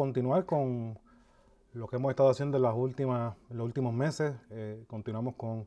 A 0.00 0.02
continuar 0.02 0.46
con 0.46 0.98
lo 1.74 1.86
que 1.86 1.96
hemos 1.96 2.08
estado 2.08 2.30
haciendo 2.30 2.56
en, 2.56 2.62
las 2.62 2.74
últimas, 2.74 3.36
los 3.50 3.66
últimos 3.66 3.92
meses. 3.92 4.34
Eh, 4.48 4.82
continuamos 4.88 5.34
con 5.34 5.66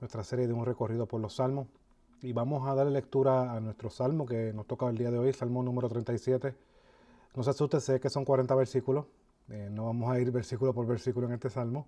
nuestra 0.00 0.24
serie 0.24 0.48
de 0.48 0.52
un 0.52 0.66
recorrido 0.66 1.06
por 1.06 1.20
los 1.20 1.36
salmos. 1.36 1.68
Y 2.22 2.32
vamos 2.32 2.68
a 2.68 2.74
darle 2.74 2.90
lectura 2.90 3.52
a 3.52 3.60
nuestro 3.60 3.88
salmo 3.88 4.26
que 4.26 4.52
nos 4.52 4.66
toca 4.66 4.88
el 4.88 4.98
día 4.98 5.12
de 5.12 5.18
hoy, 5.20 5.32
salmo 5.32 5.62
número 5.62 5.88
37. 5.88 6.56
No 7.36 7.44
se 7.44 7.50
asuste, 7.50 7.78
sé 7.78 8.00
que 8.00 8.10
son 8.10 8.24
40 8.24 8.52
versículos. 8.56 9.06
Eh, 9.48 9.68
no 9.70 9.84
vamos 9.84 10.10
a 10.10 10.18
ir 10.18 10.32
versículo 10.32 10.74
por 10.74 10.84
versículo 10.84 11.28
en 11.28 11.34
este 11.34 11.48
salmo, 11.48 11.86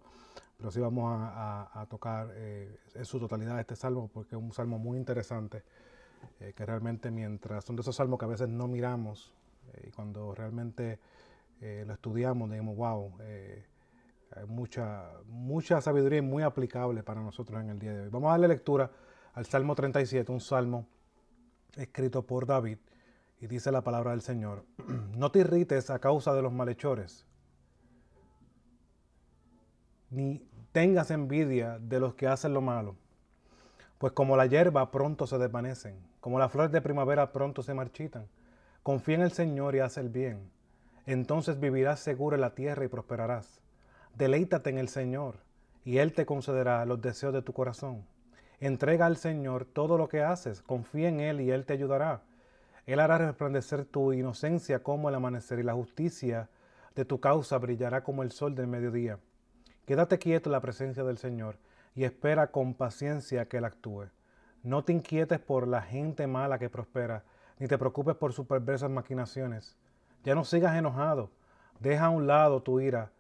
pero 0.57 0.71
sí 0.71 0.79
vamos 0.79 1.13
a, 1.13 1.85
tocar 1.91 2.31
eh, 2.35 2.79
en 2.95 3.05
su 3.05 3.19
totalidad 3.19 3.59
este 3.59 3.75
salmo 3.75 4.09
porque 4.15 4.37
es 4.37 4.41
un 4.41 4.53
salmo 4.53 4.79
muy 4.79 4.97
interesante. 4.97 5.65
que 6.39 6.65
realmente 6.65 7.11
mientras 7.11 7.65
son 7.65 7.75
de 7.75 7.83
esos 7.83 7.97
salmos 7.97 8.21
que 8.21 8.27
a 8.27 8.29
veces 8.29 8.49
no 8.49 8.69
miramos 8.69 9.35
y 9.83 9.91
cuando 9.91 10.37
realmente 10.37 11.01
eh, 11.61 11.85
lo 11.87 11.95
estudiamos, 11.95 12.51
digamos, 12.51 12.77
wow, 12.77 13.13
eh, 13.21 13.65
hay 14.33 14.47
mucha, 14.47 15.11
mucha 15.27 15.81
sabiduría 15.81 16.23
muy 16.23 16.43
aplicable 16.43 17.03
para 17.03 17.21
nosotros 17.21 17.61
en 17.61 17.71
el 17.71 17.79
día 17.79 17.93
de 17.93 18.01
hoy. 18.03 18.09
Vamos 18.11 18.29
a 18.29 18.33
darle 18.33 18.49
lectura 18.49 18.91
al 19.35 19.47
Salmo 19.47 19.75
37, 19.75 20.31
un 20.31 20.41
salmo 20.41 20.87
escrito 21.77 22.23
por 22.27 22.47
David, 22.47 22.79
y 23.41 23.47
dice 23.47 23.71
la 23.73 23.83
palabra 23.83 24.13
del 24.13 24.23
Señor, 24.23 24.65
no 25.17 25.31
te 25.31 25.41
irrites 25.41 25.91
a 25.91 25.99
causa 25.99 26.35
de 26.35 26.43
los 26.43 26.53
malhechores, 26.53 27.27
ni 30.11 30.47
tengas 30.73 31.11
envidia 31.11 31.79
de 31.79 32.01
los 32.01 32.15
que 32.15 32.27
hacen 32.27 32.55
lo 32.55 32.61
malo, 32.61 32.97
pues 33.99 34.13
como 34.13 34.37
la 34.37 34.47
hierba 34.47 34.91
pronto 34.91 35.27
se 35.27 35.39
desvanecen, 35.39 35.97
como 36.21 36.39
las 36.39 36.51
flores 36.51 36.73
de 36.73 36.81
primavera 36.81 37.33
pronto 37.33 37.63
se 37.63 37.75
marchitan. 37.75 38.27
Confía 38.83 39.15
en 39.15 39.23
el 39.23 39.33
Señor 39.33 39.75
y 39.75 39.81
haz 39.81 39.97
el 39.97 40.09
bien. 40.09 40.51
Entonces 41.07 41.61
vivirás 41.61 42.01
seguro 42.01 42.37
en 42.37 42.41
la 42.41 42.55
tierra 42.55 42.85
y 42.85 42.89
prosperarás. 42.89 43.61
Deleítate 44.15 44.71
en 44.71 44.79
el 44.79 44.89
Señor 44.89 45.37
y 45.85 45.99
Él 45.99 46.13
te 46.13 46.25
concederá 46.25 46.85
los 46.87 47.01
deseos 47.01 47.35
de 47.35 47.43
tu 47.43 47.53
corazón. 47.53 48.07
Entrega 48.61 49.07
al 49.07 49.17
Señor 49.17 49.67
todo 49.67 49.99
lo 49.99 50.09
que 50.09 50.23
haces, 50.23 50.63
confía 50.63 51.09
en 51.09 51.21
Él 51.21 51.41
y 51.41 51.51
Él 51.51 51.67
te 51.67 51.75
ayudará. 51.75 52.23
Él 52.87 53.01
hará 53.01 53.19
resplandecer 53.19 53.85
tu 53.85 54.13
inocencia 54.13 54.83
como 54.83 55.09
el 55.09 55.15
amanecer 55.15 55.59
y 55.59 55.63
la 55.63 55.75
justicia 55.75 56.49
de 56.95 57.05
tu 57.05 57.21
causa 57.21 57.59
brillará 57.59 58.03
como 58.03 58.23
el 58.23 58.31
sol 58.31 58.55
del 58.55 58.67
mediodía. 58.67 59.19
Quédate 59.87 60.19
quieto 60.19 60.49
en 60.49 60.53
la 60.53 60.61
presencia 60.61 61.05
del 61.05 61.19
Señor 61.19 61.59
y 61.95 62.05
espera 62.05 62.51
con 62.51 62.75
paciencia 62.75 63.47
que 63.47 63.59
Él 63.59 63.65
actúe. 63.65 64.07
No 64.63 64.85
te 64.85 64.93
inquietes 64.93 65.41
por 65.41 65.69
la 65.69 65.83
gente 65.83 66.27
mala 66.27 66.59
que 66.59 66.71
prospera, 66.71 67.25
ni 67.59 67.67
te 67.69 67.79
preocupes 67.79 68.17
por 68.17 68.33
sus 68.33 68.47
perversas 68.47 68.91
maquinaciones. 68.91 69.77
Ya 70.25 70.35
no 70.35 70.45
sigas 70.45 70.77
enojado, 70.77 71.31
deja 71.81 72.07
a 72.07 72.11
un 72.11 72.27
lado 72.27 72.63
tu 72.63 72.81
ira, 72.81 73.13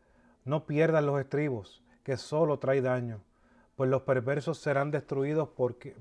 no 0.44 0.66
pierdas 0.66 1.05
los 1.05 1.20
estribos, 1.20 1.83
que 2.02 2.16
solo 2.16 2.58
trae 2.58 2.80
daño, 2.80 3.20
pues 3.77 3.91
los 3.91 4.02
perversos 4.02 4.58
serán 4.58 4.91
destruidos, 4.91 5.50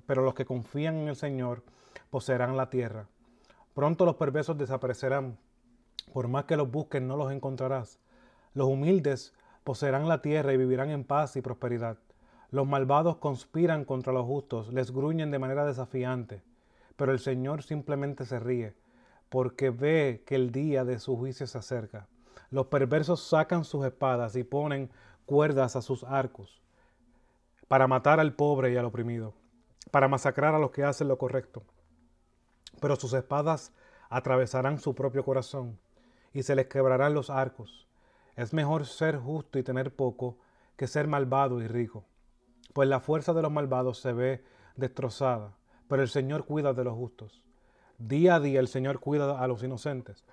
pero 0.06 0.24
los 0.24 0.34
que 0.34 0.46
confían 0.46 0.96
en 0.96 1.08
el 1.10 1.16
Señor 1.16 1.64
poseerán 2.10 2.58
la 2.58 2.70
tierra. 2.70 3.08
Pronto 3.74 4.06
los 4.06 4.16
perversos 4.16 4.58
desaparecerán, 4.58 5.38
por 6.14 6.28
más 6.28 6.46
que 6.46 6.58
los 6.58 6.72
busquen 6.72 7.08
no 7.08 7.18
los 7.18 7.32
encontrarás. 7.32 8.00
Los 8.54 8.68
humildes 8.68 9.34
poseerán 9.64 10.08
la 10.08 10.22
tierra 10.22 10.54
y 10.54 10.58
vivirán 10.58 10.90
en 10.90 11.04
paz 11.04 11.36
y 11.36 11.42
prosperidad. 11.42 11.98
Los 12.52 12.68
malvados 12.68 13.18
conspiran 13.18 13.86
contra 13.86 14.14
los 14.14 14.26
justos, 14.26 14.72
les 14.72 14.92
gruñen 14.92 15.32
de 15.32 15.40
manera 15.40 15.66
desafiante 15.66 16.44
pero 16.96 17.12
el 17.12 17.20
Señor 17.20 17.64
simplemente 17.64 18.26
se 18.26 18.40
ríe, 18.40 18.74
porque 19.34 19.72
ve 19.72 20.22
que 20.28 20.36
el 20.36 20.52
día 20.52 20.86
de 20.86 21.00
su 21.00 21.18
juicio 21.18 21.48
se 21.48 21.58
acerca. 21.58 22.08
Los 22.52 22.68
perversos 22.68 23.24
sacan 23.24 23.64
sus 23.64 23.84
espadas 23.84 24.36
y 24.36 24.44
ponen 24.44 24.92
cuerdas 25.26 25.76
a 25.76 25.82
sus 25.82 26.04
arcos, 26.04 26.62
para 27.68 27.88
matar 27.88 28.20
al 28.20 28.36
pobre 28.36 28.72
y 28.72 28.78
al 28.78 28.86
oprimido, 28.86 29.34
para 29.90 30.08
masacrar 30.08 30.54
a 30.54 30.60
los 30.60 30.70
que 30.70 30.84
hacen 30.84 31.08
lo 31.08 31.18
correcto. 31.18 31.64
Pero 32.80 32.96
sus 32.96 33.14
espadas 33.14 33.74
atravesarán 34.08 34.78
su 34.78 34.94
propio 34.94 35.26
corazón 35.26 35.80
y 36.32 36.44
se 36.44 36.54
les 36.54 36.68
quebrarán 36.68 37.16
los 37.16 37.32
arcos. 37.32 37.88
Es 38.36 38.54
mejor 38.54 38.86
ser 38.86 39.18
justo 39.18 39.58
y 39.58 39.64
tener 39.64 39.96
poco 39.96 40.38
que 40.78 40.86
ser 40.86 41.08
malvado 41.08 41.60
y 41.60 41.68
rico, 41.68 42.06
pues 42.74 42.88
la 42.88 43.00
fuerza 43.00 43.34
de 43.34 43.42
los 43.42 43.52
malvados 43.52 43.98
se 43.98 44.14
ve 44.14 44.44
destrozada 44.76 45.56
pero 45.88 46.02
el 46.02 46.10
Señor 46.10 46.46
cuida 46.46 46.74
de 46.74 46.84
los 46.84 46.96
justos. 46.96 47.43
Día 48.06 48.36
a 48.36 48.40
día 48.42 48.60
el 48.60 48.68
Señor 48.68 49.00
cuida 49.00 49.40
a 49.40 49.48
los 49.48 49.64
inocentes 49.64 50.26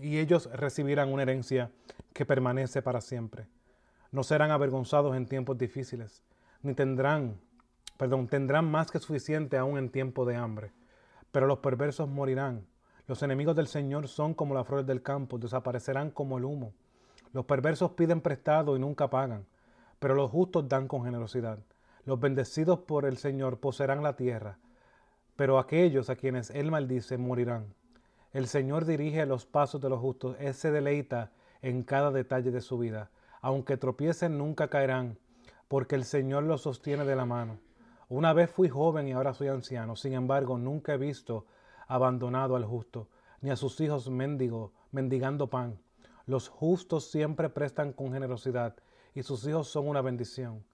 y 0.00 0.16
ellos 0.20 0.48
recibirán 0.54 1.12
una 1.12 1.20
herencia 1.20 1.70
que 2.14 2.24
permanece 2.24 2.80
para 2.80 3.02
siempre. 3.02 3.46
No 4.10 4.22
serán 4.22 4.50
avergonzados 4.50 5.14
en 5.14 5.26
tiempos 5.26 5.58
difíciles, 5.58 6.22
ni 6.62 6.72
tendrán, 6.72 7.38
perdón, 7.98 8.26
tendrán 8.26 8.70
más 8.70 8.90
que 8.90 9.00
suficiente 9.00 9.58
aún 9.58 9.76
en 9.76 9.90
tiempo 9.90 10.24
de 10.24 10.36
hambre. 10.36 10.72
Pero 11.30 11.46
los 11.46 11.58
perversos 11.58 12.08
morirán. 12.08 12.64
Los 13.06 13.22
enemigos 13.22 13.54
del 13.54 13.66
Señor 13.66 14.08
son 14.08 14.32
como 14.32 14.54
las 14.54 14.66
flores 14.66 14.86
del 14.86 15.02
campo, 15.02 15.36
desaparecerán 15.36 16.10
como 16.10 16.38
el 16.38 16.46
humo. 16.46 16.72
Los 17.34 17.44
perversos 17.44 17.90
piden 17.90 18.22
prestado 18.22 18.76
y 18.76 18.78
nunca 18.78 19.10
pagan, 19.10 19.44
pero 19.98 20.14
los 20.14 20.30
justos 20.30 20.70
dan 20.70 20.88
con 20.88 21.04
generosidad. 21.04 21.58
Los 22.06 22.18
bendecidos 22.18 22.78
por 22.78 23.04
el 23.04 23.18
Señor 23.18 23.58
poseerán 23.60 24.02
la 24.02 24.16
tierra, 24.16 24.56
pero 25.36 25.58
aquellos 25.58 26.10
a 26.10 26.16
quienes 26.16 26.50
Él 26.50 26.70
maldice 26.70 27.18
morirán. 27.18 27.74
El 28.32 28.46
Señor 28.46 28.84
dirige 28.84 29.26
los 29.26 29.46
pasos 29.46 29.80
de 29.80 29.88
los 29.88 30.00
justos, 30.00 30.36
Él 30.38 30.54
se 30.54 30.70
deleita 30.70 31.32
en 31.60 31.82
cada 31.82 32.10
detalle 32.10 32.50
de 32.50 32.60
su 32.60 32.78
vida. 32.78 33.10
Aunque 33.40 33.76
tropiecen, 33.76 34.38
nunca 34.38 34.68
caerán, 34.68 35.18
porque 35.68 35.94
el 35.94 36.04
Señor 36.04 36.44
los 36.44 36.62
sostiene 36.62 37.04
de 37.04 37.16
la 37.16 37.26
mano. 37.26 37.58
Una 38.08 38.32
vez 38.32 38.50
fui 38.50 38.68
joven 38.68 39.08
y 39.08 39.12
ahora 39.12 39.32
soy 39.34 39.48
anciano, 39.48 39.96
sin 39.96 40.12
embargo, 40.12 40.58
nunca 40.58 40.94
he 40.94 40.98
visto 40.98 41.46
abandonado 41.88 42.56
al 42.56 42.64
justo, 42.64 43.08
ni 43.40 43.50
a 43.50 43.56
sus 43.56 43.80
hijos 43.80 44.08
mendigo, 44.10 44.72
mendigando 44.92 45.48
pan. 45.48 45.78
Los 46.26 46.48
justos 46.48 47.10
siempre 47.10 47.50
prestan 47.50 47.92
con 47.92 48.12
generosidad, 48.12 48.76
y 49.14 49.22
sus 49.22 49.46
hijos 49.46 49.68
son 49.68 49.88
una 49.88 50.00
bendición. 50.00 50.64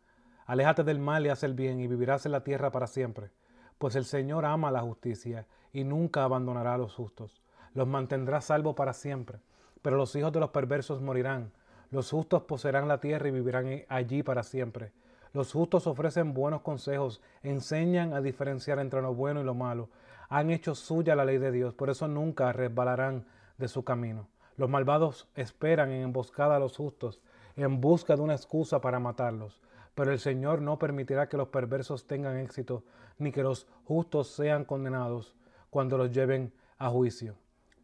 Aléjate 0.47 0.85
del 0.85 0.99
mal 0.99 1.27
y 1.27 1.29
haz 1.29 1.43
el 1.43 1.55
bien 1.55 1.81
y 1.81 1.87
vivirás 1.87 2.27
en 2.27 2.33
la 2.33 2.45
tierra 2.45 2.71
para 2.71 2.87
siempre. 2.87 3.31
Pues 3.79 3.95
el 3.95 4.05
Señor 4.05 4.45
ama 4.45 4.71
la 4.71 4.83
justicia 4.83 5.47
y 5.73 5.85
nunca 5.85 6.25
abandonará 6.25 6.75
a 6.75 6.79
los 6.79 6.95
justos. 6.95 7.43
Los 7.75 7.87
mantendrá 7.87 8.41
salvo 8.41 8.75
para 8.75 8.93
siempre. 8.93 9.39
Pero 9.83 9.97
los 9.97 10.15
hijos 10.17 10.33
de 10.33 10.41
los 10.41 10.51
perversos 10.51 11.01
morirán. 11.01 11.53
Los 11.91 12.11
justos 12.11 12.43
poseerán 12.43 12.89
la 12.89 13.01
tierra 13.01 13.29
y 13.29 13.31
vivirán 13.31 13.85
allí 13.89 14.23
para 14.23 14.43
siempre. 14.43 14.93
Los 15.33 15.53
justos 15.53 15.87
ofrecen 15.87 16.35
buenos 16.35 16.63
consejos, 16.63 17.23
enseñan 17.43 18.13
a 18.13 18.21
diferenciar 18.21 18.79
entre 18.79 19.01
lo 19.01 19.15
bueno 19.15 19.41
y 19.41 19.45
lo 19.45 19.55
malo. 19.55 19.89
Han 20.29 20.51
hecho 20.51 20.75
suya 20.75 21.15
la 21.15 21.25
ley 21.25 21.39
de 21.39 21.53
Dios, 21.53 21.75
por 21.75 21.91
eso 21.91 22.09
nunca 22.09 22.53
resbalarán 22.53 23.27
de 23.57 23.69
su 23.69 23.85
camino. 23.85 24.29
Los 24.57 24.69
malvados 24.69 25.29
esperan 25.35 25.93
en 25.93 26.03
emboscada 26.03 26.57
a 26.57 26.59
los 26.59 26.77
justos, 26.77 27.21
en 27.57 27.81
busca 27.81 28.17
de 28.17 28.23
una 28.23 28.35
excusa 28.35 28.81
para 28.81 28.99
matarlos. 28.99 29.61
Pero 29.99 30.13
el 30.13 30.21
Señor 30.21 30.63
no 30.63 30.79
permitirá 30.79 31.29
que 31.29 31.37
los 31.37 31.49
perversos 31.49 32.07
tengan 32.07 32.37
éxito, 32.37 32.85
ni 33.19 33.33
que 33.33 33.43
los 33.43 33.67
justos 33.85 34.29
sean 34.29 34.65
condenados 34.65 35.35
cuando 35.71 35.99
los 35.99 36.13
lleven 36.13 36.53
a 36.79 36.89
juicio. 36.89 37.35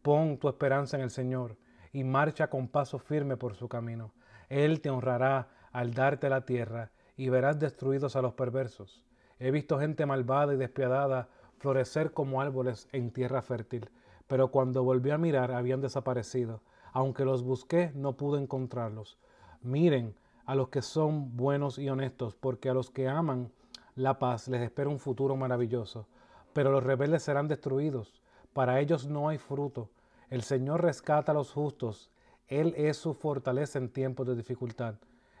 Pon 0.01 0.37
tu 0.37 0.47
esperanza 0.47 0.95
en 0.95 1.03
el 1.03 1.09
Señor 1.09 1.57
y 1.91 2.05
marcha 2.05 2.49
con 2.49 2.69
paso 2.69 2.99
firme 2.99 3.35
por 3.35 3.55
su 3.55 3.67
camino. 3.67 4.13
Él 4.47 4.79
te 4.79 4.89
honrará 4.89 5.49
al 5.73 5.93
darte 5.93 6.29
la 6.29 6.45
tierra 6.45 6.89
y 7.17 7.27
verás 7.27 7.59
destruidos 7.59 8.15
a 8.15 8.21
los 8.21 8.33
perversos. 8.33 9.03
He 9.37 9.51
visto 9.51 9.77
gente 9.77 10.05
malvada 10.05 10.53
y 10.53 10.57
despiadada 10.57 11.27
florecer 11.57 12.13
como 12.13 12.39
árboles 12.39 12.87
en 12.93 13.11
tierra 13.11 13.41
fértil, 13.41 13.89
pero 14.25 14.51
cuando 14.51 14.85
volví 14.85 15.11
a 15.11 15.17
mirar 15.17 15.51
habían 15.51 15.81
desaparecido. 15.81 16.61
Aunque 16.93 17.25
los 17.25 17.43
busqué, 17.43 17.91
no 17.93 18.15
pude 18.15 18.41
encontrarlos. 18.41 19.17
Miren, 19.61 20.15
a 20.45 20.55
los 20.55 20.69
que 20.69 20.81
son 20.81 21.35
buenos 21.35 21.77
y 21.77 21.89
honestos, 21.89 22.35
porque 22.35 22.69
a 22.69 22.73
los 22.73 22.89
que 22.89 23.07
aman 23.07 23.51
la 23.95 24.19
paz 24.19 24.47
les 24.47 24.61
espera 24.61 24.89
un 24.89 24.99
futuro 24.99 25.35
maravilloso. 25.35 26.07
Pero 26.53 26.71
los 26.71 26.83
rebeldes 26.83 27.23
serán 27.23 27.47
destruidos, 27.47 28.21
para 28.53 28.79
ellos 28.79 29.07
no 29.07 29.29
hay 29.29 29.37
fruto. 29.37 29.89
El 30.29 30.41
Señor 30.43 30.81
rescata 30.81 31.31
a 31.31 31.35
los 31.35 31.51
justos, 31.51 32.11
Él 32.47 32.73
es 32.77 32.97
su 32.97 33.13
fortaleza 33.13 33.79
en 33.79 33.89
tiempos 33.89 34.27
de 34.27 34.35
dificultad. 34.35 34.95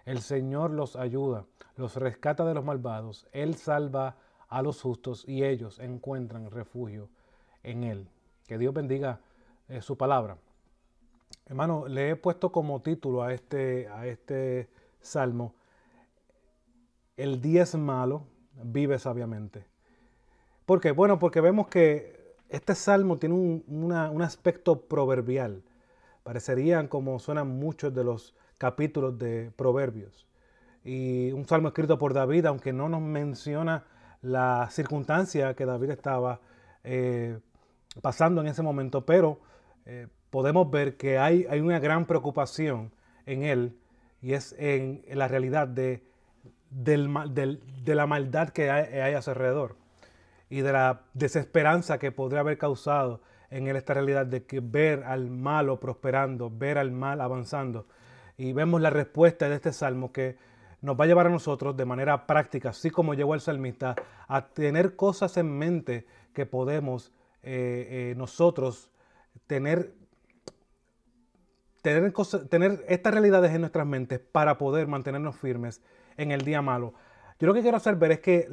El 0.05 0.21
Señor 0.21 0.71
los 0.71 0.95
ayuda, 0.95 1.45
los 1.75 1.95
rescata 1.95 2.45
de 2.45 2.53
los 2.53 2.63
malvados, 2.63 3.27
Él 3.31 3.55
salva 3.55 4.17
a 4.47 4.61
los 4.61 4.81
justos 4.81 5.27
y 5.27 5.43
ellos 5.43 5.79
encuentran 5.79 6.51
refugio 6.51 7.09
en 7.63 7.83
Él. 7.83 8.07
Que 8.45 8.57
Dios 8.57 8.73
bendiga 8.73 9.19
eh, 9.67 9.81
su 9.81 9.97
palabra. 9.97 10.37
Hermano, 11.47 11.87
le 11.87 12.11
he 12.11 12.15
puesto 12.15 12.51
como 12.51 12.81
título 12.81 13.23
a 13.23 13.33
este, 13.33 13.87
a 13.87 14.07
este 14.07 14.69
salmo, 15.05 15.55
el 17.17 17.41
día 17.41 17.63
es 17.63 17.75
malo, 17.75 18.27
vive 18.63 18.99
sabiamente. 18.99 19.65
¿Por 20.65 20.81
qué? 20.81 20.91
Bueno, 20.91 21.19
porque 21.19 21.41
vemos 21.41 21.67
que 21.67 22.35
este 22.49 22.75
salmo 22.75 23.17
tiene 23.17 23.35
un, 23.35 24.21
aspecto 24.21 24.81
proverbial. 24.81 25.63
Parecerían 26.23 26.87
como 26.87 27.19
suenan 27.19 27.47
muchos 27.47 27.93
de 27.93 28.03
los 28.03 28.35
capítulos 28.57 29.17
de 29.17 29.51
Proverbios. 29.55 30.27
Y 30.83 31.31
un 31.31 31.45
salmo 31.45 31.69
escrito 31.69 31.97
por 31.97 32.13
David, 32.13 32.45
aunque 32.45 32.73
no 32.73 32.89
nos 32.89 33.01
menciona 33.01 33.85
la 34.21 34.67
circunstancia 34.71 35.53
que 35.55 35.65
David 35.65 35.91
estaba 35.91 36.41
eh, 36.83 37.39
pasando 38.01 38.41
en 38.41 38.47
ese 38.47 38.61
momento, 38.61 39.05
pero 39.05 39.39
eh, 39.85 40.07
podemos 40.29 40.69
ver 40.69 40.97
que 40.97 41.17
hay, 41.17 41.45
hay, 41.49 41.59
una 41.59 41.79
gran 41.79 42.05
preocupación 42.05 42.91
en 43.25 43.43
él 43.43 43.77
y 44.21 44.33
es 44.33 44.55
en, 44.57 45.03
la 45.11 45.27
realidad 45.27 45.67
de, 45.67 46.03
del, 46.69 47.61
de 47.83 47.95
la 47.95 48.07
maldad 48.07 48.49
que 48.49 48.69
hay, 48.69 49.13
a 49.13 49.21
su 49.21 49.31
alrededor 49.31 49.75
y 50.49 50.61
de 50.61 50.71
la 50.71 51.01
desesperanza 51.13 51.97
que 51.97 52.11
podría 52.11 52.41
haber 52.41 52.57
causado 52.57 53.21
en 53.49 53.67
él 53.67 53.75
esta 53.75 53.93
realidad 53.93 54.25
de 54.25 54.45
que 54.45 54.59
ver 54.59 55.03
al 55.03 55.29
malo 55.29 55.79
prosperando, 55.79 56.49
ver 56.49 56.77
al 56.77 56.91
mal 56.91 57.21
avanzando. 57.21 57.87
Y 58.37 58.53
vemos 58.53 58.81
la 58.81 58.89
respuesta 58.89 59.47
de 59.47 59.55
este 59.55 59.71
salmo 59.71 60.11
que 60.11 60.37
nos 60.81 60.99
va 60.99 61.05
a 61.05 61.07
llevar 61.07 61.27
a 61.27 61.29
nosotros 61.29 61.75
de 61.75 61.85
manera 61.85 62.27
práctica, 62.27 62.69
así 62.69 62.89
como 62.89 63.13
llegó 63.13 63.33
el 63.33 63.41
salmista, 63.41 63.95
a 64.27 64.47
tener 64.47 64.95
cosas 64.95 65.37
en 65.37 65.57
mente 65.57 66.05
que 66.33 66.45
podemos 66.45 67.11
eh, 67.41 68.11
eh, 68.11 68.13
nosotros 68.17 68.91
tener, 69.47 69.93
tener, 71.93 72.47
tener 72.49 72.85
estas 72.87 73.13
realidades 73.13 73.53
en 73.53 73.61
nuestras 73.61 73.85
mentes 73.85 74.19
para 74.19 74.57
poder 74.57 74.87
mantenernos 74.87 75.35
firmes 75.35 75.81
en 76.17 76.31
el 76.31 76.41
día 76.41 76.61
malo. 76.61 76.93
Yo 77.39 77.47
lo 77.47 77.53
que 77.53 77.61
quiero 77.61 77.77
hacer 77.77 77.95
ver 77.95 78.13
es 78.13 78.19
que 78.19 78.47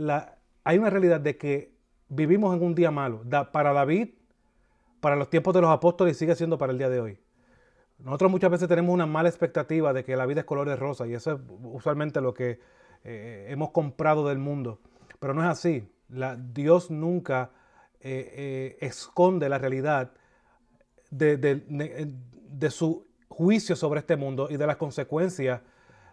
hay 0.65 0.79
una 0.79 0.91
realidad 0.91 1.21
de 1.21 1.37
que 1.37 1.73
vivimos 2.09 2.55
en 2.57 2.63
un 2.63 2.75
día 2.75 2.91
malo. 2.91 3.23
para 3.53 3.73
David, 3.73 4.11
para 5.01 5.17
los 5.17 5.31
tiempos 5.31 5.55
de 5.55 5.61
los 5.61 5.71
apóstoles 5.71 6.17
sigue 6.17 6.35
siendo 6.35 6.59
para 6.59 6.73
el 6.73 6.79
día 6.79 6.89
de 6.89 7.01
hoy. 7.01 7.19
Nosotros 7.99 8.31
muchas 8.31 8.51
veces 8.51 8.69
tenemos 8.69 8.93
una 8.93 9.07
mala 9.07 9.29
expectativa 9.29 9.93
de 9.93 10.05
que 10.05 10.17
la 10.17 10.27
vida 10.27 10.41
es 10.41 10.47
color 10.47 10.69
de 10.69 10.77
rosa 10.77 11.07
y 11.07 11.15
eso 11.15 11.33
es 11.33 11.41
usualmente 11.63 12.21
lo 12.21 12.35
que 12.35 12.59
eh, 13.05 13.47
hemos 13.49 13.71
comprado 13.71 14.29
del 14.29 14.39
mundo. 14.39 14.81
Pero 15.21 15.35
no 15.35 15.43
es 15.43 15.49
así. 15.49 15.89
Dios 16.53 16.91
nunca 16.91 17.51
eh, 18.01 18.33
eh, 18.37 18.79
esconde 18.81 19.49
la 19.49 19.59
realidad 19.59 20.13
de, 21.11 21.37
de, 21.37 22.71
su 22.71 23.07
juicio 23.33 23.77
sobre 23.77 24.01
este 24.01 24.17
mundo 24.17 24.49
y 24.51 24.57
de 24.57 24.67
las 24.67 24.77
consecuencias 24.77 25.61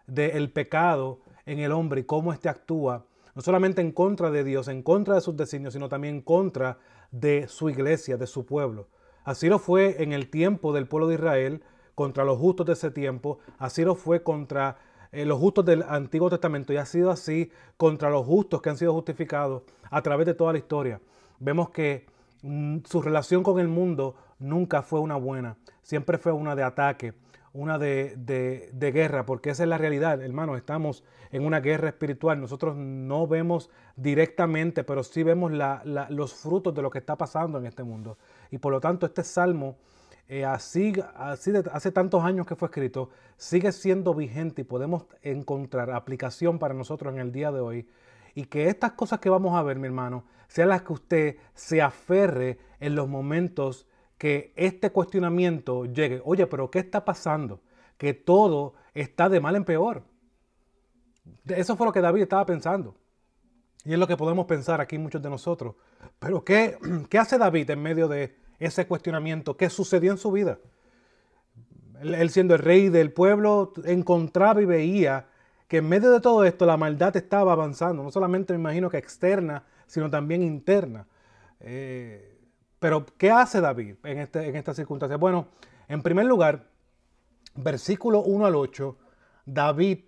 del 0.07 0.51
pecado 0.51 1.19
en 1.45 1.59
el 1.59 1.71
hombre 1.71 2.01
y 2.01 2.03
cómo 2.03 2.33
éste 2.33 2.49
actúa, 2.49 3.05
no 3.35 3.41
solamente 3.41 3.81
en 3.81 3.91
contra 3.91 4.31
de 4.31 4.43
Dios, 4.43 4.67
en 4.67 4.81
contra 4.81 5.15
de 5.15 5.21
sus 5.21 5.37
designios, 5.37 5.73
sino 5.73 5.89
también 5.89 6.15
en 6.15 6.21
contra 6.21 6.77
de 7.11 7.47
su 7.47 7.69
iglesia, 7.69 8.17
de 8.17 8.27
su 8.27 8.45
pueblo. 8.45 8.87
Así 9.23 9.47
lo 9.47 9.59
fue 9.59 10.01
en 10.01 10.13
el 10.13 10.29
tiempo 10.29 10.73
del 10.73 10.87
pueblo 10.87 11.07
de 11.07 11.15
Israel, 11.15 11.63
contra 11.99 12.23
los 12.23 12.37
justos 12.37 12.65
de 12.65 12.73
ese 12.73 12.91
tiempo, 12.91 13.39
así 13.57 13.83
lo 13.83 13.93
fue 13.93 14.23
contra 14.23 14.77
eh, 15.11 15.25
los 15.25 15.37
justos 15.37 15.65
del 15.65 15.83
Antiguo 15.83 16.29
Testamento 16.29 16.71
y 16.71 16.77
ha 16.77 16.85
sido 16.85 17.11
así 17.11 17.51
contra 17.75 18.09
los 18.09 18.25
justos 18.25 18.61
que 18.61 18.69
han 18.69 18.77
sido 18.77 18.93
justificados 18.93 19.63
a 19.89 20.01
través 20.01 20.25
de 20.25 20.33
toda 20.33 20.53
la 20.53 20.59
historia. 20.59 21.01
Vemos 21.39 21.71
que 21.71 22.05
su 22.41 23.01
relación 23.01 23.43
con 23.43 23.59
el 23.59 23.67
mundo 23.67 24.15
nunca 24.39 24.81
fue 24.81 24.99
una 24.99 25.15
buena, 25.15 25.57
siempre 25.81 26.17
fue 26.17 26.31
una 26.31 26.55
de 26.55 26.63
ataque, 26.63 27.13
una 27.51 27.77
de, 27.77 28.15
de, 28.71 28.91
guerra, 28.91 29.25
porque 29.25 29.49
esa 29.49 29.63
es 29.63 29.69
la 29.69 29.77
realidad, 29.77 30.21
hermanos, 30.21 30.57
estamos 30.57 31.03
en 31.31 31.45
una 31.45 31.59
guerra 31.59 31.89
espiritual, 31.89 32.39
nosotros 32.39 32.75
no 32.77 33.27
vemos 33.27 33.69
directamente, 33.95 34.83
pero 34.83 35.03
sí 35.03 35.23
vemos 35.23 35.51
los 36.09 36.33
frutos 36.33 36.73
de 36.73 36.81
lo 36.81 36.89
que 36.89 36.99
está 36.99 37.17
pasando 37.17 37.57
en 37.57 37.65
este 37.65 37.83
mundo. 37.83 38.17
Y 38.51 38.59
por 38.59 38.71
lo 38.71 38.79
tanto, 38.79 39.05
este 39.05 39.23
salmo 39.23 39.77
eh, 40.27 40.45
así, 40.45 40.93
así 41.15 41.51
hace 41.71 41.91
tantos 41.91 42.23
años 42.23 42.45
que 42.45 42.55
fue 42.55 42.67
escrito, 42.67 43.09
sigue 43.35 43.71
siendo 43.71 44.13
vigente 44.13 44.61
y 44.61 44.63
podemos 44.63 45.07
encontrar 45.23 45.89
aplicación 45.89 46.59
para 46.59 46.75
nosotros 46.75 47.11
en 47.13 47.19
el 47.19 47.31
día 47.31 47.51
de 47.51 47.59
hoy. 47.59 47.87
Y 48.39 48.45
que 48.45 48.69
estas 48.69 48.93
cosas 48.93 49.19
que 49.19 49.29
vamos 49.29 49.53
a 49.53 49.63
ver, 49.63 49.77
mi 49.79 49.87
hermano, 49.87 50.23
sean 50.47 50.69
las 50.69 50.83
que 50.83 50.93
usted 50.93 51.35
se 51.53 51.81
aferre 51.81 52.57
en 52.79 52.95
los 52.95 53.09
momentos 53.09 53.85
que 54.17 54.53
este 54.55 54.91
cuestionamiento 54.91 55.83
llegue. 55.83 56.21
Oye, 56.23 56.47
pero 56.47 56.71
¿qué 56.71 56.79
está 56.79 57.03
pasando? 57.03 57.59
Que 57.97 58.13
todo 58.13 58.75
está 58.93 59.27
de 59.27 59.41
mal 59.41 59.57
en 59.57 59.65
peor. 59.65 60.03
Eso 61.47 61.75
fue 61.75 61.85
lo 61.85 61.91
que 61.91 61.99
David 61.99 62.21
estaba 62.21 62.45
pensando. 62.45 62.95
Y 63.83 63.91
es 63.91 63.99
lo 63.99 64.07
que 64.07 64.15
podemos 64.15 64.45
pensar 64.45 64.79
aquí 64.79 64.97
muchos 64.97 65.21
de 65.21 65.29
nosotros. 65.29 65.75
Pero 66.17 66.41
¿qué, 66.45 66.77
qué 67.09 67.17
hace 67.17 67.37
David 67.37 67.69
en 67.71 67.81
medio 67.81 68.07
de 68.07 68.37
ese 68.57 68.87
cuestionamiento, 68.87 69.57
qué 69.57 69.69
sucedió 69.69 70.13
en 70.13 70.17
su 70.17 70.31
vida. 70.31 70.59
Él, 72.01 72.29
siendo 72.29 72.55
el 72.55 72.61
rey 72.61 72.87
del 72.87 73.11
pueblo, 73.11 73.73
encontraba 73.83 74.61
y 74.61 74.65
veía 74.65 75.27
que 75.69 75.77
en 75.77 75.87
medio 75.87 76.11
de 76.11 76.19
todo 76.19 76.43
esto 76.43 76.65
la 76.65 76.77
maldad 76.77 77.15
estaba 77.15 77.53
avanzando, 77.53 78.01
no 78.01 78.11
solamente 78.11 78.53
me 78.53 78.59
imagino 78.59 78.89
que 78.89 78.97
externa, 78.97 79.63
sino 79.85 80.09
también 80.09 80.41
interna. 80.41 81.07
Eh, 81.59 82.37
pero, 82.79 83.05
¿qué 83.17 83.29
hace 83.29 83.61
David 83.61 83.95
en, 84.03 84.17
este, 84.17 84.49
en 84.49 84.55
estas 84.55 84.75
circunstancias? 84.75 85.19
Bueno, 85.19 85.47
en 85.87 86.01
primer 86.01 86.25
lugar, 86.25 86.65
versículo 87.53 88.23
1 88.23 88.47
al 88.47 88.55
8, 88.55 88.97
David 89.45 90.05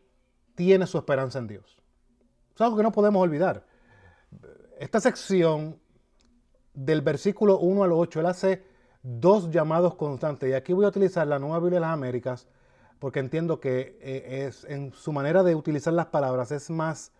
tiene 0.55 0.87
su 0.87 0.97
esperanza 0.97 1.37
en 1.37 1.47
Dios. 1.47 1.77
Es 2.55 2.61
algo 2.61 2.75
que 2.75 2.83
no 2.83 2.91
podemos 2.91 3.21
olvidar. 3.21 3.63
Esta 4.79 4.99
sección 4.99 5.79
del 6.73 7.01
versículo 7.01 7.59
1 7.59 7.83
al 7.83 7.91
8, 7.91 8.19
él 8.19 8.25
hace 8.25 8.63
dos 9.03 9.51
llamados 9.51 9.93
constantes. 9.93 10.49
Y 10.49 10.53
aquí 10.53 10.73
voy 10.73 10.85
a 10.85 10.89
utilizar 10.89 11.27
la 11.27 11.37
nueva 11.37 11.59
Biblia 11.59 11.75
de 11.75 11.81
las 11.81 11.93
Américas, 11.93 12.47
porque 13.01 13.19
entiendo 13.19 13.59
que 13.59 13.98
eh, 14.00 14.45
es, 14.45 14.63
en 14.65 14.94
su 14.94 15.12
manera 15.12 15.42
de 15.42 15.56
utilizar 15.56 15.92
las 15.92 16.06
palabras 16.06 16.51
es 16.51 16.69
más 16.69 17.12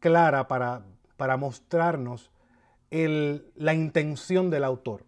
clara 0.00 0.48
para, 0.48 0.82
para 1.16 1.36
mostrarnos 1.36 2.32
la 2.90 3.72
intención 3.72 4.50
del 4.50 4.64
autor. 4.64 5.04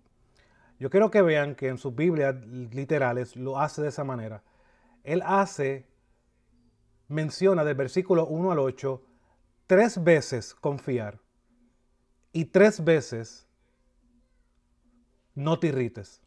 Yo 0.79 0.91
quiero 0.91 1.11
que 1.11 1.23
vean 1.23 1.57
que 1.57 1.67
en 1.67 1.77
sus 1.77 1.97
Biblias 1.97 2.37
literales 2.47 3.35
lo 3.35 3.59
hace 3.59 3.83
de 3.83 3.89
esa 3.89 4.05
manera. 4.05 4.45
Él 5.03 5.25
hace, 5.27 5.89
menciona 7.09 7.65
del 7.65 7.75
versículo 7.75 8.25
1 8.27 8.53
al 8.53 8.61
8, 8.61 9.03
tres 9.67 10.05
veces 10.05 10.55
confiar 10.55 11.19
y 12.33 12.45
tres 12.45 12.85
veces 12.85 13.49
no 15.35 15.59
te 15.59 15.67
irrites. 15.67 16.21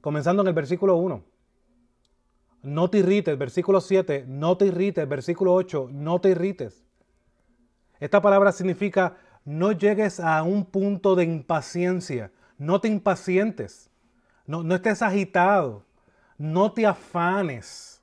Comenzando 0.00 0.42
en 0.42 0.48
el 0.48 0.54
versículo 0.54 0.94
1. 0.98 1.34
No 2.66 2.90
te 2.90 2.98
irrites, 2.98 3.38
versículo 3.38 3.80
7, 3.80 4.24
no 4.26 4.56
te 4.56 4.66
irrites, 4.66 5.08
versículo 5.08 5.54
8, 5.54 5.88
no 5.92 6.20
te 6.20 6.30
irrites. 6.30 6.82
Esta 8.00 8.20
palabra 8.20 8.50
significa 8.50 9.18
no 9.44 9.70
llegues 9.70 10.18
a 10.18 10.42
un 10.42 10.64
punto 10.64 11.14
de 11.14 11.22
impaciencia, 11.22 12.32
no 12.58 12.80
te 12.80 12.88
impacientes, 12.88 13.88
no, 14.46 14.64
no 14.64 14.74
estés 14.74 15.00
agitado, 15.00 15.84
no 16.38 16.72
te 16.72 16.84
afanes. 16.84 18.02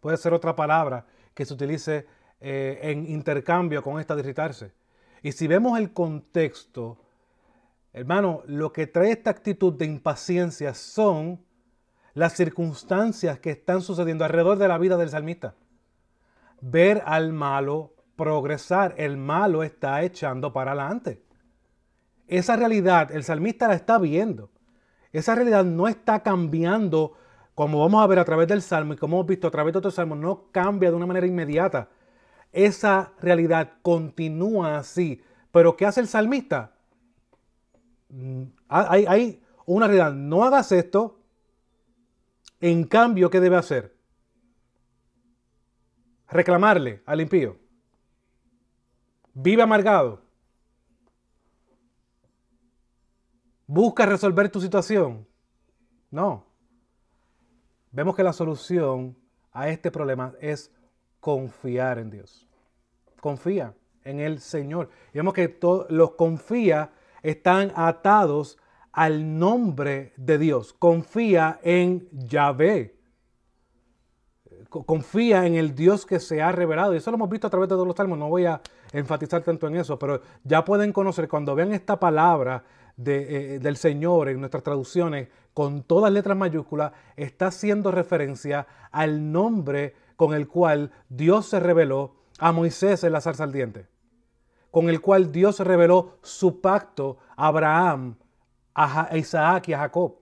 Puede 0.00 0.16
ser 0.16 0.32
otra 0.32 0.54
palabra 0.54 1.04
que 1.34 1.44
se 1.44 1.54
utilice 1.54 2.06
eh, 2.40 2.78
en 2.80 3.04
intercambio 3.10 3.82
con 3.82 3.98
esta 3.98 4.14
de 4.14 4.20
irritarse. 4.20 4.70
Y 5.22 5.32
si 5.32 5.48
vemos 5.48 5.76
el 5.76 5.92
contexto, 5.92 6.98
Hermano, 7.92 8.42
lo 8.46 8.72
que 8.72 8.86
trae 8.86 9.10
esta 9.10 9.30
actitud 9.30 9.72
de 9.72 9.86
impaciencia 9.86 10.72
son 10.72 11.44
las 12.18 12.32
circunstancias 12.32 13.38
que 13.38 13.50
están 13.50 13.80
sucediendo 13.80 14.24
alrededor 14.24 14.58
de 14.58 14.66
la 14.66 14.76
vida 14.76 14.96
del 14.96 15.08
salmista. 15.08 15.54
Ver 16.60 17.00
al 17.06 17.32
malo 17.32 17.94
progresar, 18.16 18.96
el 18.98 19.16
malo 19.16 19.62
está 19.62 20.02
echando 20.02 20.52
para 20.52 20.72
adelante. 20.72 21.22
Esa 22.26 22.56
realidad 22.56 23.12
el 23.12 23.22
salmista 23.22 23.68
la 23.68 23.74
está 23.74 23.98
viendo. 23.98 24.50
Esa 25.12 25.36
realidad 25.36 25.64
no 25.64 25.86
está 25.86 26.24
cambiando, 26.24 27.12
como 27.54 27.78
vamos 27.78 28.02
a 28.02 28.08
ver 28.08 28.18
a 28.18 28.24
través 28.24 28.48
del 28.48 28.62
salmo 28.62 28.94
y 28.94 28.96
como 28.96 29.18
hemos 29.18 29.28
visto 29.28 29.46
a 29.46 29.52
través 29.52 29.72
de 29.72 29.78
otros 29.78 29.94
salmos, 29.94 30.18
no 30.18 30.50
cambia 30.50 30.90
de 30.90 30.96
una 30.96 31.06
manera 31.06 31.26
inmediata. 31.28 31.88
Esa 32.50 33.12
realidad 33.20 33.74
continúa 33.82 34.78
así. 34.78 35.22
Pero 35.52 35.76
¿qué 35.76 35.86
hace 35.86 36.00
el 36.00 36.08
salmista? 36.08 36.72
Mm, 38.08 38.42
hay, 38.68 39.06
hay 39.06 39.42
una 39.66 39.86
realidad. 39.86 40.12
No 40.12 40.42
hagas 40.42 40.72
esto. 40.72 41.17
En 42.60 42.84
cambio, 42.84 43.30
¿qué 43.30 43.40
debe 43.40 43.56
hacer? 43.56 43.96
Reclamarle 46.28 47.02
al 47.06 47.20
impío. 47.20 47.56
Vive 49.32 49.62
amargado. 49.62 50.20
Busca 53.66 54.06
resolver 54.06 54.50
tu 54.50 54.60
situación. 54.60 55.26
No. 56.10 56.44
Vemos 57.92 58.16
que 58.16 58.22
la 58.22 58.32
solución 58.32 59.16
a 59.52 59.68
este 59.68 59.90
problema 59.90 60.34
es 60.40 60.72
confiar 61.20 61.98
en 61.98 62.10
Dios. 62.10 62.46
Confía 63.20 63.74
en 64.04 64.20
el 64.20 64.40
Señor. 64.40 64.90
vemos 65.12 65.34
que 65.34 65.58
los 65.90 66.12
confía 66.12 66.92
están 67.22 67.72
atados 67.76 68.58
al 68.98 69.38
nombre 69.38 70.12
de 70.16 70.38
Dios, 70.38 70.72
confía 70.72 71.60
en 71.62 72.08
Yahvé, 72.10 72.96
confía 74.68 75.46
en 75.46 75.54
el 75.54 75.76
Dios 75.76 76.04
que 76.04 76.18
se 76.18 76.42
ha 76.42 76.50
revelado. 76.50 76.92
Y 76.92 76.96
eso 76.96 77.12
lo 77.12 77.14
hemos 77.14 77.30
visto 77.30 77.46
a 77.46 77.50
través 77.50 77.68
de 77.68 77.76
todos 77.76 77.86
los 77.86 77.94
salmos, 77.94 78.18
no 78.18 78.28
voy 78.28 78.46
a 78.46 78.60
enfatizar 78.92 79.44
tanto 79.44 79.68
en 79.68 79.76
eso, 79.76 80.00
pero 80.00 80.20
ya 80.42 80.64
pueden 80.64 80.92
conocer 80.92 81.28
cuando 81.28 81.54
vean 81.54 81.70
esta 81.70 82.00
palabra 82.00 82.64
eh, 83.06 83.60
del 83.62 83.76
Señor 83.76 84.30
en 84.30 84.40
nuestras 84.40 84.64
traducciones 84.64 85.28
con 85.54 85.84
todas 85.84 86.12
letras 86.12 86.36
mayúsculas, 86.36 86.90
está 87.14 87.46
haciendo 87.46 87.92
referencia 87.92 88.66
al 88.90 89.30
nombre 89.30 89.94
con 90.16 90.34
el 90.34 90.48
cual 90.48 90.90
Dios 91.08 91.46
se 91.46 91.60
reveló 91.60 92.16
a 92.40 92.50
Moisés 92.50 93.04
en 93.04 93.12
la 93.12 93.20
zarza 93.20 93.44
ardiente, 93.44 93.86
con 94.72 94.88
el 94.88 95.00
cual 95.00 95.30
Dios 95.30 95.60
reveló 95.60 96.18
su 96.20 96.60
pacto 96.60 97.18
a 97.36 97.46
Abraham, 97.46 98.16
a 98.78 99.16
Isaac 99.16 99.68
y 99.68 99.72
a 99.72 99.78
Jacob. 99.78 100.16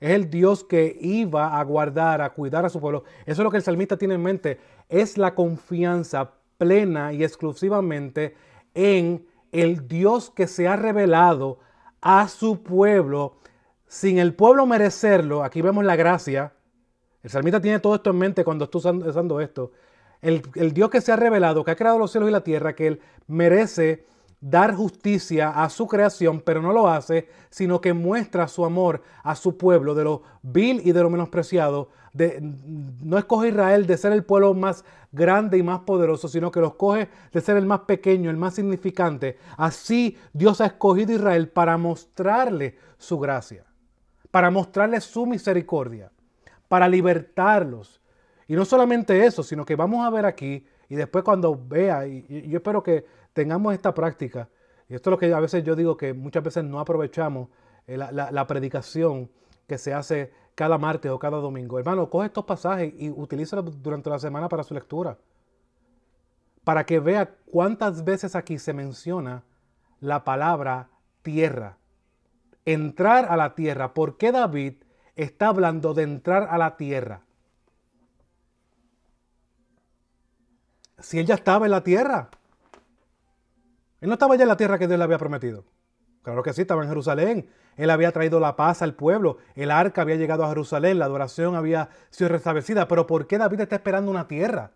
Es 0.00 0.10
el 0.10 0.28
Dios 0.28 0.64
que 0.64 0.96
iba 1.00 1.58
a 1.58 1.64
guardar, 1.64 2.20
a 2.20 2.30
cuidar 2.30 2.64
a 2.66 2.68
su 2.68 2.80
pueblo. 2.80 3.04
Eso 3.24 3.42
es 3.42 3.44
lo 3.44 3.50
que 3.50 3.56
el 3.56 3.62
salmista 3.62 3.96
tiene 3.96 4.14
en 4.14 4.22
mente. 4.22 4.60
Es 4.88 5.16
la 5.16 5.34
confianza 5.34 6.32
plena 6.58 7.12
y 7.12 7.24
exclusivamente 7.24 8.34
en 8.74 9.26
el 9.52 9.88
Dios 9.88 10.30
que 10.30 10.46
se 10.46 10.68
ha 10.68 10.76
revelado 10.76 11.60
a 12.00 12.28
su 12.28 12.62
pueblo 12.62 13.36
sin 13.86 14.18
el 14.18 14.34
pueblo 14.34 14.66
merecerlo. 14.66 15.44
Aquí 15.44 15.62
vemos 15.62 15.84
la 15.84 15.96
gracia. 15.96 16.52
El 17.22 17.30
salmista 17.30 17.60
tiene 17.60 17.80
todo 17.80 17.94
esto 17.94 18.10
en 18.10 18.18
mente 18.18 18.44
cuando 18.44 18.64
está 18.64 18.78
usando 18.78 19.40
esto. 19.40 19.72
El, 20.20 20.42
el 20.56 20.72
Dios 20.72 20.90
que 20.90 21.00
se 21.00 21.12
ha 21.12 21.16
revelado, 21.16 21.64
que 21.64 21.70
ha 21.70 21.76
creado 21.76 21.98
los 21.98 22.10
cielos 22.10 22.28
y 22.28 22.32
la 22.32 22.42
tierra, 22.42 22.74
que 22.74 22.86
él 22.86 23.00
merece 23.26 24.06
dar 24.40 24.74
justicia 24.74 25.50
a 25.50 25.68
su 25.70 25.86
creación, 25.86 26.40
pero 26.40 26.60
no 26.62 26.72
lo 26.72 26.88
hace, 26.88 27.28
sino 27.50 27.80
que 27.80 27.92
muestra 27.92 28.48
su 28.48 28.64
amor 28.64 29.02
a 29.22 29.34
su 29.34 29.56
pueblo, 29.56 29.94
de 29.94 30.04
lo 30.04 30.22
vil 30.42 30.80
y 30.84 30.92
de 30.92 31.02
lo 31.02 31.10
menospreciado. 31.10 31.88
De, 32.12 32.38
no 32.40 33.18
escoge 33.18 33.48
Israel 33.48 33.86
de 33.86 33.96
ser 33.96 34.12
el 34.12 34.24
pueblo 34.24 34.54
más 34.54 34.84
grande 35.12 35.58
y 35.58 35.62
más 35.62 35.80
poderoso, 35.80 36.28
sino 36.28 36.50
que 36.50 36.60
lo 36.60 36.68
escoge 36.68 37.08
de 37.32 37.40
ser 37.40 37.56
el 37.56 37.66
más 37.66 37.80
pequeño, 37.80 38.30
el 38.30 38.36
más 38.36 38.54
significante. 38.54 39.38
Así 39.56 40.16
Dios 40.32 40.60
ha 40.60 40.66
escogido 40.66 41.12
a 41.12 41.16
Israel 41.16 41.48
para 41.48 41.76
mostrarle 41.76 42.78
su 42.98 43.18
gracia, 43.18 43.64
para 44.30 44.50
mostrarle 44.50 45.00
su 45.00 45.26
misericordia, 45.26 46.10
para 46.68 46.88
libertarlos. 46.88 48.00
Y 48.48 48.54
no 48.54 48.64
solamente 48.64 49.26
eso, 49.26 49.42
sino 49.42 49.64
que 49.64 49.76
vamos 49.76 50.06
a 50.06 50.10
ver 50.10 50.24
aquí, 50.24 50.66
y 50.88 50.96
después 50.96 51.24
cuando 51.24 51.60
vea, 51.60 52.06
y 52.06 52.48
yo 52.48 52.58
espero 52.58 52.82
que 52.82 53.04
tengamos 53.32 53.74
esta 53.74 53.92
práctica, 53.94 54.48
y 54.88 54.94
esto 54.94 55.10
es 55.10 55.12
lo 55.12 55.18
que 55.18 55.32
a 55.32 55.40
veces 55.40 55.64
yo 55.64 55.74
digo 55.74 55.96
que 55.96 56.14
muchas 56.14 56.42
veces 56.42 56.64
no 56.64 56.78
aprovechamos 56.78 57.48
eh, 57.86 57.96
la, 57.96 58.46
predicación 58.46 59.30
que 59.66 59.78
se 59.78 59.92
hace 59.92 60.32
cada 60.54 60.78
martes 60.78 61.10
o 61.10 61.18
cada 61.18 61.38
domingo. 61.38 61.78
Hermano, 61.78 62.08
coge 62.08 62.26
estos 62.26 62.44
pasajes 62.44 62.94
y 62.96 63.10
utilízalos 63.10 63.82
durante 63.82 64.10
la 64.10 64.18
semana 64.18 64.48
para 64.48 64.62
su 64.62 64.74
lectura. 64.74 65.18
Para 66.64 66.86
que 66.86 67.00
vea 67.00 67.34
cuántas 67.46 68.04
veces 68.04 68.36
aquí 68.36 68.58
se 68.58 68.72
menciona 68.72 69.44
la 70.00 70.24
palabra 70.24 70.88
tierra. 71.22 71.78
Entrar 72.64 73.26
a 73.26 73.36
la 73.36 73.54
tierra. 73.54 73.92
¿Por 73.92 74.16
qué 74.16 74.32
David 74.32 74.74
está 75.16 75.48
hablando 75.48 75.94
de 75.94 76.02
entrar 76.04 76.48
a 76.50 76.58
la 76.58 76.76
tierra? 76.76 77.25
Si 80.98 81.18
él 81.18 81.26
ya 81.26 81.34
estaba 81.34 81.66
en 81.66 81.72
la 81.72 81.82
tierra. 81.82 82.30
Él 84.00 84.08
no 84.08 84.14
estaba 84.14 84.36
ya 84.36 84.42
en 84.42 84.48
la 84.48 84.56
tierra 84.56 84.78
que 84.78 84.86
Dios 84.86 84.98
le 84.98 85.04
había 85.04 85.18
prometido. 85.18 85.64
Claro 86.22 86.42
que 86.42 86.52
sí, 86.52 86.62
estaba 86.62 86.82
en 86.82 86.88
Jerusalén. 86.88 87.48
Él 87.76 87.90
había 87.90 88.10
traído 88.12 88.40
la 88.40 88.56
paz 88.56 88.82
al 88.82 88.94
pueblo. 88.94 89.38
El 89.54 89.70
arca 89.70 90.02
había 90.02 90.16
llegado 90.16 90.44
a 90.44 90.48
Jerusalén. 90.48 90.98
La 90.98 91.04
adoración 91.04 91.54
había 91.54 91.90
sido 92.10 92.30
restablecida. 92.30 92.88
Pero 92.88 93.06
¿por 93.06 93.26
qué 93.26 93.38
David 93.38 93.60
está 93.60 93.76
esperando 93.76 94.10
una 94.10 94.26
tierra? 94.26 94.72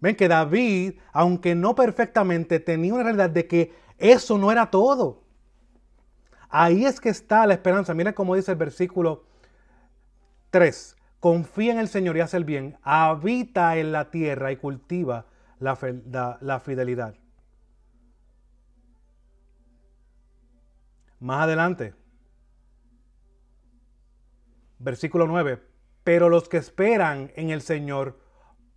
Ven 0.00 0.16
que 0.16 0.28
David, 0.28 0.98
aunque 1.12 1.54
no 1.54 1.74
perfectamente, 1.74 2.60
tenía 2.60 2.94
una 2.94 3.04
realidad 3.04 3.30
de 3.30 3.46
que 3.46 3.74
eso 3.98 4.36
no 4.38 4.50
era 4.50 4.70
todo. 4.70 5.22
Ahí 6.48 6.86
es 6.86 7.00
que 7.00 7.08
está 7.08 7.46
la 7.46 7.54
esperanza. 7.54 7.94
Miren 7.94 8.14
cómo 8.14 8.34
dice 8.34 8.52
el 8.52 8.58
versículo 8.58 9.24
3. 10.50 10.95
Confía 11.26 11.72
en 11.72 11.80
el 11.80 11.88
Señor 11.88 12.16
y 12.16 12.20
hace 12.20 12.36
el 12.36 12.44
bien. 12.44 12.78
Habita 12.82 13.76
en 13.78 13.90
la 13.90 14.12
tierra 14.12 14.52
y 14.52 14.58
cultiva 14.58 15.26
la, 15.58 15.74
fidelidad. 16.60 17.16
Más 21.18 21.42
adelante, 21.42 21.94
versículo 24.78 25.26
9, 25.26 25.60
pero 26.04 26.28
los 26.28 26.48
que 26.48 26.58
esperan 26.58 27.32
en 27.34 27.50
el 27.50 27.60
Señor 27.60 28.20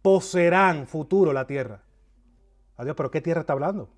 poseerán 0.01 0.87
futuro 0.87 1.33
la 1.33 1.45
tierra. 1.45 1.83
Adiós, 2.77 2.95
pero 2.97 3.11
¿qué 3.11 3.21
tierra 3.21 3.41
está 3.41 3.53
hablando? 3.53 3.93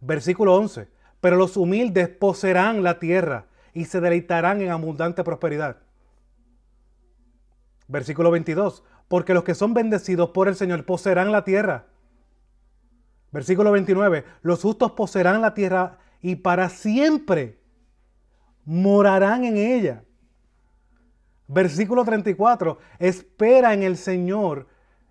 Versículo 0.00 0.54
11, 0.54 0.88
pero 1.20 1.36
los 1.36 1.58
humildes 1.58 2.08
poseerán 2.08 2.82
la 2.82 2.98
tierra 2.98 3.44
y 3.74 3.84
se 3.84 4.00
deleitarán 4.00 4.62
en 4.62 4.70
abundante 4.70 5.22
prosperidad. 5.22 5.83
Versículo 7.88 8.30
22, 8.30 8.82
porque 9.08 9.34
los 9.34 9.44
que 9.44 9.54
son 9.54 9.74
bendecidos 9.74 10.30
por 10.30 10.48
el 10.48 10.56
Señor 10.56 10.84
poseerán 10.84 11.32
la 11.32 11.44
tierra. 11.44 11.86
Versículo 13.32 13.72
29, 13.72 14.24
los 14.42 14.62
justos 14.62 14.92
poseerán 14.92 15.40
la 15.40 15.54
tierra 15.54 15.98
y 16.22 16.36
para 16.36 16.68
siempre 16.68 17.58
morarán 18.64 19.44
en 19.44 19.56
ella. 19.56 20.04
Versículo 21.46 22.04
34, 22.04 22.78
espera 22.98 23.74
en 23.74 23.82
el 23.82 23.96
Señor 23.96 24.68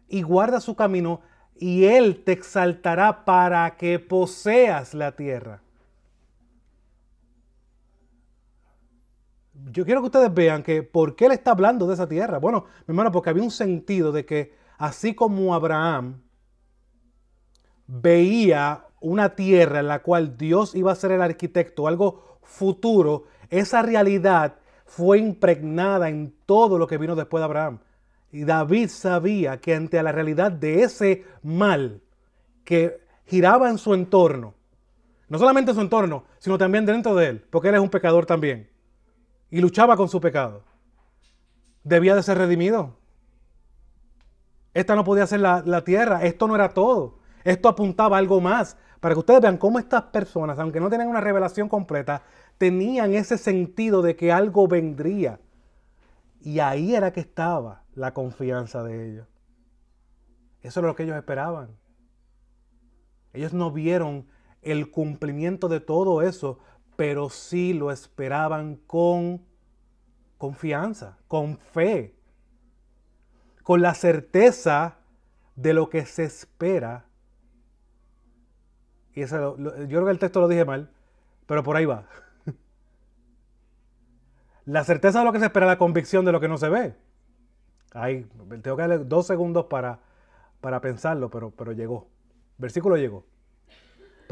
y 0.07 0.21
guarda 0.21 0.59
su 0.59 0.75
camino 0.75 1.21
y 1.55 1.85
Él 1.85 2.23
te 2.23 2.31
exaltará 2.31 3.25
para 3.25 3.77
que 3.77 3.99
poseas 3.99 4.93
la 4.93 5.15
tierra. 5.15 5.62
Yo 9.71 9.85
quiero 9.85 10.01
que 10.01 10.07
ustedes 10.07 10.33
vean 10.33 10.63
que 10.63 10.83
por 10.83 11.15
qué 11.15 11.25
él 11.25 11.31
está 11.31 11.51
hablando 11.51 11.87
de 11.87 11.93
esa 11.93 12.07
tierra. 12.07 12.39
Bueno, 12.39 12.65
mi 12.87 12.91
hermano, 12.91 13.11
porque 13.11 13.29
había 13.29 13.43
un 13.43 13.51
sentido 13.51 14.11
de 14.11 14.25
que 14.25 14.53
así 14.77 15.13
como 15.13 15.53
Abraham 15.53 16.21
veía 17.87 18.85
una 18.99 19.35
tierra 19.35 19.79
en 19.79 19.87
la 19.87 20.01
cual 20.01 20.37
Dios 20.37 20.75
iba 20.75 20.91
a 20.91 20.95
ser 20.95 21.11
el 21.11 21.21
arquitecto, 21.21 21.87
algo 21.87 22.39
futuro, 22.41 23.25
esa 23.49 23.81
realidad 23.81 24.55
fue 24.85 25.19
impregnada 25.19 26.09
en 26.09 26.33
todo 26.45 26.77
lo 26.77 26.87
que 26.87 26.97
vino 26.97 27.15
después 27.15 27.41
de 27.41 27.45
Abraham. 27.45 27.79
Y 28.31 28.45
David 28.45 28.89
sabía 28.89 29.59
que 29.59 29.75
ante 29.75 30.01
la 30.01 30.11
realidad 30.11 30.51
de 30.51 30.83
ese 30.83 31.25
mal 31.43 32.01
que 32.63 32.99
giraba 33.25 33.69
en 33.69 33.77
su 33.77 33.93
entorno, 33.93 34.55
no 35.29 35.37
solamente 35.37 35.71
en 35.71 35.75
su 35.75 35.81
entorno, 35.81 36.23
sino 36.39 36.57
también 36.57 36.85
dentro 36.85 37.15
de 37.15 37.27
él, 37.27 37.45
porque 37.49 37.69
él 37.69 37.75
es 37.75 37.81
un 37.81 37.89
pecador 37.89 38.25
también 38.25 38.72
y 39.53 39.61
luchaba 39.61 39.95
con 39.95 40.09
su 40.09 40.19
pecado, 40.19 40.63
debía 41.83 42.15
de 42.15 42.23
ser 42.23 42.39
redimido. 42.39 42.97
Esta 44.73 44.95
no 44.95 45.03
podía 45.03 45.27
ser 45.27 45.41
la, 45.41 45.83
tierra, 45.83 46.23
esto 46.23 46.47
no 46.47 46.55
era 46.55 46.69
todo. 46.69 47.19
Esto 47.43 47.69
apuntaba 47.69 48.17
a 48.17 48.19
algo 48.19 48.41
más. 48.41 48.77
Para 48.99 49.13
que 49.13 49.19
ustedes 49.19 49.41
vean 49.41 49.59
cómo 49.59 49.77
estas 49.77 50.05
personas, 50.05 50.57
aunque 50.57 50.79
no 50.79 50.89
tenían 50.89 51.07
una 51.07 51.21
revelación 51.21 51.69
completa, 51.69 52.23
tenían 52.57 53.13
ese 53.13 53.37
sentido 53.37 54.01
de 54.01 54.15
que 54.15 54.31
algo 54.31 54.67
vendría. 54.67 55.39
Y 56.41 56.57
ahí 56.57 56.95
era 56.95 57.13
que 57.13 57.19
estaba 57.19 57.83
la 57.93 58.11
confianza 58.11 58.81
de 58.81 59.07
ellos. 59.07 59.27
Eso 60.63 60.79
era 60.79 60.89
lo 60.89 60.95
que 60.95 61.03
ellos 61.03 61.15
esperaban. 61.15 61.77
Ellos 63.33 63.53
no 63.53 63.69
vieron 63.69 64.25
el 64.63 64.89
cumplimiento 64.89 65.67
de 65.67 65.79
todo 65.79 66.23
eso, 66.23 66.57
pero 66.95 67.29
sí 67.29 67.73
lo 67.73 67.91
esperaban 67.91 68.75
con 68.87 69.41
confianza, 70.37 71.17
con 71.27 71.57
fe, 71.57 72.15
con 73.63 73.81
la 73.81 73.93
certeza 73.93 74.97
de 75.55 75.73
lo 75.73 75.89
que 75.89 76.05
se 76.05 76.23
espera. 76.23 77.05
Y 79.13 79.21
eso, 79.21 79.57
yo 79.57 79.87
creo 79.87 80.05
que 80.05 80.11
el 80.11 80.19
texto 80.19 80.41
lo 80.41 80.47
dije 80.47 80.65
mal, 80.65 80.89
pero 81.45 81.63
por 81.63 81.75
ahí 81.75 81.85
va. 81.85 82.05
La 84.65 84.83
certeza 84.83 85.19
de 85.19 85.25
lo 85.25 85.31
que 85.31 85.39
se 85.39 85.45
espera, 85.45 85.65
la 85.65 85.77
convicción 85.77 86.25
de 86.25 86.31
lo 86.31 86.39
que 86.39 86.47
no 86.47 86.57
se 86.57 86.69
ve. 86.69 86.95
Ahí, 87.93 88.25
tengo 88.61 88.75
que 88.75 88.81
darle 88.81 88.97
dos 88.99 89.27
segundos 89.27 89.65
para, 89.65 89.99
para 90.61 90.81
pensarlo, 90.81 91.29
pero, 91.29 91.51
pero 91.51 91.73
llegó. 91.73 92.07
Versículo 92.57 92.97
llegó. 92.97 93.25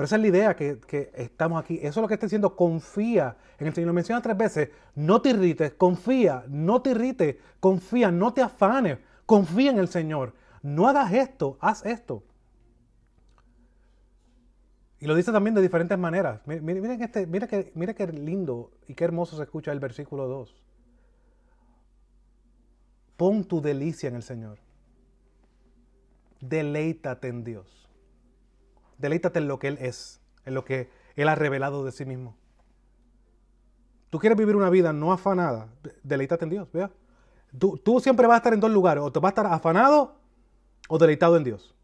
Pero 0.01 0.07
esa 0.07 0.15
es 0.15 0.21
la 0.23 0.27
idea 0.29 0.55
que, 0.55 1.11
estamos 1.13 1.63
aquí. 1.63 1.75
Eso 1.75 1.87
es 1.89 1.97
lo 1.97 2.07
que 2.07 2.15
está 2.15 2.25
diciendo. 2.25 2.55
Confía 2.55 3.37
en 3.59 3.67
el 3.67 3.73
Señor. 3.75 3.85
Lo 3.85 3.93
menciona 3.93 4.19
tres 4.19 4.35
veces. 4.35 4.69
No 4.95 5.21
te 5.21 5.29
irrites. 5.29 5.75
Confía. 5.75 6.43
No 6.47 6.81
te 6.81 6.89
irrites. 6.89 7.35
Confía. 7.59 8.09
No 8.09 8.33
te 8.33 8.41
afanes. 8.41 8.97
Confía 9.27 9.69
en 9.69 9.77
el 9.77 9.87
Señor. 9.89 10.33
No 10.63 10.87
hagas 10.87 11.13
esto. 11.13 11.59
Haz 11.61 11.85
esto. 11.85 12.23
Y 14.99 15.05
lo 15.05 15.13
dice 15.13 15.31
también 15.31 15.53
de 15.53 15.61
diferentes 15.61 15.99
maneras. 15.99 16.41
Miren, 16.47 16.99
este, 16.99 17.27
mira, 17.27 17.45
que, 17.45 17.71
mira 17.75 17.93
qué 17.93 18.07
lindo 18.07 18.71
y 18.87 18.95
qué 18.95 19.03
hermoso 19.03 19.37
se 19.37 19.43
escucha 19.43 19.71
el 19.71 19.79
versículo 19.79 20.27
2. 20.27 20.55
Pon 23.17 23.43
tu 23.43 23.61
delicia 23.61 24.09
en 24.09 24.15
el 24.15 24.23
Señor. 24.23 24.57
Deleítate 26.39 27.27
en 27.27 27.43
Dios. 27.43 27.80
Deleítate 29.01 29.39
en 29.39 29.47
lo 29.47 29.59
que 29.59 29.67
Él 29.67 29.77
es, 29.81 30.21
en 30.45 30.53
lo 30.53 30.63
que 30.63 30.89
Él 31.15 31.27
ha 31.27 31.35
revelado 31.35 31.83
de 31.83 31.91
sí 31.91 32.05
mismo. 32.05 32.37
Tú 34.09 34.19
quieres 34.19 34.37
vivir 34.37 34.55
una 34.55 34.69
vida 34.69 34.93
no 34.93 35.11
afanada, 35.11 35.67
deleítate 36.03 36.45
en 36.45 36.49
Dios. 36.51 36.67
Tú, 37.57 37.77
tú 37.77 37.99
siempre 37.99 38.27
vas 38.27 38.35
a 38.35 38.37
estar 38.37 38.53
en 38.53 38.59
dos 38.59 38.71
lugares, 38.71 39.03
o 39.03 39.11
te 39.11 39.19
vas 39.19 39.29
a 39.29 39.33
estar 39.41 39.47
afanado 39.47 40.15
o 40.87 40.97
deleitado 40.97 41.37
en 41.37 41.43
Dios. 41.43 41.75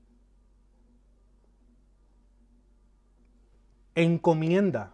encomienda 3.98 4.94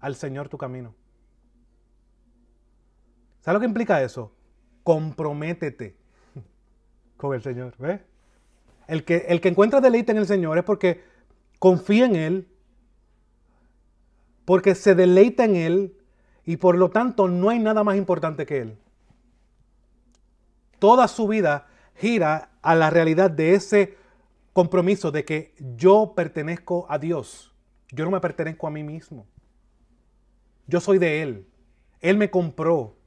al 0.00 0.14
Señor 0.14 0.48
tu 0.50 0.58
camino. 0.58 0.94
¿Sabes 3.40 3.54
lo 3.54 3.60
que 3.60 3.66
implica 3.66 4.02
eso? 4.02 4.32
Comprométete 4.82 5.96
con 7.16 7.34
el 7.34 7.42
Señor. 7.42 7.74
El 8.86 9.04
que, 9.04 9.24
el 9.28 9.40
que 9.40 9.48
encuentra 9.48 9.80
deleite 9.80 10.12
en 10.12 10.18
el 10.18 10.26
Señor 10.26 10.58
es 10.58 10.64
porque 10.64 11.02
confía 11.58 12.06
en 12.06 12.16
Él, 12.16 12.48
porque 14.44 14.74
se 14.74 14.94
deleita 14.94 15.44
en 15.44 15.56
Él 15.56 15.96
y 16.44 16.56
por 16.56 16.76
lo 16.76 16.90
tanto 16.90 17.28
no 17.28 17.50
hay 17.50 17.58
nada 17.58 17.84
más 17.84 17.96
importante 17.96 18.46
que 18.46 18.58
Él. 18.58 18.78
Toda 20.78 21.08
su 21.08 21.28
vida 21.28 21.66
gira 21.94 22.50
a 22.62 22.74
la 22.74 22.90
realidad 22.90 23.30
de 23.30 23.54
ese 23.54 23.96
compromiso 24.52 25.10
de 25.10 25.24
que 25.24 25.54
yo 25.76 26.14
pertenezco 26.16 26.86
a 26.88 26.98
Dios. 26.98 27.52
Yo 27.90 28.04
no 28.04 28.10
me 28.10 28.20
pertenezco 28.20 28.66
a 28.66 28.70
mí 28.70 28.82
mismo. 28.82 29.26
Yo 30.66 30.80
soy 30.80 30.98
de 30.98 31.22
Él. 31.22 31.46
Él 32.00 32.16
me 32.16 32.30
compró. 32.30 32.97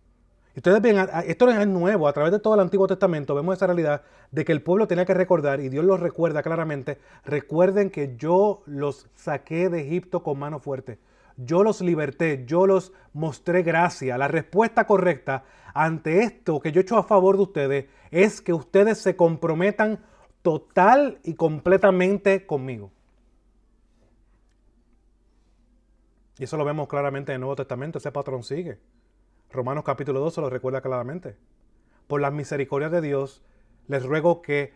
Ustedes 0.55 0.81
ven, 0.81 0.97
esto 1.25 1.49
es 1.49 1.67
nuevo, 1.67 2.07
a 2.07 2.13
través 2.13 2.33
de 2.33 2.39
todo 2.39 2.55
el 2.55 2.59
Antiguo 2.59 2.85
Testamento 2.85 3.33
vemos 3.33 3.55
esa 3.55 3.67
realidad 3.67 4.01
de 4.31 4.43
que 4.43 4.51
el 4.51 4.61
pueblo 4.61 4.85
tenía 4.85 5.05
que 5.05 5.13
recordar, 5.13 5.61
y 5.61 5.69
Dios 5.69 5.85
lo 5.85 5.95
recuerda 5.95 6.43
claramente, 6.43 6.99
recuerden 7.23 7.89
que 7.89 8.17
yo 8.17 8.61
los 8.65 9.07
saqué 9.15 9.69
de 9.69 9.81
Egipto 9.81 10.23
con 10.23 10.39
mano 10.39 10.59
fuerte. 10.59 10.99
Yo 11.37 11.63
los 11.63 11.79
liberté, 11.81 12.43
yo 12.45 12.67
los 12.67 12.91
mostré 13.13 13.63
gracia. 13.63 14.17
La 14.17 14.27
respuesta 14.27 14.85
correcta 14.85 15.45
ante 15.73 16.23
esto 16.23 16.59
que 16.59 16.71
yo 16.71 16.81
he 16.81 16.83
hecho 16.83 16.97
a 16.97 17.03
favor 17.03 17.37
de 17.37 17.43
ustedes 17.43 17.85
es 18.11 18.41
que 18.41 18.51
ustedes 18.51 18.97
se 18.97 19.15
comprometan 19.15 19.99
total 20.41 21.19
y 21.23 21.35
completamente 21.35 22.45
conmigo. 22.45 22.91
Y 26.37 26.43
eso 26.43 26.57
lo 26.57 26.65
vemos 26.65 26.87
claramente 26.87 27.31
en 27.31 27.35
el 27.35 27.41
Nuevo 27.41 27.55
Testamento, 27.55 27.99
ese 27.99 28.11
patrón 28.11 28.43
sigue. 28.43 28.79
Romanos 29.51 29.83
capítulo 29.83 30.19
2 30.21 30.33
se 30.33 30.41
lo 30.41 30.49
recuerda 30.49 30.81
claramente. 30.81 31.35
Por 32.07 32.21
las 32.21 32.31
misericordias 32.31 32.91
de 32.91 33.01
Dios, 33.01 33.43
les 33.87 34.03
ruego 34.03 34.41
que 34.41 34.73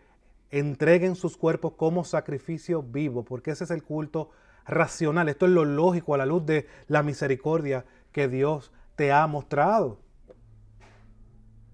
entreguen 0.50 1.16
sus 1.16 1.36
cuerpos 1.36 1.72
como 1.76 2.04
sacrificio 2.04 2.82
vivo, 2.82 3.24
porque 3.24 3.52
ese 3.52 3.64
es 3.64 3.70
el 3.70 3.82
culto 3.82 4.30
racional. 4.66 5.28
Esto 5.28 5.46
es 5.46 5.52
lo 5.52 5.64
lógico 5.64 6.14
a 6.14 6.18
la 6.18 6.26
luz 6.26 6.44
de 6.44 6.66
la 6.88 7.02
misericordia 7.02 7.84
que 8.12 8.28
Dios 8.28 8.72
te 8.96 9.12
ha 9.12 9.26
mostrado. 9.26 9.98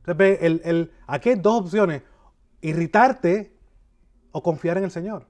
Entonces, 0.06 0.38
el, 0.42 0.60
el, 0.64 0.92
aquí 1.06 1.30
hay 1.30 1.36
dos 1.36 1.62
opciones, 1.62 2.02
irritarte 2.60 3.56
o 4.32 4.42
confiar 4.42 4.78
en 4.78 4.84
el 4.84 4.90
Señor. 4.90 5.26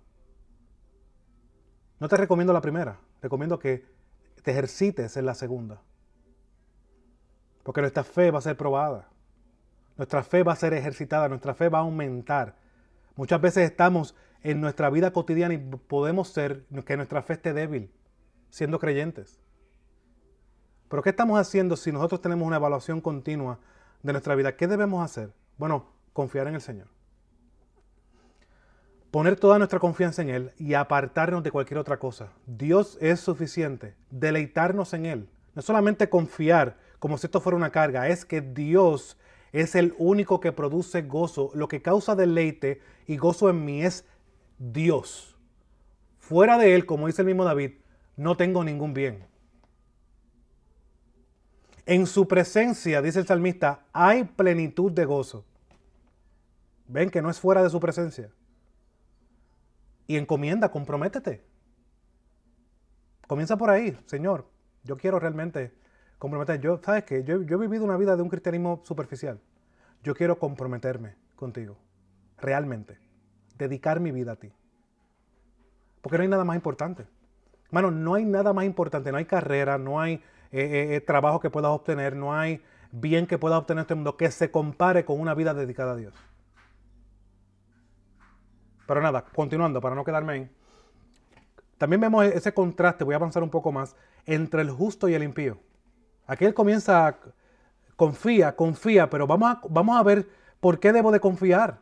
No 2.00 2.08
te 2.08 2.16
recomiendo 2.16 2.52
la 2.52 2.60
primera, 2.60 2.98
recomiendo 3.20 3.58
que 3.58 3.86
te 4.42 4.50
ejercites 4.50 5.16
en 5.16 5.26
la 5.26 5.34
segunda. 5.34 5.82
Porque 7.62 7.80
nuestra 7.80 8.04
fe 8.04 8.30
va 8.30 8.38
a 8.38 8.42
ser 8.42 8.56
probada. 8.56 9.08
Nuestra 9.96 10.22
fe 10.22 10.42
va 10.42 10.52
a 10.52 10.56
ser 10.56 10.74
ejercitada, 10.74 11.28
nuestra 11.28 11.54
fe 11.54 11.68
va 11.68 11.78
a 11.78 11.82
aumentar. 11.82 12.56
Muchas 13.14 13.40
veces 13.40 13.70
estamos 13.70 14.14
en 14.42 14.60
nuestra 14.60 14.90
vida 14.90 15.12
cotidiana 15.12 15.54
y 15.54 15.58
podemos 15.58 16.28
ser 16.28 16.64
que 16.84 16.96
nuestra 16.96 17.22
fe 17.22 17.34
esté 17.34 17.52
débil, 17.52 17.92
siendo 18.50 18.78
creyentes. 18.78 19.38
Pero 20.88 21.02
¿qué 21.02 21.10
estamos 21.10 21.38
haciendo 21.38 21.76
si 21.76 21.92
nosotros 21.92 22.20
tenemos 22.20 22.46
una 22.46 22.56
evaluación 22.56 23.00
continua 23.00 23.58
de 24.02 24.12
nuestra 24.12 24.34
vida? 24.34 24.56
¿Qué 24.56 24.66
debemos 24.66 25.04
hacer? 25.04 25.32
Bueno, 25.58 25.86
confiar 26.12 26.48
en 26.48 26.54
el 26.54 26.60
Señor 26.60 26.88
poner 29.12 29.38
toda 29.38 29.58
nuestra 29.58 29.78
confianza 29.78 30.22
en 30.22 30.30
Él 30.30 30.52
y 30.58 30.72
apartarnos 30.72 31.44
de 31.44 31.50
cualquier 31.50 31.78
otra 31.78 31.98
cosa. 31.98 32.30
Dios 32.46 32.96
es 33.00 33.20
suficiente, 33.20 33.94
deleitarnos 34.10 34.94
en 34.94 35.06
Él. 35.06 35.28
No 35.54 35.60
solamente 35.60 36.08
confiar 36.08 36.78
como 37.02 37.18
si 37.18 37.26
esto 37.26 37.40
fuera 37.40 37.56
una 37.56 37.72
carga, 37.72 38.06
es 38.06 38.24
que 38.24 38.40
Dios 38.40 39.18
es 39.50 39.74
el 39.74 39.92
único 39.98 40.38
que 40.38 40.52
produce 40.52 41.02
gozo. 41.02 41.50
Lo 41.52 41.66
que 41.66 41.82
causa 41.82 42.14
deleite 42.14 42.80
y 43.08 43.16
gozo 43.16 43.50
en 43.50 43.64
mí 43.64 43.82
es 43.82 44.04
Dios. 44.60 45.36
Fuera 46.20 46.58
de 46.58 46.76
Él, 46.76 46.86
como 46.86 47.08
dice 47.08 47.22
el 47.22 47.26
mismo 47.26 47.42
David, 47.42 47.72
no 48.16 48.36
tengo 48.36 48.62
ningún 48.62 48.94
bien. 48.94 49.26
En 51.86 52.06
su 52.06 52.28
presencia, 52.28 53.02
dice 53.02 53.18
el 53.18 53.26
salmista, 53.26 53.84
hay 53.92 54.22
plenitud 54.22 54.92
de 54.92 55.04
gozo. 55.04 55.44
Ven 56.86 57.10
que 57.10 57.20
no 57.20 57.30
es 57.30 57.40
fuera 57.40 57.64
de 57.64 57.70
su 57.70 57.80
presencia 57.80 58.30
y 60.06 60.18
encomienda, 60.18 60.70
comprométete. 60.70 61.42
Comienza 63.26 63.56
por 63.56 63.70
ahí, 63.70 63.98
Señor. 64.06 64.46
Yo 64.84 64.96
quiero 64.96 65.18
realmente 65.18 65.81
comprometer. 66.22 66.60
Yo, 66.60 66.80
¿sabes 66.80 67.02
qué? 67.02 67.24
Yo, 67.24 67.34
he 67.34 67.56
vivido 67.56 67.82
una 67.84 67.96
vida 67.96 68.14
de 68.14 68.22
un 68.22 68.28
cristianismo 68.28 68.80
superficial. 68.84 69.40
Yo 70.04 70.14
quiero 70.14 70.38
comprometerme 70.38 71.16
contigo, 71.34 71.76
realmente. 72.38 72.96
Dedicar 73.58 73.98
mi 73.98 74.12
vida 74.12 74.32
a 74.32 74.36
ti. 74.36 74.52
Porque 76.00 76.18
no 76.18 76.22
hay 76.22 76.28
nada 76.28 76.44
más 76.44 76.54
importante. 76.54 77.06
Hermano, 77.66 77.90
no 77.90 78.14
hay 78.14 78.24
nada 78.24 78.52
más 78.52 78.64
importante. 78.66 79.10
No 79.10 79.18
hay 79.18 79.24
carrera, 79.24 79.78
no 79.78 80.00
hay 80.00 80.14
eh, 80.52 80.60
eh, 80.60 80.94
eh, 80.94 81.00
trabajo 81.00 81.40
que 81.40 81.50
puedas 81.50 81.72
obtener, 81.72 82.14
no 82.14 82.32
hay 82.32 82.62
bien 82.92 83.26
que 83.26 83.36
puedas 83.36 83.58
obtener 83.58 83.80
en 83.80 83.82
este 83.82 83.94
mundo 83.96 84.16
que 84.16 84.30
se 84.30 84.48
compare 84.48 85.04
con 85.04 85.18
una 85.18 85.34
vida 85.34 85.54
dedicada 85.54 85.92
a 85.92 85.96
Dios. 85.96 86.14
Pero 88.86 89.00
nada, 89.00 89.24
continuando, 89.24 89.80
para 89.80 89.96
no 89.96 90.04
quedarme 90.04 90.32
ahí. 90.34 90.50
También 91.78 92.00
vemos 92.00 92.24
ese 92.26 92.54
contraste, 92.54 93.02
voy 93.02 93.14
a 93.14 93.16
avanzar 93.16 93.42
un 93.42 93.50
poco 93.50 93.72
más, 93.72 93.96
entre 94.24 94.62
el 94.62 94.70
justo 94.70 95.08
y 95.08 95.14
el 95.14 95.24
impío. 95.24 95.58
Aquí 96.32 96.46
él 96.46 96.54
comienza, 96.54 97.18
confía, 97.94 98.56
confía, 98.56 99.10
pero 99.10 99.26
vamos 99.26 99.50
a, 99.50 99.60
vamos 99.68 99.98
a 99.98 100.02
ver 100.02 100.26
por 100.60 100.80
qué 100.80 100.90
debo 100.90 101.12
de 101.12 101.20
confiar. 101.20 101.78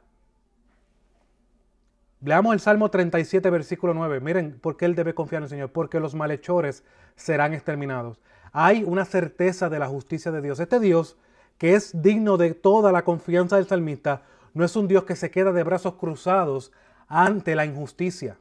Leamos 2.20 2.52
el 2.52 2.58
Salmo 2.58 2.90
37, 2.90 3.48
versículo 3.48 3.94
9. 3.94 4.18
Miren 4.18 4.58
por 4.58 4.76
qué 4.76 4.86
él 4.86 4.96
debe 4.96 5.14
confiar 5.14 5.38
en 5.38 5.44
el 5.44 5.50
Señor. 5.50 5.70
Porque 5.70 6.00
los 6.00 6.16
malhechores 6.16 6.82
serán 7.14 7.54
exterminados. 7.54 8.20
Hay 8.52 8.82
una 8.82 9.04
certeza 9.04 9.68
de 9.70 9.78
la 9.78 9.86
justicia 9.86 10.32
de 10.32 10.42
Dios. 10.42 10.58
Este 10.58 10.80
Dios, 10.80 11.16
que 11.56 11.74
es 11.76 12.02
digno 12.02 12.36
de 12.36 12.52
toda 12.54 12.90
la 12.90 13.04
confianza 13.04 13.54
del 13.54 13.68
salmista, 13.68 14.22
no 14.52 14.64
es 14.64 14.74
un 14.74 14.88
Dios 14.88 15.04
que 15.04 15.14
se 15.14 15.30
queda 15.30 15.52
de 15.52 15.62
brazos 15.62 15.94
cruzados 15.94 16.72
ante 17.06 17.54
la 17.54 17.66
injusticia. 17.66 18.36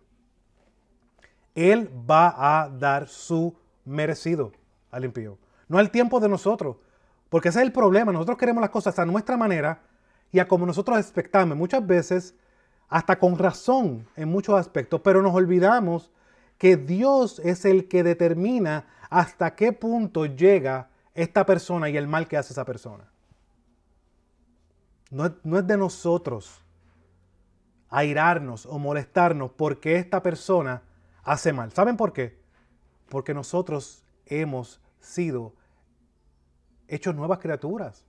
Él 1.53 1.87
va 2.09 2.63
a 2.63 2.67
dar 2.67 3.07
su 3.07 3.55
merecido 3.85 4.53
al 4.89 5.05
impío. 5.05 5.37
No 5.69 5.77
al 5.77 5.91
tiempo 5.91 6.19
de 6.19 6.27
nosotros. 6.27 6.75
Porque 7.29 7.49
ese 7.49 7.59
es 7.59 7.65
el 7.65 7.71
problema. 7.71 8.11
Nosotros 8.11 8.37
queremos 8.37 8.59
las 8.59 8.71
cosas 8.71 8.99
a 8.99 9.05
nuestra 9.05 9.37
manera 9.37 9.83
y 10.31 10.39
a 10.39 10.47
como 10.47 10.65
nosotros 10.65 10.97
expectamos. 10.99 11.57
Muchas 11.57 11.85
veces, 11.85 12.35
hasta 12.89 13.17
con 13.17 13.37
razón 13.37 14.07
en 14.15 14.29
muchos 14.29 14.59
aspectos, 14.59 14.99
pero 15.01 15.21
nos 15.21 15.33
olvidamos 15.33 16.11
que 16.57 16.75
Dios 16.75 17.39
es 17.39 17.63
el 17.65 17.87
que 17.87 18.03
determina 18.03 18.85
hasta 19.09 19.55
qué 19.55 19.71
punto 19.71 20.25
llega 20.25 20.89
esta 21.13 21.45
persona 21.45 21.89
y 21.89 21.97
el 21.97 22.07
mal 22.07 22.27
que 22.27 22.37
hace 22.37 22.53
esa 22.53 22.65
persona. 22.65 23.05
No 25.11 25.25
es, 25.25 25.31
no 25.43 25.57
es 25.57 25.65
de 25.65 25.77
nosotros 25.77 26.63
airarnos 27.89 28.65
o 28.65 28.77
molestarnos 28.77 29.51
porque 29.51 29.95
esta 29.95 30.21
persona 30.21 30.83
hace 31.23 31.53
mal. 31.53 31.71
¿Saben 31.71 31.97
por 31.97 32.13
qué? 32.13 32.39
Porque 33.07 33.33
nosotros 33.33 34.03
hemos 34.25 34.79
sido 34.99 35.53
hechos 36.89 37.15
nuevas 37.15 37.39
criaturas. 37.39 38.05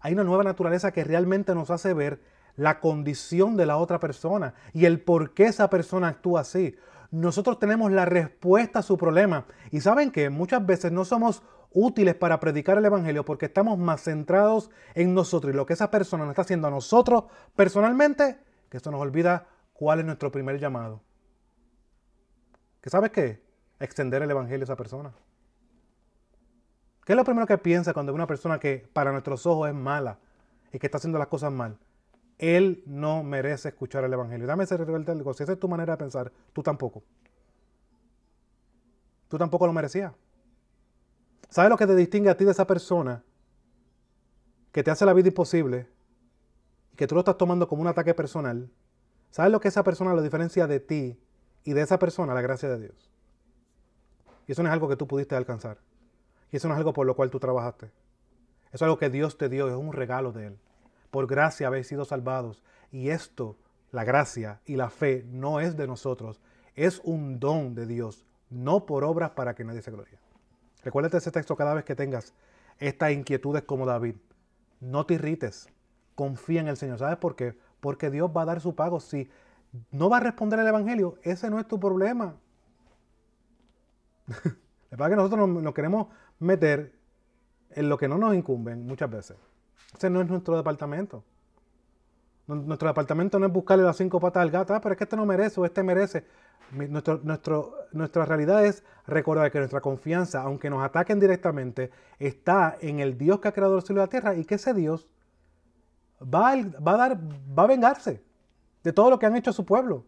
Hay 0.00 0.12
una 0.12 0.24
nueva 0.24 0.44
naturaleza 0.44 0.92
que 0.92 1.04
realmente 1.04 1.54
nos 1.54 1.70
hace 1.70 1.94
ver 1.94 2.20
la 2.56 2.80
condición 2.80 3.56
de 3.56 3.66
la 3.66 3.76
otra 3.76 4.00
persona 4.00 4.54
y 4.72 4.84
el 4.84 5.00
por 5.00 5.34
qué 5.34 5.44
esa 5.44 5.70
persona 5.70 6.08
actúa 6.08 6.40
así. 6.40 6.76
Nosotros 7.10 7.58
tenemos 7.58 7.90
la 7.92 8.04
respuesta 8.04 8.80
a 8.80 8.82
su 8.82 8.96
problema. 8.96 9.46
Y 9.70 9.80
saben 9.80 10.10
que 10.10 10.30
muchas 10.30 10.64
veces 10.64 10.92
no 10.92 11.04
somos 11.04 11.42
útiles 11.70 12.14
para 12.14 12.38
predicar 12.40 12.78
el 12.78 12.84
Evangelio 12.84 13.24
porque 13.24 13.46
estamos 13.46 13.78
más 13.78 14.02
centrados 14.02 14.70
en 14.94 15.14
nosotros 15.14 15.52
y 15.52 15.56
lo 15.56 15.66
que 15.66 15.72
esa 15.72 15.90
persona 15.90 16.24
nos 16.24 16.32
está 16.32 16.42
haciendo 16.42 16.68
a 16.68 16.70
nosotros 16.70 17.24
personalmente 17.56 18.38
que 18.68 18.76
esto 18.76 18.90
nos 18.90 19.00
olvida 19.00 19.46
cuál 19.72 20.00
es 20.00 20.06
nuestro 20.06 20.30
primer 20.30 20.58
llamado. 20.58 21.02
¿Que 22.80 22.90
sabes 22.90 23.10
qué? 23.10 23.44
extender 23.80 24.22
el 24.22 24.30
Evangelio 24.30 24.62
a 24.62 24.64
esa 24.64 24.76
persona? 24.76 25.12
¿Qué 27.04 27.12
es 27.12 27.16
lo 27.16 27.24
primero 27.24 27.46
que 27.46 27.58
piensa 27.58 27.92
cuando 27.92 28.14
una 28.14 28.26
persona 28.26 28.58
que 28.58 28.88
para 28.92 29.12
nuestros 29.12 29.44
ojos 29.46 29.68
es 29.68 29.74
mala 29.74 30.18
y 30.72 30.78
que 30.78 30.86
está 30.86 30.98
haciendo 30.98 31.18
las 31.18 31.28
cosas 31.28 31.52
mal? 31.52 31.76
Él 32.38 32.82
no 32.86 33.22
merece 33.22 33.68
escuchar 33.68 34.04
el 34.04 34.12
Evangelio. 34.12 34.46
Dame 34.46 34.64
ese 34.64 34.74
algo. 34.74 35.34
Si 35.34 35.42
esa 35.42 35.52
es 35.52 35.60
tu 35.60 35.68
manera 35.68 35.92
de 35.92 35.98
pensar, 35.98 36.32
tú 36.52 36.62
tampoco. 36.62 37.02
Tú 39.28 39.38
tampoco 39.38 39.66
lo 39.66 39.72
merecías. 39.72 40.12
¿Sabes 41.50 41.70
lo 41.70 41.76
que 41.76 41.86
te 41.86 41.94
distingue 41.94 42.30
a 42.30 42.36
ti 42.36 42.44
de 42.44 42.50
esa 42.50 42.66
persona 42.66 43.22
que 44.72 44.82
te 44.82 44.90
hace 44.90 45.06
la 45.06 45.12
vida 45.12 45.28
imposible 45.28 45.86
y 46.92 46.96
que 46.96 47.06
tú 47.06 47.14
lo 47.14 47.20
estás 47.20 47.38
tomando 47.38 47.68
como 47.68 47.82
un 47.82 47.88
ataque 47.88 48.14
personal? 48.14 48.70
¿Sabes 49.30 49.52
lo 49.52 49.60
que 49.60 49.68
esa 49.68 49.84
persona 49.84 50.14
lo 50.14 50.22
diferencia 50.22 50.66
de 50.66 50.80
ti 50.80 51.20
y 51.64 51.72
de 51.72 51.82
esa 51.82 51.98
persona? 51.98 52.34
La 52.34 52.40
gracia 52.40 52.68
de 52.68 52.78
Dios. 52.78 53.10
Y 54.46 54.52
eso 54.52 54.62
no 54.62 54.68
es 54.68 54.72
algo 54.72 54.88
que 54.88 54.96
tú 54.96 55.06
pudiste 55.06 55.36
alcanzar. 55.36 55.78
Y 56.54 56.56
eso 56.56 56.68
no 56.68 56.74
es 56.74 56.78
algo 56.78 56.92
por 56.92 57.04
lo 57.04 57.16
cual 57.16 57.30
tú 57.30 57.40
trabajaste. 57.40 57.86
Eso 57.86 58.76
es 58.76 58.82
algo 58.82 58.96
que 58.96 59.10
Dios 59.10 59.36
te 59.36 59.48
dio, 59.48 59.68
es 59.68 59.74
un 59.74 59.92
regalo 59.92 60.30
de 60.30 60.46
Él. 60.46 60.58
Por 61.10 61.26
gracia 61.26 61.66
habéis 61.66 61.88
sido 61.88 62.04
salvados. 62.04 62.62
Y 62.92 63.08
esto, 63.08 63.56
la 63.90 64.04
gracia 64.04 64.60
y 64.64 64.76
la 64.76 64.88
fe, 64.88 65.26
no 65.28 65.58
es 65.58 65.76
de 65.76 65.88
nosotros, 65.88 66.40
es 66.76 67.00
un 67.02 67.40
don 67.40 67.74
de 67.74 67.88
Dios, 67.88 68.24
no 68.50 68.86
por 68.86 69.02
obras 69.02 69.30
para 69.30 69.56
que 69.56 69.64
nadie 69.64 69.82
se 69.82 69.90
glorie. 69.90 70.16
Recuérdate 70.84 71.16
ese 71.16 71.32
texto 71.32 71.56
cada 71.56 71.74
vez 71.74 71.84
que 71.84 71.96
tengas 71.96 72.34
estas 72.78 73.10
inquietudes 73.10 73.64
como 73.64 73.84
David. 73.84 74.14
No 74.78 75.06
te 75.06 75.14
irrites, 75.14 75.66
confía 76.14 76.60
en 76.60 76.68
el 76.68 76.76
Señor. 76.76 77.00
¿Sabes 77.00 77.16
por 77.16 77.34
qué? 77.34 77.58
Porque 77.80 78.12
Dios 78.12 78.30
va 78.30 78.42
a 78.42 78.44
dar 78.46 78.60
su 78.60 78.76
pago. 78.76 79.00
Si 79.00 79.28
no 79.90 80.08
va 80.08 80.18
a 80.18 80.20
responder 80.20 80.60
el 80.60 80.68
Evangelio, 80.68 81.18
ese 81.22 81.50
no 81.50 81.58
es 81.58 81.66
tu 81.66 81.80
problema. 81.80 82.36
Es 84.94 84.98
verdad 84.98 85.10
que 85.10 85.16
nosotros 85.16 85.48
nos, 85.48 85.74
queremos 85.74 86.06
meter 86.38 86.92
en 87.70 87.88
lo 87.88 87.98
que 87.98 88.08
no 88.08 88.18
nos 88.18 88.34
incumben 88.34 88.86
muchas 88.86 89.10
veces. 89.10 89.36
Ese 89.96 90.10
no 90.10 90.20
es 90.20 90.28
nuestro 90.28 90.56
departamento. 90.56 91.24
Nuestro 92.46 92.88
departamento 92.88 93.38
no 93.38 93.46
es 93.46 93.52
buscarle 93.52 93.84
las 93.84 93.96
cinco 93.96 94.20
patas 94.20 94.42
al 94.42 94.50
gato, 94.50 94.74
ah, 94.74 94.80
pero 94.80 94.92
es 94.92 94.98
que 94.98 95.04
este 95.04 95.16
no 95.16 95.24
merece 95.24 95.60
o 95.60 95.64
este 95.64 95.82
merece. 95.82 96.26
Nuestro, 96.72 97.20
nuestro, 97.22 97.74
nuestra 97.92 98.24
realidad 98.24 98.64
es 98.66 98.84
recordar 99.06 99.50
que 99.50 99.58
nuestra 99.58 99.80
confianza, 99.80 100.42
aunque 100.42 100.68
nos 100.68 100.82
ataquen 100.82 101.20
directamente, 101.20 101.90
está 102.18 102.76
en 102.80 103.00
el 103.00 103.16
Dios 103.16 103.40
que 103.40 103.48
ha 103.48 103.52
creado 103.52 103.76
el 103.76 103.82
cielo 103.82 104.00
y 104.00 104.04
la 104.04 104.10
tierra 104.10 104.34
y 104.34 104.44
que 104.44 104.56
ese 104.56 104.74
Dios 104.74 105.08
va 106.22 106.54
va 106.54 106.92
a, 106.92 106.96
dar, 106.96 107.18
va 107.58 107.62
a 107.62 107.66
vengarse 107.66 108.22
de 108.82 108.92
todo 108.92 109.10
lo 109.10 109.18
que 109.18 109.26
han 109.26 109.36
hecho 109.36 109.50
a 109.50 109.54
su 109.54 109.64
pueblo. 109.64 110.04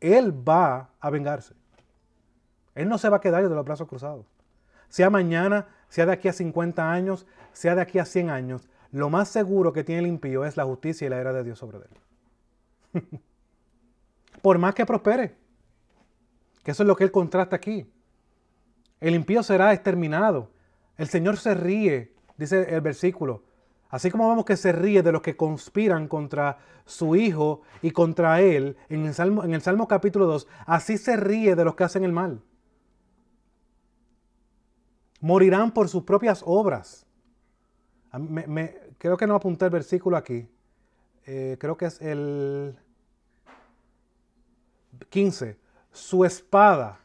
Él 0.00 0.32
va 0.48 0.90
a 1.00 1.10
vengarse. 1.10 1.54
Él 2.74 2.88
no 2.88 2.98
se 2.98 3.08
va 3.08 3.16
a 3.16 3.20
quedar 3.20 3.42
de 3.42 3.54
los 3.54 3.64
brazos 3.64 3.88
cruzados. 3.88 4.26
Sea 4.88 5.10
mañana, 5.10 5.66
sea 5.88 6.06
de 6.06 6.12
aquí 6.12 6.28
a 6.28 6.32
50 6.32 6.90
años, 6.90 7.26
sea 7.52 7.74
de 7.74 7.80
aquí 7.80 7.98
a 7.98 8.04
100 8.04 8.30
años, 8.30 8.68
lo 8.92 9.10
más 9.10 9.28
seguro 9.28 9.72
que 9.72 9.84
tiene 9.84 10.00
el 10.00 10.06
impío 10.06 10.44
es 10.44 10.56
la 10.56 10.64
justicia 10.64 11.06
y 11.06 11.10
la 11.10 11.18
era 11.18 11.32
de 11.32 11.44
Dios 11.44 11.58
sobre 11.58 11.78
él. 11.78 13.02
Por 14.42 14.58
más 14.58 14.74
que 14.74 14.86
prospere. 14.86 15.36
Que 16.62 16.70
eso 16.70 16.82
es 16.82 16.86
lo 16.86 16.96
que 16.96 17.04
él 17.04 17.10
contrasta 17.10 17.56
aquí. 17.56 17.90
El 19.00 19.14
impío 19.14 19.42
será 19.42 19.72
exterminado. 19.72 20.50
El 20.96 21.08
Señor 21.08 21.36
se 21.36 21.54
ríe, 21.54 22.14
dice 22.36 22.74
el 22.74 22.80
versículo. 22.80 23.44
Así 23.88 24.10
como 24.10 24.28
vemos 24.28 24.44
que 24.44 24.56
se 24.56 24.72
ríe 24.72 25.02
de 25.02 25.12
los 25.12 25.22
que 25.22 25.36
conspiran 25.36 26.08
contra 26.08 26.58
su 26.84 27.16
hijo 27.16 27.62
y 27.82 27.90
contra 27.90 28.40
él 28.40 28.76
en 28.88 29.06
el 29.06 29.14
Salmo, 29.14 29.44
en 29.44 29.54
el 29.54 29.62
Salmo 29.62 29.86
capítulo 29.86 30.26
2, 30.26 30.48
así 30.66 30.98
se 30.98 31.16
ríe 31.16 31.54
de 31.54 31.64
los 31.64 31.74
que 31.74 31.84
hacen 31.84 32.04
el 32.04 32.12
mal 32.12 32.42
morirán 35.26 35.72
por 35.72 35.88
sus 35.88 36.04
propias 36.04 36.42
obras. 36.46 37.04
creo 38.98 39.16
que 39.16 39.26
no 39.26 39.34
apunté 39.34 39.64
el 39.64 39.72
versículo 39.72 40.16
aquí. 40.16 40.48
Eh, 41.26 41.56
creo 41.58 41.76
que 41.76 41.86
es 41.86 42.00
el 42.00 42.78
15. 45.10 45.58
Su 45.90 46.24
espada. 46.24 47.00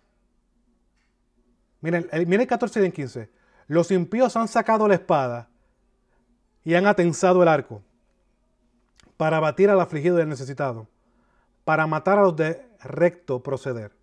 Miren, 1.81 2.07
el, 2.11 2.27
miren 2.27 2.41
el 2.41 2.47
14 2.47 2.81
y 2.81 2.85
el 2.85 2.93
15. 2.93 3.29
Los 3.67 3.89
impíos 3.89 4.35
han 4.37 4.47
sacado 4.47 4.87
la 4.87 4.93
espada 4.93 5.49
y 6.63 6.75
han 6.75 6.85
atensado 6.85 7.41
el 7.41 7.49
arco 7.49 7.81
para 9.17 9.39
batir 9.39 9.71
al 9.71 9.81
afligido 9.81 10.19
y 10.19 10.21
al 10.21 10.29
necesitado, 10.29 10.87
para 11.63 11.87
matar 11.87 12.19
a 12.19 12.23
los 12.23 12.35
de 12.35 12.63
recto 12.83 13.41
proceder 13.41 14.00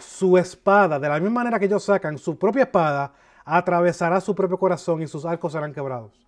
su 0.00 0.36
espada, 0.36 0.98
de 0.98 1.08
la 1.08 1.20
misma 1.20 1.40
manera 1.40 1.58
que 1.58 1.66
ellos 1.66 1.84
sacan 1.84 2.18
su 2.18 2.38
propia 2.38 2.64
espada, 2.64 3.12
atravesará 3.44 4.20
su 4.20 4.34
propio 4.34 4.58
corazón 4.58 5.02
y 5.02 5.06
sus 5.06 5.24
arcos 5.24 5.52
serán 5.52 5.72
quebrados. 5.72 6.26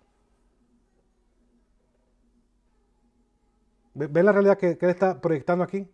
¿Ven 3.93 4.25
la 4.25 4.31
realidad 4.31 4.57
que, 4.57 4.77
él 4.79 4.89
está 4.89 5.19
proyectando 5.19 5.63
aquí? 5.63 5.87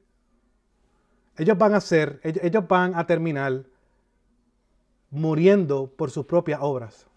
Ellos 1.38 1.58
van 1.58 1.73
a 1.73 1.82
ser, 1.82 2.19
ellos, 2.23 2.67
van 2.67 2.95
a 2.95 3.06
terminar 3.06 3.63
muriendo 5.10 5.88
por 5.88 6.12
sus 6.12 6.25
propias 6.25 6.60
obras. 6.62 7.08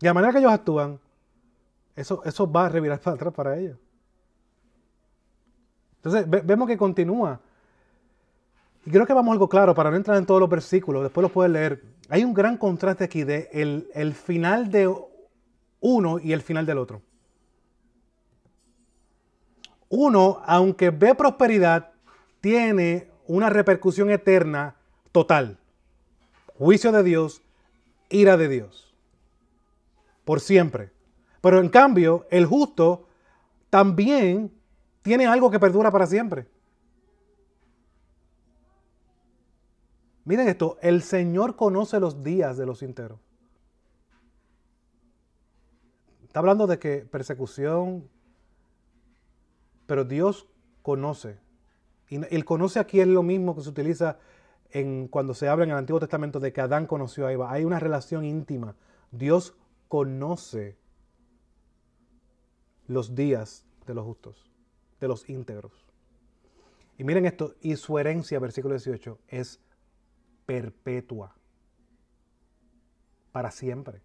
Y 0.00 0.06
la 0.06 0.14
manera 0.14 0.32
que 0.32 0.38
ellos 0.40 0.52
actúan, 0.52 1.00
eso, 1.96 2.22
eso 2.24 2.50
va 2.50 2.66
a 2.66 2.68
revirar 2.68 3.00
para 3.00 3.16
atrás 3.16 3.34
para 3.34 3.56
ellos. 3.56 3.78
Entonces 5.96 6.28
vemos 6.28 6.68
que 6.68 6.76
continúa 6.76 7.40
y 8.90 8.92
creo 8.92 9.06
que 9.06 9.12
vamos 9.12 9.30
a 9.30 9.32
algo 9.34 9.48
claro 9.48 9.72
para 9.72 9.88
no 9.88 9.96
entrar 9.96 10.16
en 10.16 10.26
todos 10.26 10.40
los 10.40 10.50
versículos, 10.50 11.04
después 11.04 11.22
los 11.22 11.30
puedes 11.30 11.52
leer. 11.52 11.80
Hay 12.08 12.24
un 12.24 12.34
gran 12.34 12.56
contraste 12.56 13.04
aquí 13.04 13.22
de 13.22 13.48
el, 13.52 14.14
final 14.14 14.72
de 14.72 14.92
uno 15.78 16.18
y 16.18 16.32
el 16.32 16.42
final 16.42 16.66
del 16.66 16.78
otro. 16.78 17.00
Uno, 19.88 20.42
aunque 20.44 20.90
ve 20.90 21.14
prosperidad, 21.14 21.92
tiene 22.40 23.08
una 23.28 23.48
repercusión 23.48 24.10
eterna 24.10 24.74
total. 25.12 25.60
Juicio 26.58 26.90
de 26.90 27.04
Dios, 27.04 27.42
ira 28.08 28.36
de 28.36 28.48
Dios. 28.48 28.92
Por 30.24 30.40
siempre. 30.40 30.90
Pero 31.40 31.60
en 31.60 31.68
cambio, 31.68 32.26
el 32.28 32.44
justo 32.44 33.06
también 33.70 34.50
tiene 35.02 35.28
algo 35.28 35.48
que 35.48 35.60
perdura 35.60 35.92
para 35.92 36.08
siempre. 36.08 36.48
Miren 40.24 40.48
esto, 40.48 40.76
el 40.82 41.02
Señor 41.02 41.56
conoce 41.56 41.98
los 42.00 42.22
días 42.22 42.56
de 42.56 42.66
los 42.66 42.82
íntegros. 42.82 43.20
Está 46.24 46.40
hablando 46.40 46.66
de 46.66 46.78
que 46.78 46.98
persecución, 46.98 48.08
pero 49.86 50.04
Dios 50.04 50.46
conoce. 50.82 51.38
Y 52.08 52.20
el 52.34 52.44
conoce 52.44 52.78
aquí 52.78 53.00
es 53.00 53.08
lo 53.08 53.22
mismo 53.22 53.56
que 53.56 53.62
se 53.62 53.70
utiliza 53.70 54.18
en, 54.70 55.08
cuando 55.08 55.34
se 55.34 55.48
habla 55.48 55.64
en 55.64 55.70
el 55.70 55.76
Antiguo 55.76 56.00
Testamento 56.00 56.38
de 56.38 56.52
que 56.52 56.60
Adán 56.60 56.86
conoció 56.86 57.26
a 57.26 57.32
Eva. 57.32 57.50
Hay 57.50 57.64
una 57.64 57.80
relación 57.80 58.24
íntima. 58.24 58.76
Dios 59.10 59.56
conoce 59.88 60.76
los 62.86 63.14
días 63.14 63.64
de 63.86 63.94
los 63.94 64.04
justos, 64.04 64.50
de 65.00 65.08
los 65.08 65.28
íntegros. 65.28 65.72
Y 66.98 67.04
miren 67.04 67.26
esto, 67.26 67.54
y 67.60 67.76
su 67.76 67.98
herencia, 67.98 68.38
versículo 68.38 68.74
18, 68.74 69.18
es 69.28 69.58
perpetua, 70.50 71.32
para 73.30 73.52
siempre. 73.52 74.00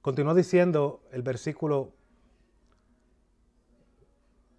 Continúa 0.00 0.34
diciendo 0.34 1.02
el 1.10 1.22
versículo 1.22 1.92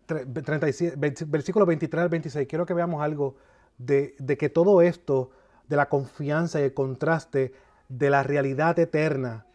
37, 0.06 0.98
versículo 1.28 1.66
23 1.66 2.04
al 2.04 2.10
26. 2.10 2.46
Quiero 2.46 2.66
que 2.66 2.74
veamos 2.74 3.02
algo 3.02 3.38
de, 3.78 4.18
que 4.38 4.50
todo 4.50 4.82
esto, 4.82 5.32
de 5.70 5.78
la 5.78 5.88
confianza 5.88 6.60
y 6.60 6.64
el 6.64 6.74
contraste 6.74 7.54
de 7.88 8.10
la 8.10 8.24
realidad 8.24 8.78
eterna, 8.80 9.46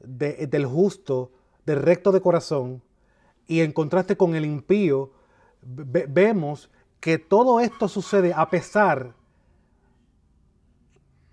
del 0.00 0.66
justo, 0.66 1.32
del 1.64 1.80
recto 1.80 2.12
de 2.12 2.20
corazón, 2.20 2.82
y 3.46 3.60
en 3.60 3.72
contraste 3.72 4.18
con 4.18 4.34
el 4.34 4.44
impío, 4.44 5.15
vemos 5.66 6.70
que 7.00 7.18
todo 7.18 7.60
esto 7.60 7.88
sucede 7.88 8.32
a 8.34 8.48
pesar 8.48 9.14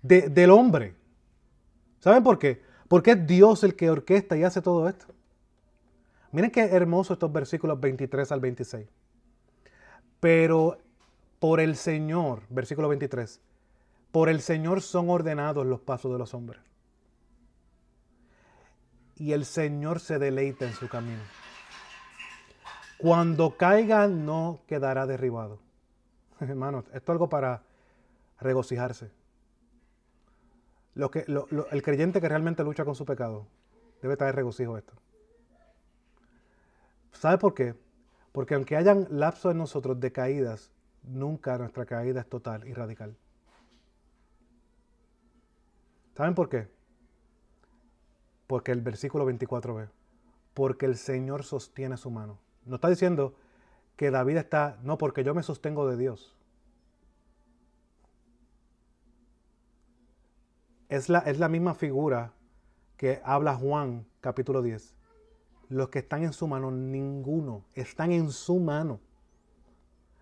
del 0.02 0.50
hombre. 0.50 0.94
¿Saben 2.00 2.22
por 2.22 2.38
qué? 2.38 2.62
Porque 2.88 3.12
es 3.12 3.26
Dios 3.26 3.64
el 3.64 3.74
que 3.74 3.90
orquesta 3.90 4.36
y 4.36 4.44
hace 4.44 4.60
todo 4.60 4.88
esto. 4.88 5.06
Miren 6.32 6.50
qué 6.50 6.62
hermoso 6.62 7.12
estos 7.12 7.32
versículos 7.32 7.80
23 7.80 8.30
al 8.32 8.40
26. 8.40 8.88
Pero 10.20 10.78
por 11.38 11.60
el 11.60 11.76
Señor, 11.76 12.42
versículo 12.48 12.88
23, 12.88 13.40
por 14.10 14.28
el 14.28 14.40
Señor 14.40 14.82
son 14.82 15.10
ordenados 15.10 15.66
los 15.66 15.80
pasos 15.80 16.12
de 16.12 16.18
los 16.18 16.34
hombres. 16.34 16.60
Y 19.16 19.32
el 19.32 19.44
Señor 19.44 20.00
se 20.00 20.18
deleita 20.18 20.66
en 20.66 20.74
su 20.74 20.88
camino. 20.88 21.22
Cuando 23.04 23.58
caiga 23.58 24.08
no 24.08 24.62
quedará 24.66 25.06
derribado. 25.06 25.58
Hermanos, 26.40 26.86
esto 26.86 26.96
es 26.96 27.08
algo 27.10 27.28
para 27.28 27.62
regocijarse. 28.40 29.10
Lo 30.94 31.10
que, 31.10 31.26
el 31.70 31.82
creyente 31.82 32.22
que 32.22 32.30
realmente 32.30 32.64
lucha 32.64 32.86
con 32.86 32.94
su 32.94 33.04
pecado 33.04 33.46
debe 34.00 34.16
traer 34.16 34.34
regocijo 34.36 34.78
esto. 34.78 34.94
¿Sabe 37.12 37.36
por 37.36 37.52
qué? 37.52 37.74
Porque 38.32 38.54
aunque 38.54 38.74
hayan 38.74 39.06
lapsos 39.10 39.52
en 39.52 39.58
nosotros 39.58 40.00
de 40.00 40.10
caídas, 40.10 40.70
nunca 41.02 41.58
nuestra 41.58 41.84
caída 41.84 42.22
es 42.22 42.26
total 42.26 42.66
y 42.66 42.72
radical. 42.72 43.14
¿Saben 46.16 46.34
por 46.34 46.48
qué? 46.48 46.68
Porque 48.46 48.72
el 48.72 48.80
versículo 48.80 49.26
24b, 49.26 49.90
porque 50.54 50.86
el 50.86 50.96
Señor 50.96 51.44
sostiene 51.44 51.98
su 51.98 52.10
mano. 52.10 52.38
No 52.66 52.76
está 52.76 52.88
diciendo 52.88 53.34
que 53.96 54.10
David 54.10 54.38
está, 54.38 54.78
no, 54.82 54.98
porque 54.98 55.24
yo 55.24 55.34
me 55.34 55.42
sostengo 55.42 55.88
de 55.88 55.96
Dios. 55.96 56.34
Es 60.88 61.08
la, 61.08 61.20
es 61.20 61.38
la 61.38 61.48
misma 61.48 61.74
figura 61.74 62.32
que 62.96 63.20
habla 63.24 63.54
Juan 63.54 64.06
capítulo 64.20 64.62
10. 64.62 64.94
Los 65.68 65.88
que 65.88 66.00
están 66.00 66.22
en 66.22 66.32
su 66.32 66.46
mano, 66.46 66.70
ninguno, 66.70 67.64
están 67.74 68.12
en 68.12 68.30
su 68.30 68.58
mano. 68.58 69.00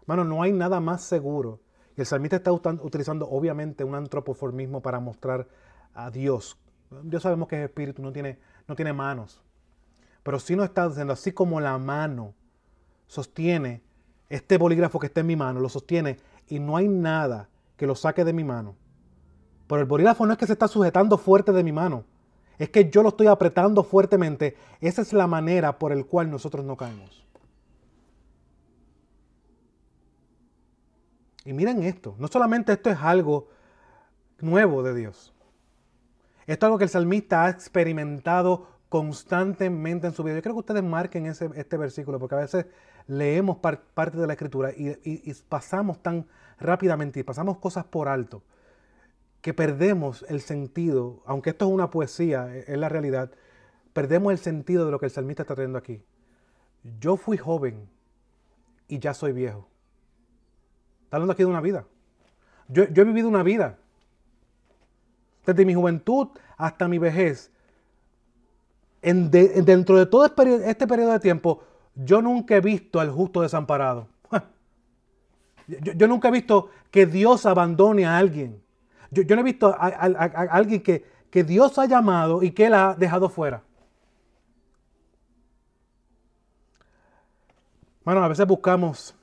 Mano, 0.07 0.25
no 0.25 0.43
hay 0.43 0.53
nada 0.53 0.81
más 0.81 1.03
seguro. 1.03 1.61
Y 1.97 2.01
el 2.01 2.07
salmista 2.07 2.37
está 2.37 2.53
utilizando 2.53 3.29
obviamente 3.29 3.85
un 3.85 3.95
antropoformismo 3.95 4.81
para 4.81 4.99
mostrar 5.01 5.47
a 5.95 6.11
Dios. 6.11 6.59
Dios 7.03 7.23
sabemos 7.23 7.49
que 7.49 7.57
es 7.63 7.69
espíritu, 7.69 8.03
no 8.03 8.13
tiene, 8.13 8.39
no 8.67 8.75
tiene 8.75 8.93
manos. 8.93 9.43
Pero 10.23 10.39
sí 10.39 10.57
nos 10.57 10.67
está 10.67 10.89
diciendo, 10.89 11.13
así 11.13 11.33
como 11.33 11.61
la 11.61 11.77
mano 11.79 12.35
sostiene 13.07 13.83
este 14.29 14.57
bolígrafo 14.57 14.99
que 14.99 15.07
está 15.07 15.21
en 15.21 15.27
mi 15.27 15.37
mano, 15.37 15.61
lo 15.61 15.69
sostiene 15.69 16.19
y 16.49 16.59
no 16.59 16.77
hay 16.77 16.89
nada 16.89 17.49
que 17.77 17.87
lo 17.87 17.95
saque 17.95 18.25
de 18.25 18.33
mi 18.33 18.45
mano. 18.45 18.77
Pero 19.67 19.81
el 19.81 19.87
bolígrafo 19.87 20.27
no 20.27 20.33
es 20.33 20.39
que 20.39 20.47
se 20.47 20.53
está 20.53 20.69
sujetando 20.69 21.19
fuerte 21.19 21.53
de 21.53 21.65
mi 21.65 21.73
mano, 21.73 22.05
es 22.59 22.71
que 22.71 22.91
yo 22.91 23.03
lo 23.03 23.09
estoy 23.09 23.27
apretando 23.27 23.83
fuertemente. 23.83 24.57
Esa 24.81 25.03
es 25.03 25.13
la 25.13 25.27
manera 25.27 25.79
por 25.79 25.97
la 25.97 26.05
cual 26.05 26.31
nosotros 26.31 26.65
no 26.65 26.77
caemos. 26.77 27.27
Y 31.45 31.53
miren 31.53 31.83
esto, 31.83 32.15
no 32.19 32.29
solamente 32.29 32.73
esto 32.73 32.89
es 32.89 32.99
algo 32.99 33.49
nuevo 34.39 34.83
de 34.83 34.95
Dios. 34.95 35.35
Esto 36.47 36.67
es 36.67 36.69
algo 36.69 36.79
que 36.79 36.85
el 36.85 36.91
salmista 36.91 37.45
ha 37.45 37.51
experimentado 37.51 38.69
constantemente 38.93 40.07
en 40.07 40.13
su 40.13 40.23
vida. 40.23 40.35
Yo 40.35 40.43
creo 40.43 40.55
que 40.55 40.61
ustedes 40.61 40.83
marquen 40.83 41.25
ese, 41.25 41.49
este 41.55 41.79
versículo, 41.79 42.19
porque 42.19 42.35
a 42.35 42.41
veces 42.41 42.67
leemos 43.07 43.57
parte 43.57 44.19
de 44.19 44.27
la 44.27 44.35
escritura 44.35 44.71
y, 44.71 45.33
pasamos 45.49 46.03
tan 46.03 46.27
rápidamente 46.61 47.19
y 47.19 47.23
pasamos 47.23 47.57
cosas 47.57 47.87
por 47.87 48.07
alto 48.07 48.43
que 49.41 49.55
perdemos 49.55 50.27
el 50.29 50.43
sentido, 50.43 51.23
aunque 51.25 51.51
esto 51.51 51.65
es 51.65 51.73
una 51.73 51.89
poesía, 51.89 52.55
e, 52.55 52.65
es 52.69 52.77
la 52.77 52.91
realidad, 52.91 53.31
perdemos 53.95 54.31
el 54.31 54.39
sentido 54.39 54.85
de 54.85 54.91
lo 54.91 55.01
que 55.01 55.07
el 55.07 55.11
salmista 55.11 55.45
está 55.45 55.55
trayendo 55.55 55.79
aquí. 55.79 56.05
Yo 57.01 57.17
fui 57.17 57.39
joven 57.39 57.89
y 58.89 58.99
ya 58.99 59.15
soy 59.15 59.33
viejo. 59.33 59.71
Está 61.05 61.17
hablando 61.17 61.33
aquí 61.33 61.45
de 61.45 61.49
una 61.49 61.63
vida. 61.63 61.87
Yo, 62.69 62.87
yo 62.91 63.05
he 63.05 63.07
vivido 63.07 63.27
una 63.27 63.43
vida 63.43 63.79
desde 65.47 65.65
mi 65.65 65.73
juventud 65.73 66.29
hasta 66.59 66.89
mi 66.89 66.99
vejez, 66.99 67.51
en 69.03 69.31
dentro 69.31 69.99
de 69.99 70.07
todo 70.07 70.25
este, 70.25 70.87
periodo 70.87 71.13
de 71.13 71.21
tiempo, 71.21 71.63
yo 71.95 72.23
nunca 72.23 72.57
he 72.57 72.61
visto 72.61 73.01
al 73.01 73.11
justo 73.11 73.43
desamparado. 73.43 74.09
Yo, 75.67 76.09
nunca 76.09 76.29
he 76.29 76.31
visto 76.31 76.71
que 76.91 77.07
Dios 77.07 77.47
abandone 77.47 78.07
a 78.07 78.17
alguien. 78.17 78.63
Yo, 79.11 79.25
no 79.37 79.41
he 79.41 79.45
visto 79.45 79.69
a, 79.69 79.87
alguien 79.87 80.83
que, 80.83 81.05
que 81.31 81.45
Dios 81.45 81.79
ha 81.79 81.87
llamado 81.87 82.43
y 82.43 82.51
que 82.51 82.67
Él 82.67 82.75
ha 82.75 82.95
dejado 82.95 83.29
fuera. 83.29 83.63
Bueno, 88.05 88.25
a 88.25 88.29
veces 88.29 88.47
buscamos 88.47 89.15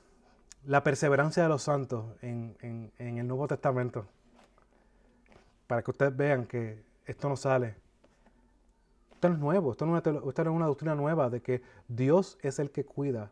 la 0.64 0.82
perseverancia 0.82 1.42
de 1.42 1.48
los 1.48 1.62
santos 1.62 2.04
en, 2.22 2.54
en 2.98 3.18
el 3.18 3.26
Nuevo 3.26 3.46
Testamento 3.46 4.06
para 5.66 5.82
que 5.82 5.90
ustedes 5.92 6.16
vean 6.16 6.46
que 6.46 6.82
esto 7.06 7.28
no 7.28 7.36
sale. 7.36 7.76
Esto 9.20 9.28
es 9.28 9.38
nuevo, 9.38 9.72
esto 9.72 9.84
es, 9.84 10.48
una, 10.48 10.64
doctrina 10.64 10.94
nueva 10.94 11.28
de 11.28 11.42
que 11.42 11.60
Dios 11.88 12.38
es 12.40 12.58
el 12.58 12.70
que 12.70 12.86
cuida 12.86 13.30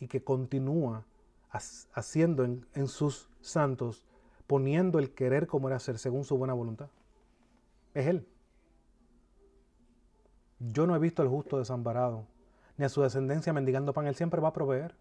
y 0.00 0.08
que 0.08 0.24
continúa 0.24 1.04
haciendo 1.50 2.44
en, 2.44 2.66
en 2.72 2.88
sus 2.88 3.28
santos, 3.42 4.02
poniendo 4.46 4.98
el 4.98 5.12
querer 5.12 5.46
como 5.46 5.68
era 5.68 5.76
hacer 5.76 5.98
según 5.98 6.24
su 6.24 6.38
buena 6.38 6.54
voluntad. 6.54 6.88
Es 7.92 8.06
Él. 8.06 8.26
Yo 10.58 10.86
no 10.86 10.96
he 10.96 10.98
visto 10.98 11.20
al 11.20 11.28
justo 11.28 11.58
desamparado, 11.58 12.24
ni 12.78 12.86
a 12.86 12.88
su 12.88 13.02
descendencia 13.02 13.52
mendigando 13.52 13.92
pan. 13.92 14.06
Él 14.06 14.14
siempre 14.14 14.40
va 14.40 14.48
a 14.48 14.54
proveer. 14.54 14.94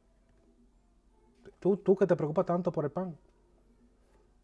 Tú, 1.61 1.77
tú 1.77 1.95
que 1.95 2.05
te 2.05 2.17
preocupas 2.17 2.45
tanto 2.45 2.69
por 2.73 2.83
el 2.83 2.91
pan, 2.91 3.15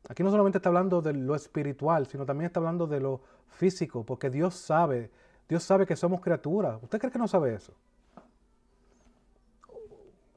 Aquí 0.10 0.24
no 0.24 0.32
solamente 0.32 0.60
está 0.60 0.70
hablando 0.70 1.02
de 1.02 1.12
lo 1.12 1.36
espiritual, 1.36 2.08
sino 2.08 2.26
también 2.26 2.48
está 2.48 2.62
hablando 2.62 2.88
de 2.88 3.02
lo 3.02 3.22
físico, 3.50 4.06
porque 4.06 4.30
Dios 4.30 4.56
sabe, 4.56 5.12
Dios 5.48 5.64
sabe 5.64 5.86
que 5.86 5.96
somos 5.96 6.22
criaturas. 6.22 6.80
¿Usted 6.82 7.00
cree 7.00 7.12
que 7.12 7.20
no 7.20 7.28
sabe 7.28 7.54
eso? 7.54 7.74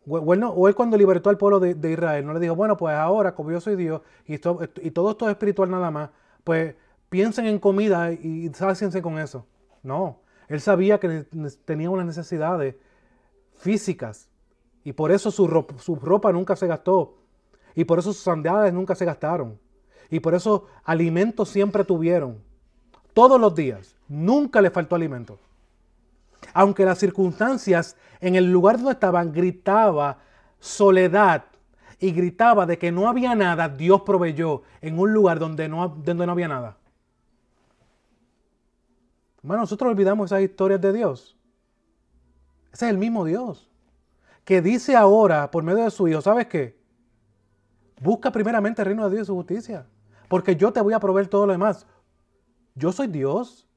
O, 0.06 0.68
él 0.68 0.74
cuando 0.74 0.96
libertó 0.96 1.30
al 1.30 1.38
pueblo 1.38 1.60
de, 1.60 1.90
Israel, 1.90 2.26
no 2.26 2.32
le 2.32 2.40
dijo, 2.40 2.56
bueno, 2.56 2.76
pues 2.76 2.94
ahora, 2.96 3.34
como 3.34 3.52
yo 3.52 3.60
soy 3.60 3.76
Dios 3.76 4.00
y, 4.26 4.38
todo 4.38 4.62
esto 5.10 5.26
es 5.26 5.30
espiritual 5.30 5.70
nada 5.70 5.90
más, 5.90 6.10
pues 6.42 6.74
piensen 7.08 7.46
en 7.46 7.58
comida 7.58 8.10
y, 8.12 8.50
sáciense 8.54 9.02
con 9.02 9.18
eso. 9.18 9.46
No, 9.82 10.20
él 10.48 10.60
sabía 10.60 10.98
que 10.98 11.26
tenía 11.64 11.90
unas 11.90 12.06
necesidades 12.06 12.74
físicas 13.54 14.28
y 14.84 14.92
por 14.92 15.12
eso 15.12 15.30
su 15.30 15.46
ropa 15.46 16.32
nunca 16.32 16.56
se 16.56 16.66
gastó 16.66 17.20
y 17.74 17.84
por 17.84 17.98
eso 17.98 18.12
sus 18.12 18.22
sandalias 18.22 18.72
nunca 18.74 18.94
se 18.94 19.04
gastaron. 19.04 19.58
Y 20.10 20.20
por 20.20 20.34
eso 20.34 20.66
alimentos 20.84 21.48
siempre 21.48 21.84
tuvieron. 21.84 22.42
Todos 23.14 23.40
los 23.40 23.54
días. 23.54 23.96
Nunca 24.10 24.60
le 24.60 24.70
faltó 24.70 24.96
alimento. 24.96 25.38
Aunque 26.52 26.84
las 26.84 26.98
circunstancias 26.98 27.96
en 28.20 28.34
el 28.34 28.50
lugar 28.50 28.76
donde 28.76 28.92
estaban 28.92 29.32
gritaba 29.32 30.18
soledad 30.58 31.44
y 32.00 32.10
gritaba 32.10 32.66
de 32.66 32.76
que 32.76 32.90
no 32.90 33.08
había 33.08 33.34
nada, 33.36 33.68
Dios 33.68 34.02
proveyó 34.02 34.62
en 34.80 34.98
un 34.98 35.12
lugar 35.14 35.38
donde 35.38 35.68
no, 35.68 35.88
donde 35.88 36.26
no 36.26 36.32
había 36.32 36.48
nada. 36.48 36.76
Bueno, 39.42 39.62
nosotros 39.62 39.90
olvidamos 39.90 40.26
esas 40.26 40.42
historias 40.42 40.80
de 40.80 40.92
Dios. 40.92 41.36
Ese 42.72 42.86
es 42.86 42.90
el 42.90 42.98
mismo 42.98 43.24
Dios 43.24 43.70
que 44.44 44.60
dice 44.60 44.96
ahora 44.96 45.48
por 45.52 45.62
medio 45.62 45.84
de 45.84 45.90
su 45.92 46.08
Hijo, 46.08 46.20
¿sabes 46.20 46.48
qué? 46.48 46.76
Busca 48.00 48.32
primeramente 48.32 48.82
el 48.82 48.86
reino 48.86 49.08
de 49.08 49.14
Dios 49.14 49.22
y 49.22 49.26
su 49.26 49.36
justicia, 49.36 49.86
porque 50.26 50.56
yo 50.56 50.72
te 50.72 50.80
voy 50.80 50.94
a 50.94 50.98
proveer 50.98 51.28
todo 51.28 51.46
lo 51.46 51.52
demás. 51.52 51.86
Yo 52.74 52.90
soy 52.90 53.06
Dios, 53.06 53.68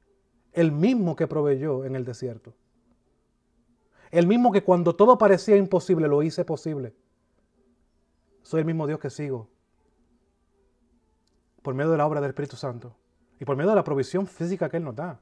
el 0.53 0.71
mismo 0.71 1.15
que 1.15 1.27
proveyó 1.27 1.83
en 1.85 1.95
el 1.95 2.05
desierto. 2.05 2.53
El 4.11 4.27
mismo 4.27 4.51
que 4.51 4.63
cuando 4.63 4.95
todo 4.95 5.17
parecía 5.17 5.57
imposible 5.57 6.07
lo 6.07 6.21
hice 6.21 6.45
posible. 6.45 6.93
Soy 8.43 8.59
el 8.59 8.65
mismo 8.65 8.85
Dios 8.85 8.99
que 8.99 9.09
sigo. 9.09 9.49
Por 11.63 11.73
medio 11.73 11.91
de 11.91 11.97
la 11.97 12.05
obra 12.05 12.21
del 12.21 12.29
Espíritu 12.29 12.55
Santo. 12.55 12.95
Y 13.39 13.45
por 13.45 13.55
medio 13.55 13.71
de 13.71 13.75
la 13.75 13.83
provisión 13.83 14.27
física 14.27 14.69
que 14.69 14.77
Él 14.77 14.83
nos 14.83 14.95
da. 14.95 15.19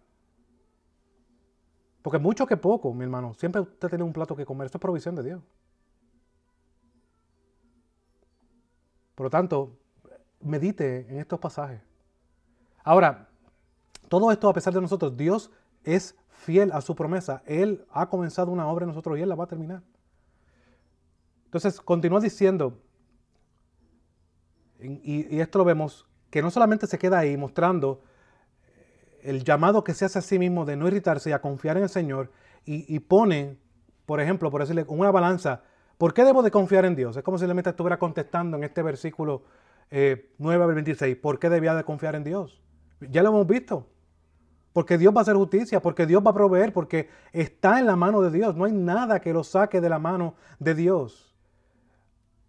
Porque 2.01 2.19
mucho 2.19 2.45
que 2.45 2.57
poco, 2.57 2.93
mi 2.93 3.03
hermano, 3.03 3.33
siempre 3.33 3.61
usted 3.61 3.87
tiene 3.87 4.03
un 4.03 4.11
plato 4.11 4.35
que 4.35 4.45
comer. 4.45 4.65
Esto 4.65 4.77
es 4.77 4.81
provisión 4.81 5.15
de 5.15 5.23
Dios. 5.23 5.41
Por 9.15 9.25
lo 9.25 9.29
tanto, 9.29 9.77
medite 10.41 11.07
en 11.09 11.19
estos 11.19 11.39
pasajes. 11.39 11.79
Ahora, 12.83 13.29
todo 14.11 14.29
esto 14.29 14.49
a 14.49 14.53
pesar 14.53 14.73
de 14.73 14.81
nosotros, 14.81 15.15
Dios 15.15 15.51
es 15.85 16.17
fiel 16.27 16.73
a 16.73 16.81
su 16.81 16.95
promesa. 16.95 17.43
Él 17.45 17.85
ha 17.91 18.09
comenzado 18.09 18.51
una 18.51 18.67
obra 18.67 18.83
en 18.83 18.89
nosotros 18.89 19.17
y 19.17 19.21
Él 19.21 19.29
la 19.29 19.35
va 19.35 19.45
a 19.45 19.47
terminar. 19.47 19.83
Entonces, 21.45 21.79
continúa 21.79 22.19
diciendo, 22.19 22.77
y, 24.81 25.39
esto 25.39 25.59
lo 25.59 25.63
vemos, 25.63 26.09
que 26.29 26.41
no 26.41 26.51
solamente 26.51 26.87
se 26.87 26.99
queda 26.99 27.19
ahí 27.19 27.37
mostrando 27.37 28.01
el 29.21 29.45
llamado 29.45 29.81
que 29.85 29.93
se 29.93 30.03
hace 30.03 30.19
a 30.19 30.21
sí 30.21 30.37
mismo 30.37 30.65
de 30.65 30.75
no 30.75 30.89
irritarse 30.89 31.29
y 31.29 31.33
a 31.33 31.39
confiar 31.39 31.77
en 31.77 31.83
el 31.83 31.89
Señor, 31.89 32.33
y, 32.65 32.99
pone, 32.99 33.57
por 34.05 34.19
ejemplo, 34.19 34.51
por 34.51 34.59
decirle, 34.59 34.83
una 34.89 35.09
balanza 35.09 35.63
¿Por 35.97 36.13
qué 36.13 36.25
debo 36.25 36.43
de 36.43 36.51
confiar 36.51 36.83
en 36.83 36.95
Dios? 36.95 37.15
Es 37.15 37.23
como 37.23 37.37
si 37.37 37.47
le 37.47 37.53
estuviera 37.53 37.97
contestando 37.97 38.57
en 38.57 38.63
este 38.63 38.81
versículo 38.81 39.43
eh, 39.89 40.31
9 40.39 40.63
al 40.63 40.73
26. 40.73 41.15
¿Por 41.15 41.37
qué 41.37 41.47
debía 41.47 41.75
de 41.75 41.83
confiar 41.83 42.15
en 42.15 42.23
Dios? 42.23 42.59
Ya 43.01 43.21
lo 43.21 43.29
hemos 43.29 43.45
visto. 43.45 43.87
Porque 44.73 44.97
Dios 44.97 45.13
va 45.13 45.19
a 45.19 45.21
hacer 45.23 45.35
justicia, 45.35 45.81
porque 45.81 46.05
Dios 46.05 46.23
va 46.25 46.31
a 46.31 46.33
proveer, 46.33 46.71
porque 46.71 47.09
está 47.33 47.79
en 47.79 47.85
la 47.85 47.95
mano 47.95 48.21
de 48.21 48.31
Dios. 48.31 48.55
No 48.55 48.65
hay 48.65 48.71
nada 48.71 49.19
que 49.19 49.33
lo 49.33 49.43
saque 49.43 49.81
de 49.81 49.89
la 49.89 49.99
mano 49.99 50.35
de 50.59 50.75
Dios. 50.75 51.31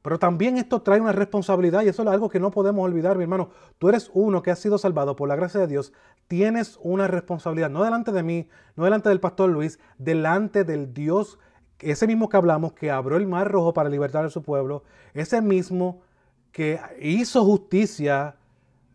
Pero 0.03 0.19
también 0.19 0.57
esto 0.57 0.83
trae 0.83 1.01
una 1.01 1.13
responsabilidad 1.13 1.83
y 1.83 1.89
eso 1.89 2.03
es 2.03 2.09
algo 2.09 2.29
que 2.29 2.41
no 2.41 2.51
podemos 2.51 2.85
olvidar, 2.85 3.17
mi 3.17 3.23
hermano. 3.23 3.51
Tú 3.79 3.89
eres 3.89 4.11
uno 4.15 4.43
que 4.43 4.51
ha 4.51 4.57
sido 4.57 4.77
salvado 4.77 5.15
por 5.15 5.29
la 5.29 5.37
gracia 5.37 5.61
de 5.61 5.69
Dios. 5.69 5.93
Tienes 6.27 6.79
una 6.83 7.07
responsabilidad, 7.07 7.71
no 7.71 7.85
delante 7.85 8.11
de 8.11 8.25
mí, 8.25 8.49
no 8.75 8.85
delante 8.85 9.09
del 9.09 9.21
pastor 9.21 9.51
Luis, 9.51 9.79
delante 9.99 10.65
del 10.65 10.93
Dios, 10.93 11.39
ese 11.79 12.09
mismo 12.09 12.29
que 12.29 12.37
hablamos, 12.37 12.73
que 12.73 12.91
abrió 12.91 13.17
el 13.17 13.29
mar 13.29 13.51
rojo 13.51 13.73
para 13.73 13.89
libertar 13.89 14.25
a 14.25 14.31
su 14.31 14.43
pueblo, 14.43 14.83
ese 15.15 15.41
mismo 15.41 16.03
que 16.51 16.81
hizo 17.01 17.45
justicia 17.45 18.37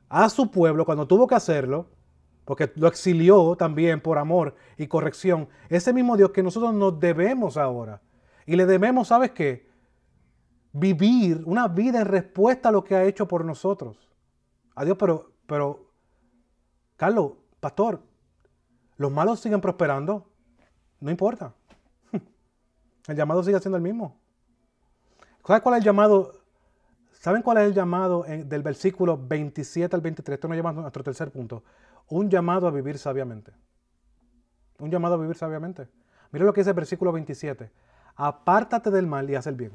a 0.10 0.30
su 0.30 0.52
pueblo 0.52 0.86
cuando 0.86 1.08
tuvo 1.08 1.28
que 1.28 1.36
hacerlo, 1.36 1.88
porque 2.48 2.72
lo 2.78 2.88
exilió 2.88 3.56
también 3.56 4.02
por 4.02 4.18
amor 4.18 4.56
y 4.76 4.88
corrección. 4.88 5.48
Ese 5.70 5.94
mismo 5.94 6.18
Dios 6.18 6.32
que 6.32 6.42
nosotros 6.42 6.74
nos 6.74 7.00
debemos 7.00 7.58
ahora. 7.58 8.02
Y 8.48 8.56
le 8.56 8.66
debemos, 8.66 9.10
¿sabes 9.10 9.30
qué? 9.32 9.68
vivir 10.80 11.44
una 11.46 11.68
vida 11.68 12.02
en 12.02 12.06
respuesta 12.06 12.70
a 12.70 12.72
lo 12.72 12.84
que 12.84 12.96
ha 12.96 13.04
hecho 13.04 13.28
por 13.28 13.44
nosotros. 13.44 14.08
Adiós, 14.76 14.98
pero, 15.00 15.32
pero, 15.46 15.88
Carlos, 16.96 17.34
pastor, 17.60 18.02
los 18.98 19.12
malos 19.12 19.40
siguen 19.40 19.62
prosperando. 19.62 20.28
No 21.00 21.12
importa. 21.12 21.54
El 23.08 23.16
llamado 23.16 23.44
sigue 23.44 23.60
siendo 23.60 23.78
el 23.78 23.84
mismo. 23.84 24.18
¿Sabes 25.46 25.62
cuál 25.62 25.76
es 25.76 25.80
el 25.80 25.86
llamado? 25.86 26.34
¿Saben 27.14 27.42
cuál 27.42 27.60
es 27.60 27.64
el 27.68 27.74
llamado 27.74 28.26
del 28.28 28.62
versículo 28.62 29.18
27 29.18 29.96
al 29.96 30.02
23? 30.02 30.36
Esto 30.36 30.48
nos 30.50 30.58
lleva 30.58 30.72
a 30.72 30.74
nuestro 30.74 31.04
tercer 31.04 31.32
punto. 31.32 31.64
Un 32.10 32.30
llamado 32.30 32.68
a 32.68 32.72
vivir 32.72 32.98
sabiamente. 32.98 33.52
Un 34.80 34.92
llamado 34.92 35.16
a 35.16 35.18
vivir 35.18 35.36
sabiamente. 35.36 35.88
Mira 36.32 36.46
lo 36.46 36.54
que 36.54 36.62
dice 36.62 36.72
el 36.72 36.76
versículo 36.76 37.12
27. 37.12 37.72
Apártate 38.16 38.92
del 38.92 39.08
mal 39.08 39.30
y 39.30 39.36
haz 39.36 39.48
el 39.48 39.56
bien. 39.56 39.72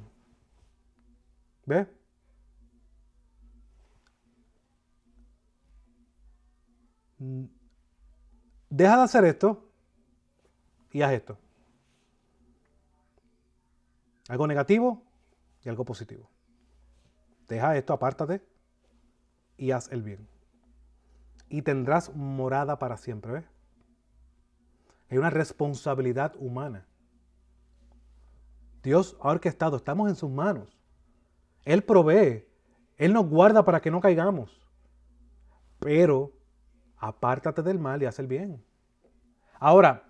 ¿Ve? 1.67 1.87
Mm. 7.19 7.45
Deja 8.71 8.97
de 8.97 9.03
hacer 9.03 9.25
esto 9.25 9.69
y 10.91 11.03
haz 11.03 11.13
esto. 11.13 11.39
Algo 14.29 14.47
negativo 14.47 15.03
y 15.63 15.69
algo 15.69 15.85
positivo. 15.85 16.31
Deja 17.49 17.77
esto, 17.77 17.93
apártate 17.93 18.41
y 19.59 19.73
haz 19.73 19.91
el 19.93 20.03
bien. 20.03 20.32
Y 21.53 21.61
tendrás 21.61 22.15
morada 22.17 22.79
para 22.79 22.97
siempre. 22.97 23.33
¿ves? 23.33 23.45
Hay 25.11 25.19
una 25.19 25.29
responsabilidad 25.29 26.35
humana. 26.39 26.87
Dios 28.83 29.19
ha 29.21 29.29
orquestado, 29.29 29.77
estamos 29.77 30.09
en 30.09 30.17
sus 30.17 30.31
manos. 30.31 30.81
Él 31.67 31.85
provee. 31.85 32.49
Él 32.97 33.13
nos 33.13 33.29
guarda 33.29 33.67
para 33.67 33.83
que 33.83 33.91
no 33.91 34.01
caigamos. 34.01 34.67
Pero 35.79 36.33
apártate 36.97 37.61
del 37.61 37.79
mal 37.79 38.03
y 38.03 38.07
haz 38.07 38.19
el 38.19 38.29
bien. 38.29 38.65
Ahora, 39.61 40.05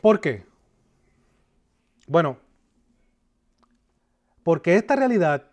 ¿por 0.00 0.20
qué? 0.20 0.44
Bueno, 2.08 2.36
porque 4.42 4.74
esta 4.74 4.96
realidad 4.96 5.52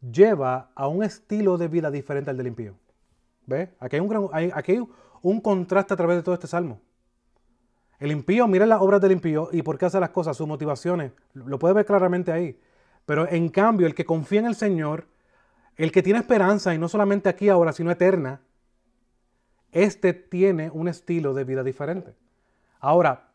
lleva 0.00 0.70
a 0.74 0.88
un 0.88 1.02
estilo 1.02 1.58
de 1.58 1.68
vida 1.68 1.90
diferente 1.90 2.30
al 2.30 2.36
del 2.36 2.48
impío. 2.48 2.74
¿Ve? 3.46 3.74
Aquí 3.80 3.96
hay, 3.96 4.00
un 4.00 4.30
aquí 4.54 4.72
hay 4.72 4.88
un 5.22 5.40
contraste 5.40 5.94
a 5.94 5.96
través 5.96 6.16
de 6.16 6.22
todo 6.22 6.34
este 6.34 6.46
salmo. 6.46 6.80
El 7.98 8.12
impío, 8.12 8.48
mira 8.48 8.64
las 8.64 8.80
obras 8.80 9.00
del 9.00 9.12
impío 9.12 9.50
y 9.52 9.62
por 9.62 9.76
qué 9.76 9.86
hace 9.86 10.00
las 10.00 10.10
cosas, 10.10 10.36
sus 10.36 10.48
motivaciones, 10.48 11.12
lo 11.34 11.58
puede 11.58 11.74
ver 11.74 11.84
claramente 11.84 12.32
ahí. 12.32 12.58
Pero 13.04 13.28
en 13.28 13.48
cambio, 13.50 13.86
el 13.86 13.94
que 13.94 14.06
confía 14.06 14.40
en 14.40 14.46
el 14.46 14.54
Señor, 14.54 15.06
el 15.76 15.92
que 15.92 16.02
tiene 16.02 16.18
esperanza, 16.18 16.74
y 16.74 16.78
no 16.78 16.88
solamente 16.88 17.28
aquí 17.28 17.48
ahora, 17.48 17.72
sino 17.72 17.90
eterna, 17.90 18.40
este 19.72 20.14
tiene 20.14 20.70
un 20.70 20.88
estilo 20.88 21.34
de 21.34 21.44
vida 21.44 21.62
diferente. 21.62 22.14
Ahora, 22.80 23.28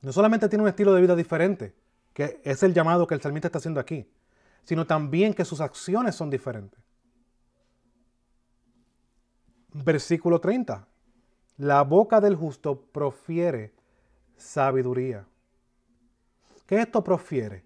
no 0.00 0.12
solamente 0.12 0.48
tiene 0.48 0.62
un 0.62 0.68
estilo 0.68 0.94
de 0.94 1.02
vida 1.02 1.14
diferente, 1.14 1.74
que 2.14 2.40
es 2.42 2.62
el 2.62 2.72
llamado 2.72 3.06
que 3.06 3.14
el 3.14 3.20
salmista 3.20 3.48
está 3.48 3.58
haciendo 3.58 3.80
aquí, 3.80 4.10
sino 4.64 4.86
también 4.86 5.34
que 5.34 5.44
sus 5.44 5.60
acciones 5.60 6.14
son 6.14 6.30
diferentes. 6.30 6.80
Versículo 9.72 10.40
30. 10.40 10.86
La 11.58 11.82
boca 11.82 12.20
del 12.20 12.36
justo 12.36 12.80
profiere 12.80 13.74
sabiduría. 14.36 15.26
¿Qué 16.66 16.80
esto 16.80 17.02
profiere? 17.04 17.64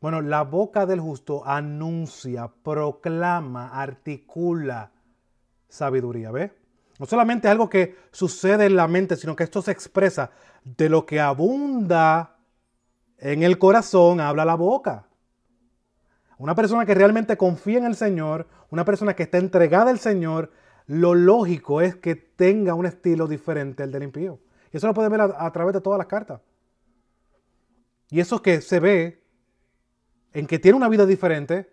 Bueno, 0.00 0.20
la 0.20 0.42
boca 0.42 0.86
del 0.86 1.00
justo 1.00 1.46
anuncia, 1.46 2.50
proclama, 2.62 3.68
articula 3.68 4.92
sabiduría, 5.68 6.30
¿ve? 6.30 6.52
No 6.98 7.06
solamente 7.06 7.48
algo 7.48 7.68
que 7.68 7.96
sucede 8.10 8.66
en 8.66 8.76
la 8.76 8.88
mente, 8.88 9.16
sino 9.16 9.34
que 9.34 9.44
esto 9.44 9.62
se 9.62 9.70
expresa 9.70 10.30
de 10.64 10.88
lo 10.88 11.06
que 11.06 11.20
abunda 11.20 12.36
en 13.18 13.42
el 13.42 13.58
corazón, 13.58 14.20
habla 14.20 14.44
la 14.44 14.54
boca. 14.54 15.06
Una 16.40 16.54
persona 16.54 16.86
que 16.86 16.94
realmente 16.94 17.36
confía 17.36 17.76
en 17.76 17.84
el 17.84 17.94
Señor, 17.94 18.48
una 18.70 18.82
persona 18.82 19.14
que 19.14 19.24
está 19.24 19.36
entregada 19.36 19.90
al 19.90 19.98
Señor, 19.98 20.50
lo 20.86 21.14
lógico 21.14 21.82
es 21.82 21.96
que 21.96 22.14
tenga 22.14 22.72
un 22.72 22.86
estilo 22.86 23.26
diferente 23.26 23.82
al 23.82 23.92
del 23.92 24.04
impío. 24.04 24.40
Y 24.72 24.78
eso 24.78 24.86
lo 24.86 24.94
pueden 24.94 25.12
ver 25.12 25.20
a, 25.20 25.52
través 25.52 25.74
de 25.74 25.82
todas 25.82 25.98
las 25.98 26.06
cartas. 26.06 26.40
Y 28.08 28.20
eso 28.20 28.40
que 28.40 28.62
se 28.62 28.80
ve 28.80 29.22
en 30.32 30.46
que 30.46 30.58
tiene 30.58 30.78
una 30.78 30.88
vida 30.88 31.04
diferente 31.04 31.70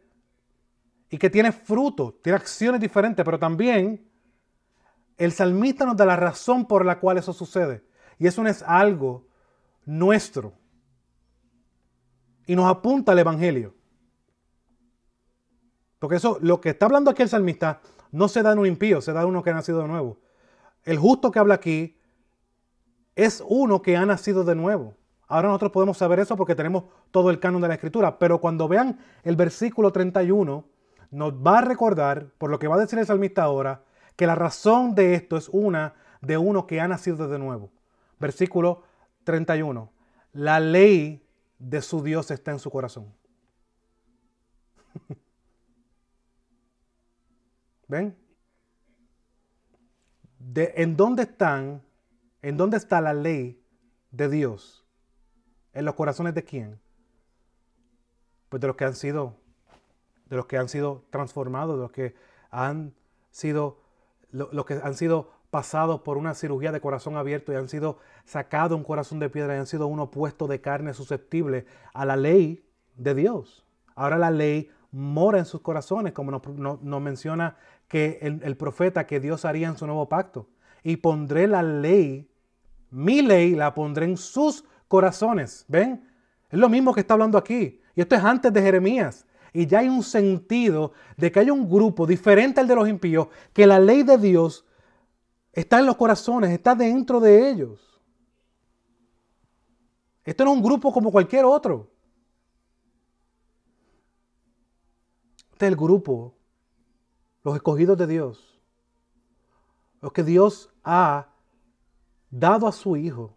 y 1.10 1.18
que 1.18 1.30
tiene 1.30 1.54
fruto, 1.54 2.20
tiene 2.22 2.36
acciones 2.36 2.82
diferentes, 2.82 3.24
pero 3.24 3.40
también 3.40 4.06
el 5.16 5.32
salmista 5.32 5.86
nos 5.86 5.96
da 5.96 6.06
la 6.06 6.18
razón 6.18 6.68
por 6.68 6.84
la 6.84 7.00
cual 7.00 7.18
eso 7.18 7.32
sucede. 7.32 7.86
Y 8.20 8.28
eso 8.28 8.44
no 8.44 8.50
es 8.50 8.62
algo 8.64 9.30
nuestro. 9.86 10.56
Y 12.46 12.54
nos 12.54 12.70
apunta 12.70 13.14
al 13.14 13.20
Evangelio. 13.20 13.77
Porque 16.00 16.18
eso, 16.18 16.38
lo 16.42 16.62
que 16.62 16.70
está 16.70 16.86
hablando 16.86 17.12
aquí 17.12 17.24
el 17.24 17.30
salmista, 17.30 17.82
no 18.12 18.28
se 18.28 18.44
da 18.44 18.54
en 18.54 18.60
un 18.60 18.66
impío, 18.66 19.02
se 19.02 19.14
da 19.14 19.22
en 19.22 19.28
uno 19.28 19.44
que 19.44 19.50
ha 19.50 19.54
nacido 19.54 19.82
de 19.82 19.88
nuevo. 19.88 20.20
El 20.84 20.98
justo 20.98 21.32
que 21.32 21.40
habla 21.40 21.56
aquí 21.56 22.00
es 23.16 23.44
uno 23.48 23.82
que 23.82 23.98
ha 23.98 24.06
nacido 24.06 24.44
de 24.44 24.56
nuevo. 24.56 24.96
Ahora 25.28 25.50
nosotros 25.50 25.72
podemos 25.72 25.98
saber 25.98 26.20
eso 26.20 26.38
porque 26.38 26.56
tenemos 26.56 26.86
todo 27.12 27.30
el 27.30 27.40
canon 27.40 27.62
de 27.62 27.68
la 27.68 27.74
escritura, 27.74 28.18
pero 28.18 28.40
cuando 28.40 28.68
vean 28.68 29.00
el 29.24 29.36
versículo 29.36 29.92
31, 29.92 30.66
nos 31.12 31.34
va 31.34 31.60
a 31.60 31.62
recordar, 31.62 32.30
por 32.38 32.50
lo 32.50 32.60
que 32.60 32.68
va 32.68 32.76
a 32.76 32.80
decir 32.80 33.00
el 33.00 33.06
salmista 33.06 33.44
ahora, 33.44 33.84
que 34.16 34.28
la 34.28 34.36
razón 34.36 34.96
de 34.96 35.16
esto 35.16 35.36
es 35.36 35.50
una 35.50 35.96
de 36.22 36.38
uno 36.38 36.66
que 36.68 36.80
ha 36.80 36.88
nacido 36.88 37.28
de 37.28 37.40
nuevo. 37.40 37.72
Versículo 38.20 38.84
31. 39.24 39.92
La 40.34 40.60
ley 40.60 41.26
de 41.60 41.82
su 41.82 42.02
Dios 42.02 42.32
está 42.32 42.52
en 42.52 42.60
su 42.60 42.70
corazón. 42.70 43.14
¿Ven? 47.88 48.18
¿En 50.56 50.98
dónde 50.98 51.24
están? 51.24 51.82
¿En 52.42 52.58
dónde 52.58 52.78
está 52.78 53.02
la 53.02 53.14
ley 53.14 53.64
de 54.12 54.30
Dios? 54.30 54.86
¿En 55.74 55.86
los 55.86 55.96
corazones 55.96 56.34
de 56.34 56.44
quién? 56.44 56.80
Pues 58.50 58.62
de 58.62 58.68
los 58.68 58.76
que 58.76 58.86
han 58.86 58.96
sido, 58.96 59.36
de 60.26 60.36
los 60.36 60.46
que 60.46 60.58
han 60.58 60.70
sido 60.70 61.06
transformados, 61.10 61.76
de 61.76 61.82
los 61.82 61.92
que 61.92 62.16
han 62.50 62.94
sido, 63.32 63.82
los 64.32 64.66
que 64.66 64.76
han 64.76 64.96
sido 64.96 65.32
pasados 65.50 66.02
por 66.02 66.18
una 66.18 66.34
cirugía 66.34 66.72
de 66.72 66.82
corazón 66.82 67.16
abierto 67.16 67.54
y 67.54 67.56
han 67.56 67.70
sido 67.70 68.00
sacados 68.26 68.78
un 68.78 68.84
corazón 68.84 69.20
de 69.20 69.30
piedra 69.30 69.56
y 69.56 69.60
han 69.60 69.68
sido 69.68 69.88
uno 69.88 70.12
puesto 70.12 70.48
de 70.48 70.62
carne 70.62 70.94
susceptible 70.94 71.66
a 71.94 72.06
la 72.06 72.16
ley 72.16 72.70
de 72.96 73.14
Dios. 73.14 73.66
Ahora 73.96 74.18
la 74.18 74.32
ley 74.32 74.70
mora 74.98 75.38
en 75.38 75.46
sus 75.46 75.62
corazones, 75.62 76.12
como 76.14 76.32
nos, 76.32 77.02
menciona 77.02 77.56
que 77.88 78.20
el, 78.22 78.58
profeta 78.58 79.06
que 79.06 79.20
Dios 79.20 79.46
haría 79.46 79.68
en 79.68 79.78
su 79.78 79.86
nuevo 79.86 80.10
pacto. 80.10 80.48
Y 80.84 80.98
pondré 80.98 81.48
la 81.48 81.62
ley, 81.62 82.28
mi 82.90 83.22
ley 83.22 83.56
la 83.56 83.74
pondré 83.74 84.06
en 84.06 84.18
sus 84.18 84.66
corazones. 84.88 85.66
¿Ven? 85.68 86.04
Es 86.50 86.60
lo 86.60 86.68
mismo 86.68 86.94
que 86.94 87.02
está 87.02 87.14
hablando 87.14 87.38
aquí. 87.38 87.80
Y 87.96 88.02
esto 88.02 88.16
es 88.16 88.24
antes 88.24 88.52
de 88.52 88.62
Jeremías. 88.62 89.26
Y 89.54 89.66
ya 89.68 89.80
hay 89.80 89.90
un 89.90 90.04
sentido 90.04 90.94
de 91.16 91.32
que 91.32 91.40
hay 91.40 91.50
un 91.52 91.70
grupo 91.70 92.06
diferente 92.06 92.60
al 92.60 92.68
de 92.68 92.76
los 92.76 92.90
impíos, 92.90 93.28
que 93.54 93.68
la 93.68 93.80
ley 93.80 94.04
de 94.04 94.18
Dios 94.18 94.66
está 95.54 95.80
en 95.80 95.86
los 95.86 95.96
corazones, 95.96 96.52
está 96.52 96.76
dentro 96.76 97.20
de 97.20 97.50
ellos. 97.50 98.02
Esto 100.24 100.44
no 100.44 100.52
es 100.52 100.58
un 100.58 100.64
grupo 100.64 100.92
como 100.92 101.12
cualquier 101.12 101.46
otro. 101.46 101.90
Este 105.58 105.66
es 105.66 105.72
el 105.72 105.76
grupo 105.76 106.36
los 107.44 107.56
escogidos 107.56 107.98
de 107.98 108.06
Dios, 108.06 108.62
los 110.02 110.14
que 110.14 110.24
Dios 110.24 110.70
ha 110.84 111.30
dado 112.30 112.68
a 112.68 112.72
su 112.72 112.96
Hijo, 112.96 113.36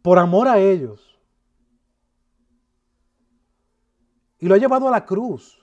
por 0.00 0.20
amor 0.20 0.46
a 0.46 0.60
ellos, 0.60 1.18
y 4.38 4.46
lo 4.46 4.54
ha 4.54 4.58
llevado 4.58 4.86
a 4.86 4.92
la 4.92 5.04
cruz 5.04 5.58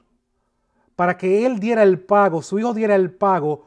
para 0.98 1.18
que 1.18 1.46
Él 1.46 1.58
diera 1.58 1.84
el 1.84 2.04
pago, 2.04 2.42
su 2.42 2.60
Hijo 2.60 2.74
diera 2.74 2.96
el 2.96 3.16
pago 3.16 3.66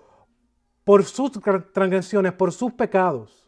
por 0.85 1.07
sus 1.07 1.33
transgresiones, 1.73 2.35
por 2.35 2.53
sus 2.53 2.71
pecados. 2.75 3.46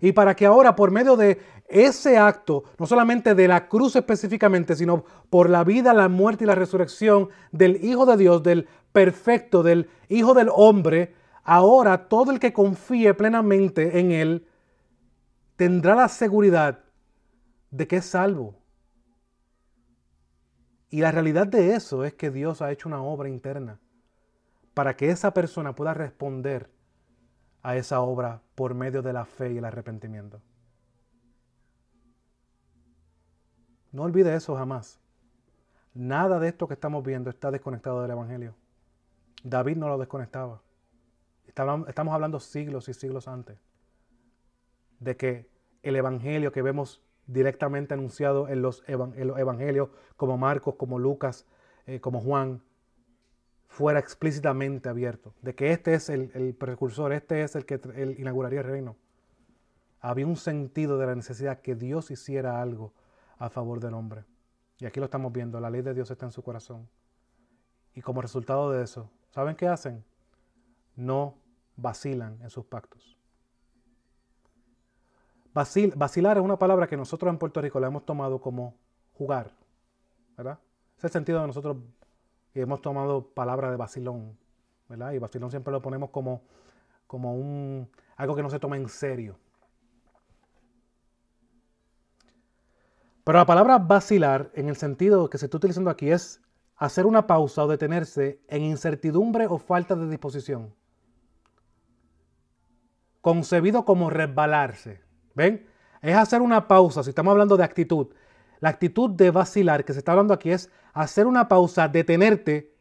Y 0.00 0.12
para 0.12 0.34
que 0.34 0.46
ahora 0.46 0.76
por 0.76 0.90
medio 0.90 1.16
de 1.16 1.40
ese 1.68 2.18
acto, 2.18 2.64
no 2.78 2.86
solamente 2.86 3.34
de 3.34 3.48
la 3.48 3.68
cruz 3.68 3.96
específicamente, 3.96 4.76
sino 4.76 5.04
por 5.30 5.48
la 5.48 5.64
vida, 5.64 5.94
la 5.94 6.08
muerte 6.08 6.44
y 6.44 6.46
la 6.46 6.54
resurrección 6.54 7.30
del 7.52 7.84
Hijo 7.84 8.06
de 8.06 8.16
Dios, 8.16 8.42
del 8.42 8.68
perfecto, 8.92 9.62
del 9.62 9.88
Hijo 10.08 10.34
del 10.34 10.50
hombre, 10.52 11.14
ahora 11.42 12.08
todo 12.08 12.32
el 12.32 12.38
que 12.38 12.52
confíe 12.52 13.14
plenamente 13.14 13.98
en 13.98 14.12
Él 14.12 14.46
tendrá 15.56 15.94
la 15.94 16.08
seguridad 16.08 16.80
de 17.70 17.86
que 17.86 17.96
es 17.96 18.04
salvo. 18.04 18.56
Y 20.90 21.00
la 21.00 21.10
realidad 21.10 21.46
de 21.46 21.74
eso 21.74 22.04
es 22.04 22.14
que 22.14 22.30
Dios 22.30 22.62
ha 22.62 22.70
hecho 22.70 22.88
una 22.88 23.02
obra 23.02 23.28
interna 23.28 23.80
para 24.74 24.96
que 24.96 25.10
esa 25.10 25.32
persona 25.34 25.74
pueda 25.74 25.94
responder 25.94 26.70
a 27.64 27.76
esa 27.76 28.00
obra 28.02 28.42
por 28.54 28.74
medio 28.74 29.02
de 29.02 29.14
la 29.14 29.24
fe 29.24 29.52
y 29.52 29.58
el 29.58 29.64
arrepentimiento. 29.64 30.40
No 33.90 34.02
olvide 34.02 34.34
eso 34.34 34.54
jamás. 34.54 35.00
Nada 35.94 36.38
de 36.38 36.48
esto 36.48 36.68
que 36.68 36.74
estamos 36.74 37.02
viendo 37.02 37.30
está 37.30 37.50
desconectado 37.50 38.02
del 38.02 38.10
Evangelio. 38.10 38.54
David 39.42 39.78
no 39.78 39.88
lo 39.88 39.96
desconectaba. 39.96 40.60
Estamos 41.46 42.14
hablando 42.14 42.38
siglos 42.38 42.88
y 42.88 42.94
siglos 42.94 43.28
antes 43.28 43.56
de 45.00 45.16
que 45.16 45.48
el 45.82 45.96
Evangelio 45.96 46.52
que 46.52 46.60
vemos 46.60 47.02
directamente 47.26 47.94
anunciado 47.94 48.48
en 48.48 48.60
los, 48.60 48.84
evangelios 48.86 49.88
como 50.16 50.36
Marcos, 50.36 50.74
como 50.74 50.98
Lucas, 50.98 51.46
eh, 51.86 52.00
como 52.00 52.20
Juan, 52.20 52.62
fuera 53.74 53.98
explícitamente 53.98 54.88
abierto, 54.88 55.34
de 55.42 55.54
que 55.54 55.72
este 55.72 55.94
es 55.94 56.08
el, 56.08 56.54
precursor, 56.54 57.12
este 57.12 57.42
es 57.42 57.56
el 57.56 57.66
que 57.66 57.80
inauguraría 58.18 58.60
el 58.60 58.66
reino. 58.66 58.96
Había 60.00 60.26
un 60.26 60.36
sentido 60.36 60.96
de 60.96 61.06
la 61.06 61.14
necesidad 61.14 61.60
que 61.60 61.74
Dios 61.74 62.10
hiciera 62.10 62.62
algo 62.62 62.92
a 63.36 63.50
favor 63.50 63.80
del 63.80 63.94
hombre. 63.94 64.24
Y 64.78 64.86
aquí 64.86 65.00
lo 65.00 65.06
estamos 65.06 65.32
viendo, 65.32 65.58
la 65.60 65.70
ley 65.70 65.82
de 65.82 65.92
Dios 65.92 66.10
está 66.10 66.24
en 66.24 66.32
su 66.32 66.42
corazón. 66.42 66.88
Y 67.94 68.00
como 68.00 68.22
resultado 68.22 68.70
de 68.70 68.84
eso, 68.84 69.10
¿saben 69.30 69.56
qué 69.56 69.66
hacen? 69.66 70.04
No 70.94 71.36
vacilan 71.76 72.40
en 72.42 72.50
sus 72.50 72.64
pactos 72.64 73.14
vacilar 75.54 76.36
es 76.36 76.42
una 76.42 76.58
palabra 76.58 76.88
que 76.88 76.96
nosotros 76.96 77.30
en 77.30 77.38
Puerto 77.38 77.60
Rico 77.60 77.78
la 77.78 77.86
hemos 77.86 78.04
tomado 78.04 78.40
como 78.40 78.74
jugar, 79.16 79.52
¿verdad? 80.36 80.58
Es 80.98 81.04
el 81.04 81.10
sentido 81.10 81.40
de 81.40 81.46
nosotros 81.46 81.76
y 82.54 82.60
hemos 82.60 82.80
tomado 82.80 83.26
palabra 83.34 83.70
de 83.70 83.76
vacilón, 83.76 84.38
¿verdad? 84.88 85.12
Y 85.12 85.18
vacilón 85.18 85.50
siempre 85.50 85.72
lo 85.72 85.82
ponemos 85.82 86.10
como, 86.10 86.42
como 87.06 87.34
un, 87.34 87.90
algo 88.16 88.36
que 88.36 88.42
no 88.42 88.50
se 88.50 88.60
toma 88.60 88.76
en 88.76 88.88
serio. 88.88 89.36
Pero 93.24 93.38
la 93.38 93.46
palabra 93.46 93.78
vacilar, 93.78 94.50
en 94.54 94.68
el 94.68 94.76
sentido 94.76 95.28
que 95.30 95.38
se 95.38 95.46
está 95.46 95.56
utilizando 95.56 95.90
aquí, 95.90 96.10
es 96.10 96.42
hacer 96.76 97.06
una 97.06 97.26
pausa 97.26 97.64
o 97.64 97.68
detenerse 97.68 98.40
en 98.48 98.62
incertidumbre 98.62 99.46
o 99.46 99.58
falta 99.58 99.96
de 99.96 100.08
disposición. 100.08 100.74
Concebido 103.20 103.84
como 103.84 104.10
resbalarse. 104.10 105.00
¿Ven? 105.34 105.66
Es 106.02 106.14
hacer 106.14 106.42
una 106.42 106.68
pausa, 106.68 107.02
si 107.02 107.10
estamos 107.10 107.32
hablando 107.32 107.56
de 107.56 107.64
actitud. 107.64 108.08
La 108.60 108.70
actitud 108.70 109.10
de 109.10 109.30
vacilar 109.30 109.84
que 109.84 109.92
se 109.92 109.98
está 109.98 110.12
hablando 110.12 110.34
aquí 110.34 110.50
es 110.50 110.70
hacer 110.92 111.26
una 111.26 111.48
pausa, 111.48 111.88
detenerte 111.88 112.74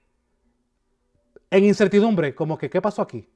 en 1.50 1.66
incertidumbre, 1.66 2.34
como 2.34 2.58
que 2.58 2.70
¿qué 2.70 2.82
pasó 2.82 3.02
aquí? 3.02 3.30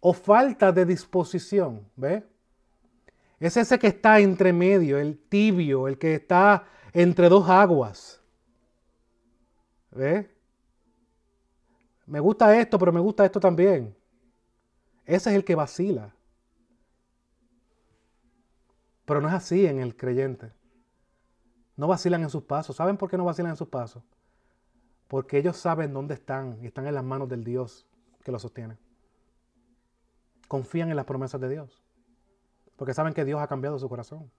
O 0.00 0.12
falta 0.12 0.72
de 0.72 0.84
disposición, 0.84 1.88
¿ve? 1.96 2.24
Es 3.40 3.56
ese 3.56 3.78
que 3.78 3.88
está 3.88 4.20
entre 4.20 4.52
medio, 4.52 4.98
el 4.98 5.18
tibio, 5.18 5.88
el 5.88 5.98
que 5.98 6.14
está 6.14 6.64
entre 6.92 7.28
dos 7.28 7.48
aguas. 7.48 8.20
¿Ve? 9.90 10.30
Me 12.06 12.20
gusta 12.20 12.56
esto, 12.56 12.78
pero 12.78 12.92
me 12.92 13.00
gusta 13.00 13.24
esto 13.24 13.40
también. 13.40 13.96
Ese 15.04 15.30
es 15.30 15.36
el 15.36 15.44
que 15.44 15.54
vacila. 15.54 16.14
Pero 19.04 19.20
no 19.20 19.28
es 19.28 19.34
así 19.34 19.66
en 19.66 19.80
el 19.80 19.96
creyente. 19.96 20.52
No 21.76 21.88
vacilan 21.88 22.22
en 22.22 22.30
sus 22.30 22.44
pasos. 22.44 22.76
¿Saben 22.76 22.96
por 22.96 23.10
qué 23.10 23.16
no 23.16 23.24
vacilan 23.24 23.50
en 23.50 23.56
sus 23.56 23.68
pasos? 23.68 24.02
Porque 25.08 25.38
ellos 25.38 25.56
saben 25.56 25.92
dónde 25.92 26.14
están 26.14 26.58
y 26.62 26.66
están 26.66 26.86
en 26.86 26.94
las 26.94 27.04
manos 27.04 27.28
del 27.28 27.44
Dios 27.44 27.86
que 28.22 28.32
los 28.32 28.42
sostiene. 28.42 28.78
Confían 30.48 30.90
en 30.90 30.96
las 30.96 31.04
promesas 31.04 31.40
de 31.40 31.48
Dios. 31.48 31.82
Porque 32.76 32.94
saben 32.94 33.14
que 33.14 33.24
Dios 33.24 33.40
ha 33.40 33.48
cambiado 33.48 33.78
su 33.78 33.88
corazón. 33.88 34.30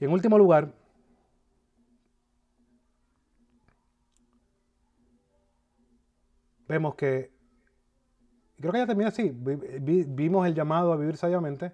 Y 0.00 0.04
en 0.04 0.12
último 0.12 0.38
lugar, 0.38 0.72
vemos 6.68 6.94
que 6.94 7.37
creo 8.60 8.72
que 8.72 8.78
ya 8.78 8.86
termina 8.86 9.08
así. 9.08 9.30
vimos 9.32 10.46
el 10.46 10.54
llamado 10.54 10.92
a 10.92 10.96
vivir 10.96 11.16
sabiamente. 11.16 11.72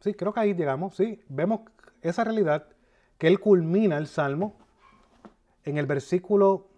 Sí, 0.00 0.14
creo 0.14 0.32
que 0.32 0.40
ahí 0.40 0.54
llegamos. 0.54 0.94
Sí, 0.94 1.22
vemos 1.28 1.60
esa 2.02 2.24
realidad 2.24 2.66
que 3.18 3.26
él 3.26 3.40
culmina 3.40 3.98
el 3.98 4.06
salmo 4.06 4.56
en 5.64 5.78
el 5.78 5.86
versículo. 5.86 6.68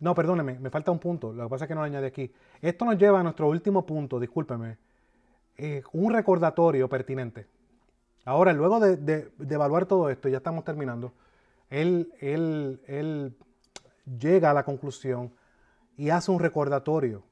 No, 0.00 0.14
perdóneme, 0.14 0.58
me 0.58 0.70
falta 0.70 0.90
un 0.90 0.98
punto. 0.98 1.32
Lo 1.32 1.44
que 1.44 1.50
pasa 1.50 1.64
es 1.64 1.68
que 1.68 1.74
no 1.74 1.80
lo 1.80 1.86
añade 1.86 2.06
aquí. 2.06 2.32
Esto 2.60 2.84
nos 2.84 2.98
lleva 2.98 3.20
a 3.20 3.22
nuestro 3.22 3.48
último 3.48 3.86
punto, 3.86 4.20
discúlpeme. 4.20 4.76
Eh, 5.56 5.82
un 5.92 6.12
recordatorio 6.12 6.88
pertinente. 6.88 7.46
Ahora, 8.24 8.52
luego 8.52 8.80
de, 8.80 9.30
evaluar 9.48 9.86
todo 9.86 10.10
esto, 10.10 10.28
ya 10.28 10.38
estamos 10.38 10.64
terminando, 10.64 11.12
él, 11.68 12.12
él, 12.20 12.80
él 12.86 13.36
llega 14.18 14.50
a 14.50 14.54
la 14.54 14.64
conclusión 14.64 15.30
y 15.96 16.08
hace 16.08 16.30
un 16.30 16.40
recordatorio 16.40 17.22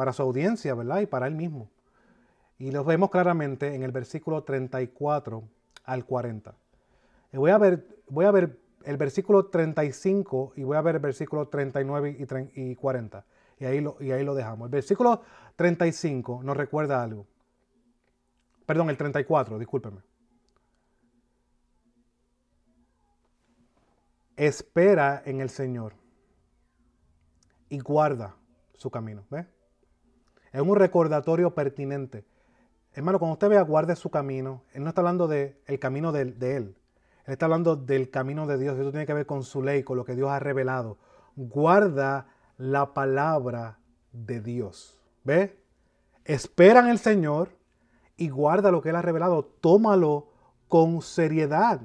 para 0.00 0.14
su 0.14 0.22
audiencia, 0.22 0.74
¿verdad? 0.74 1.00
Y 1.00 1.06
para 1.06 1.26
él 1.26 1.34
mismo. 1.34 1.68
Y 2.58 2.70
lo 2.70 2.84
vemos 2.84 3.10
claramente 3.10 3.74
en 3.74 3.82
el 3.82 3.92
versículo 3.92 4.44
34 4.44 5.42
al 5.84 6.06
40. 6.06 6.54
Y 7.34 7.36
voy 7.36 7.50
a 7.50 7.58
ver, 7.58 7.86
voy 8.08 8.24
a 8.24 8.30
ver 8.30 8.58
el 8.84 8.96
versículo 8.96 9.48
35 9.48 10.54
y 10.56 10.62
voy 10.62 10.78
a 10.78 10.80
ver 10.80 10.94
el 10.94 11.02
versículo 11.02 11.48
39 11.48 12.50
y, 12.54 12.74
40. 12.76 13.26
Y 13.58 13.66
ahí, 13.66 13.82
lo, 13.82 13.98
y 14.00 14.10
ahí 14.10 14.24
lo 14.24 14.34
dejamos. 14.34 14.68
El 14.68 14.70
versículo 14.70 15.20
35 15.56 16.44
nos 16.44 16.56
recuerda 16.56 17.02
algo. 17.02 17.26
Perdón, 18.64 18.88
el 18.88 18.96
34, 18.96 19.58
discúlpeme. 19.58 20.00
Espera 24.34 25.22
en 25.26 25.42
el 25.42 25.50
Señor 25.50 25.92
y 27.68 27.80
guarda 27.80 28.34
su 28.78 28.90
camino. 28.90 29.26
¿Ves? 29.28 29.59
Es 30.52 30.60
un 30.60 30.76
recordatorio 30.76 31.54
pertinente. 31.54 32.24
Hermano, 32.92 33.18
cuando 33.18 33.34
usted 33.34 33.48
vea 33.48 33.62
guarde 33.62 33.94
su 33.94 34.10
camino, 34.10 34.62
Él 34.72 34.82
no 34.82 34.88
está 34.88 35.00
hablando 35.00 35.28
del 35.28 35.54
camino 35.78 36.10
de, 36.12 36.24
de, 36.26 36.56
Él. 36.56 36.76
Él 37.26 37.32
está 37.32 37.46
hablando 37.46 37.76
del 37.76 38.10
camino 38.10 38.46
de 38.46 38.58
Dios. 38.58 38.78
Eso 38.78 38.90
tiene 38.90 39.06
que 39.06 39.14
ver 39.14 39.26
con 39.26 39.44
su 39.44 39.62
ley, 39.62 39.84
con 39.84 39.96
lo 39.96 40.04
que 40.04 40.16
Dios 40.16 40.28
ha 40.28 40.40
revelado. 40.40 40.98
Guarda 41.36 42.26
la 42.56 42.92
palabra 42.92 43.78
de 44.12 44.40
Dios. 44.40 44.98
¿Ve? 45.22 45.62
Espera 46.24 46.80
en 46.80 46.88
el 46.88 46.98
Señor 46.98 47.50
y 48.16 48.28
guarda 48.28 48.72
lo 48.72 48.82
que 48.82 48.90
Él 48.90 48.96
ha 48.96 49.02
revelado. 49.02 49.44
Tómalo 49.60 50.28
con 50.68 51.00
seriedad. 51.00 51.80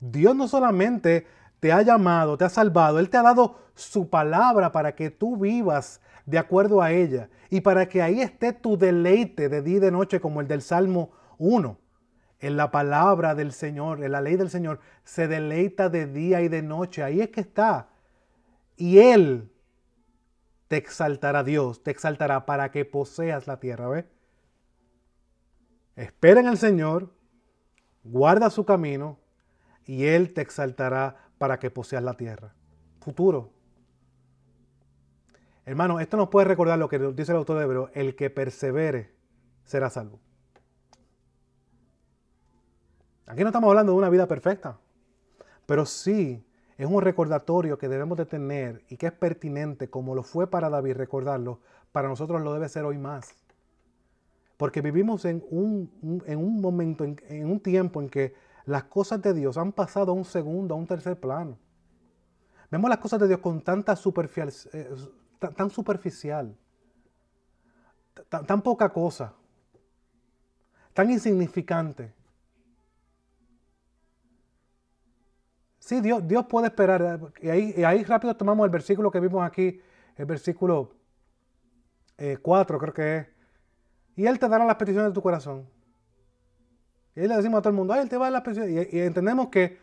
Dios 0.00 0.34
no 0.34 0.48
solamente 0.48 1.26
te 1.60 1.72
ha 1.72 1.82
llamado, 1.82 2.36
te 2.36 2.44
ha 2.44 2.48
salvado, 2.48 2.98
Él 2.98 3.10
te 3.10 3.16
ha 3.16 3.22
dado 3.22 3.56
su 3.74 4.08
palabra 4.08 4.72
para 4.72 4.94
que 4.94 5.10
tú 5.10 5.36
vivas 5.36 6.00
de 6.26 6.38
acuerdo 6.38 6.82
a 6.82 6.92
ella 6.92 7.30
y 7.48 7.60
para 7.60 7.88
que 7.88 8.02
ahí 8.02 8.20
esté 8.20 8.52
tu 8.52 8.76
deleite 8.76 9.48
de 9.48 9.62
día 9.62 9.76
y 9.76 9.80
de 9.80 9.92
noche 9.92 10.20
como 10.20 10.40
el 10.40 10.48
del 10.48 10.60
Salmo 10.60 11.12
1. 11.38 11.78
En 12.40 12.56
la 12.56 12.70
palabra 12.70 13.34
del 13.34 13.52
Señor, 13.52 14.04
en 14.04 14.12
la 14.12 14.20
ley 14.20 14.36
del 14.36 14.50
Señor, 14.50 14.80
se 15.04 15.26
deleita 15.26 15.88
de 15.88 16.06
día 16.06 16.42
y 16.42 16.48
de 16.48 16.60
noche. 16.62 17.02
Ahí 17.02 17.20
es 17.20 17.30
que 17.30 17.40
está. 17.40 17.88
Y 18.76 18.98
Él 18.98 19.50
te 20.68 20.76
exaltará, 20.76 21.44
Dios 21.44 21.82
te 21.82 21.92
exaltará 21.92 22.44
para 22.44 22.70
que 22.70 22.84
poseas 22.84 23.46
la 23.46 23.58
tierra. 23.58 23.88
¿Ves? 23.88 24.04
Espera 25.94 26.40
en 26.40 26.48
el 26.48 26.58
Señor, 26.58 27.14
guarda 28.04 28.50
su 28.50 28.66
camino 28.66 29.18
y 29.86 30.04
Él 30.04 30.34
te 30.34 30.42
exaltará 30.42 31.16
para 31.38 31.58
que 31.58 31.70
poseas 31.70 32.02
la 32.02 32.14
tierra. 32.14 32.52
Futuro. 33.00 33.55
Hermano, 35.66 35.98
esto 35.98 36.16
nos 36.16 36.28
puede 36.28 36.46
recordar 36.46 36.78
lo 36.78 36.88
que 36.88 36.98
dice 36.98 37.32
el 37.32 37.38
autor 37.38 37.58
de 37.58 37.64
Hebreo, 37.64 37.90
el 37.92 38.14
que 38.14 38.30
persevere 38.30 39.12
será 39.64 39.90
salvo. 39.90 40.20
Aquí 43.26 43.42
no 43.42 43.48
estamos 43.48 43.68
hablando 43.68 43.90
de 43.90 43.98
una 43.98 44.08
vida 44.08 44.28
perfecta, 44.28 44.78
pero 45.66 45.84
sí 45.84 46.46
es 46.78 46.86
un 46.86 47.02
recordatorio 47.02 47.78
que 47.78 47.88
debemos 47.88 48.16
de 48.16 48.26
tener 48.26 48.84
y 48.88 48.96
que 48.96 49.06
es 49.06 49.12
pertinente, 49.12 49.90
como 49.90 50.14
lo 50.14 50.22
fue 50.22 50.48
para 50.48 50.70
David 50.70 50.94
recordarlo, 50.94 51.58
para 51.90 52.08
nosotros 52.08 52.40
lo 52.42 52.52
debe 52.54 52.68
ser 52.68 52.84
hoy 52.84 52.98
más. 52.98 53.34
Porque 54.56 54.80
vivimos 54.82 55.24
en 55.24 55.44
un, 55.50 56.22
en 56.26 56.38
un 56.38 56.60
momento, 56.60 57.02
en, 57.02 57.50
un 57.50 57.58
tiempo 57.58 58.00
en 58.00 58.08
que 58.08 58.34
las 58.66 58.84
cosas 58.84 59.20
de 59.20 59.34
Dios 59.34 59.58
han 59.58 59.72
pasado 59.72 60.12
a 60.12 60.14
un 60.14 60.24
segundo, 60.24 60.76
a 60.76 60.78
un 60.78 60.86
tercer 60.86 61.18
plano. 61.18 61.58
Vemos 62.70 62.88
las 62.88 62.98
cosas 62.98 63.18
de 63.18 63.26
Dios 63.26 63.40
con 63.40 63.62
tanta 63.62 63.96
superficial, 63.96 64.52
tan, 65.38 65.70
superficial, 65.70 66.56
tan 68.28 68.62
poca 68.62 68.88
cosa, 68.88 69.34
tan 70.92 71.10
insignificante. 71.10 72.14
Sí, 75.86 76.00
Dios, 76.00 76.26
Dios 76.26 76.46
puede 76.46 76.66
esperar. 76.66 77.20
Y 77.40 77.48
ahí, 77.48 78.02
rápido 78.02 78.36
tomamos 78.36 78.64
el 78.64 78.70
versículo 78.70 79.08
que 79.08 79.20
vimos 79.20 79.46
aquí, 79.46 79.80
el 80.16 80.26
versículo 80.26 80.96
4 82.42 82.76
eh, 82.76 82.80
creo 82.80 82.92
que 82.92 83.16
es. 83.18 83.26
Y 84.16 84.26
Él 84.26 84.36
te 84.40 84.48
dará 84.48 84.64
las 84.64 84.74
peticiones 84.74 85.10
de 85.10 85.14
tu 85.14 85.22
corazón. 85.22 85.68
Y 87.14 87.20
ahí 87.20 87.28
le 87.28 87.36
decimos 87.36 87.58
a 87.58 87.62
todo 87.62 87.70
el 87.70 87.76
mundo, 87.76 87.92
ay, 87.92 88.00
Él 88.00 88.08
te 88.08 88.16
va 88.16 88.24
a 88.24 88.30
dar 88.30 88.32
las 88.32 88.42
peticiones. 88.42 88.92
Y, 88.92 88.98
entendemos 88.98 89.48
que, 89.48 89.78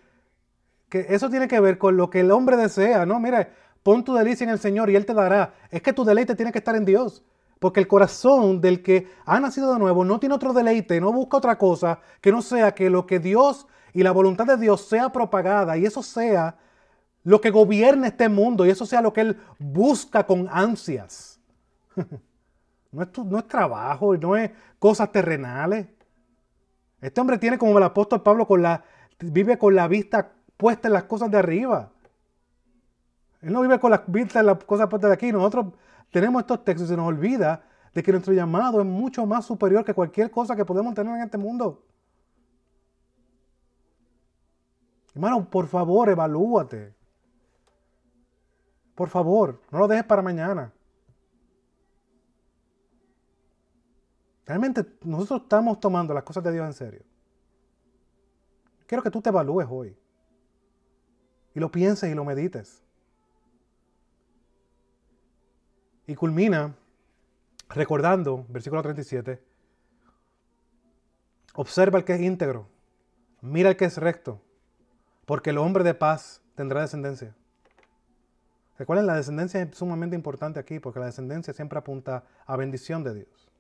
que, 0.90 1.06
eso 1.08 1.30
tiene 1.30 1.48
que 1.48 1.62
ver 1.62 1.78
con 1.78 1.96
lo 1.96 2.10
que 2.10 2.20
el 2.20 2.32
hombre 2.32 2.58
desea, 2.58 3.06
¿no? 3.06 3.18
Mira, 3.22 3.54
pon 3.84 4.04
tu 4.04 4.14
delicia 4.14 4.46
en 4.46 4.50
el 4.50 4.60
Señor 4.60 4.90
y 4.90 4.96
Él 4.96 5.06
te 5.06 5.14
dará. 5.14 5.54
Es 5.70 5.82
que 5.82 5.94
tu 5.94 6.04
deleite 6.04 6.36
tiene 6.36 6.52
que 6.52 6.58
estar 6.58 6.76
en 6.76 6.86
Dios. 6.86 7.24
Porque 7.60 7.80
el 7.80 7.88
corazón 7.88 8.60
del 8.60 8.82
que 8.82 9.08
ha 9.26 9.40
nacido 9.40 9.72
de 9.74 9.80
nuevo 9.80 10.04
no 10.04 10.20
tiene 10.20 10.36
otro 10.36 10.52
deleite, 10.52 11.00
no 11.00 11.14
busca 11.14 11.38
otra 11.38 11.58
cosa 11.58 12.00
que 12.20 12.32
no 12.32 12.42
sea 12.42 12.74
que 12.74 12.90
lo 12.90 13.06
que 13.06 13.20
Dios 13.20 13.68
y 13.94 14.04
la 14.04 14.12
voluntad 14.12 14.46
de 14.46 14.58
Dios 14.58 14.82
sea 14.88 15.12
propagada 15.12 15.78
y 15.78 15.86
eso 15.86 16.04
sea 16.04 16.58
lo 17.24 17.40
que 17.40 17.52
gobierne 17.52 18.08
este 18.08 18.28
mundo 18.28 18.66
y 18.66 18.70
eso 18.70 18.86
sea 18.86 19.02
lo 19.02 19.14
que 19.14 19.22
Él 19.22 19.38
busca 19.60 20.26
con 20.26 20.50
ansias. 20.52 21.40
no, 22.92 23.04
es, 23.04 23.18
no 23.18 23.40
es 23.40 23.48
trabajo, 23.48 24.18
no 24.18 24.36
es 24.36 24.52
cosas 24.78 25.12
terrenales. 25.12 25.88
Este 27.00 27.22
hombre 27.22 27.38
tiene 27.38 27.58
como 27.58 27.78
el 27.78 27.84
apóstol 27.84 28.24
Pablo 28.24 28.48
vive 29.20 29.58
con 29.58 29.76
la 29.76 29.88
vista 29.88 30.34
puesta 30.58 30.88
en 30.88 30.94
las 30.94 31.04
cosas 31.04 31.30
de 31.32 31.38
arriba. 31.38 31.92
Él 33.44 33.52
no 33.52 33.62
vive 33.62 33.78
con 33.78 33.92
la 33.92 34.04
vista 34.08 34.40
en 34.40 34.46
las 34.46 34.64
cosas 34.64 34.88
puestas 34.88 35.10
de 35.10 35.16
aquí. 35.16 35.32
Nosotros 35.32 35.74
tenemos 36.12 36.42
estos 36.42 36.64
textos 36.64 36.88
y 36.88 36.92
se 36.92 36.98
nos 36.98 37.08
olvida 37.08 37.62
de 37.94 38.02
que 38.02 38.12
nuestro 38.12 38.34
llamado 38.34 38.80
es 38.80 38.88
mucho 38.88 39.26
más 39.26 39.46
superior 39.46 39.84
que 39.84 39.94
cualquier 39.94 40.32
cosa 40.32 40.56
que 40.56 40.64
podemos 40.64 40.94
tener 40.94 41.14
en 41.16 41.24
este 41.24 41.38
mundo. 41.38 41.84
Hermano, 45.14 45.50
por 45.50 45.68
favor, 45.68 46.10
evalúate. 46.10 46.96
Por 48.96 49.10
favor, 49.10 49.62
no 49.72 49.80
lo 49.80 49.88
dejes 49.90 50.06
para 50.06 50.22
mañana. 50.22 50.72
Realmente 54.46 54.86
nosotros 55.04 55.42
estamos 55.44 55.80
tomando 55.80 56.14
las 56.14 56.24
cosas 56.24 56.44
de 56.44 56.52
Dios 56.54 56.66
en 56.66 56.74
serio. 56.74 57.02
Quiero 58.88 59.04
que 59.04 59.12
tú 59.12 59.22
te 59.22 59.30
evalúes 59.30 59.68
hoy. 59.70 59.98
Y 61.54 61.60
lo 61.60 61.70
pienses 61.70 62.10
y 62.10 62.16
lo 62.16 62.24
medites. 62.24 62.83
Y 66.08 66.16
culmina 66.16 66.76
recordando, 67.70 68.46
versículo 68.50 68.82
37, 68.82 69.42
observa 71.56 71.98
el 71.98 72.06
que 72.06 72.14
es 72.14 72.22
íntegro, 72.22 72.68
mira 73.42 73.70
el 73.70 73.78
que 73.78 73.86
es 73.86 73.98
recto, 73.98 74.42
porque 75.26 75.52
el 75.52 75.58
hombre 75.58 75.84
de 75.84 75.94
paz 75.94 76.42
tendrá 76.56 76.82
descendencia. 76.82 77.36
Recuerden, 78.78 79.06
la 79.06 79.16
descendencia 79.16 79.62
es 79.62 79.78
sumamente 79.78 80.16
importante 80.16 80.60
aquí, 80.60 80.80
porque 80.80 81.00
la 81.00 81.06
descendencia 81.06 81.54
siempre 81.54 81.78
apunta 81.78 82.24
a 82.46 82.58
bendición 82.58 83.04
de 83.04 83.14
Dios. 83.14 83.52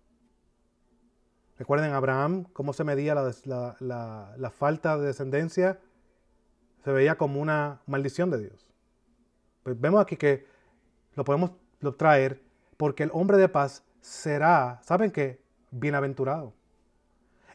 Recuerden 1.57 1.93
Abraham, 1.93 2.45
cómo 2.51 2.73
se 2.73 2.83
medía 2.83 3.13
la, 3.13 4.51
falta 4.57 4.97
de 4.97 5.07
descendencia, 5.07 5.79
se 6.83 6.91
veía 6.91 7.15
como 7.15 7.39
una 7.39 7.81
maldición 7.85 8.31
de 8.31 8.39
Dios. 8.39 8.73
Pues 9.61 9.79
vemos 9.79 10.01
aquí 10.01 10.17
que 10.17 10.47
lo 11.15 11.23
podemos 11.23 11.51
traer 11.91 12.41
porque 12.77 13.03
el 13.03 13.11
hombre 13.13 13.37
de 13.37 13.49
paz 13.49 13.83
será, 14.01 14.79
¿saben 14.83 15.11
qué? 15.11 15.41
Bienaventurado. 15.71 16.53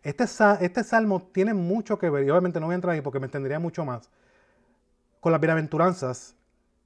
Este, 0.03 0.24
este, 0.61 0.85
salmo 0.85 1.29
tiene 1.33 1.55
mucho 1.55 1.99
que 1.99 2.09
ver, 2.09 2.24
y 2.24 2.31
obviamente 2.31 2.61
no 2.61 2.66
voy 2.66 2.74
a 2.74 2.76
entrar 2.76 2.95
ahí 2.95 3.01
porque 3.01 3.18
me 3.18 3.26
entendería 3.26 3.59
mucho 3.59 3.85
más, 3.85 4.11
con 5.20 5.33
las 5.33 5.41
bienaventuranzas 5.41 6.37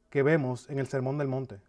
que 0.09 0.23
vemos 0.23 0.69
en 0.71 0.79
el 0.79 0.87
Sermón 0.87 1.19
del 1.19 1.29
Monte. 1.29 1.61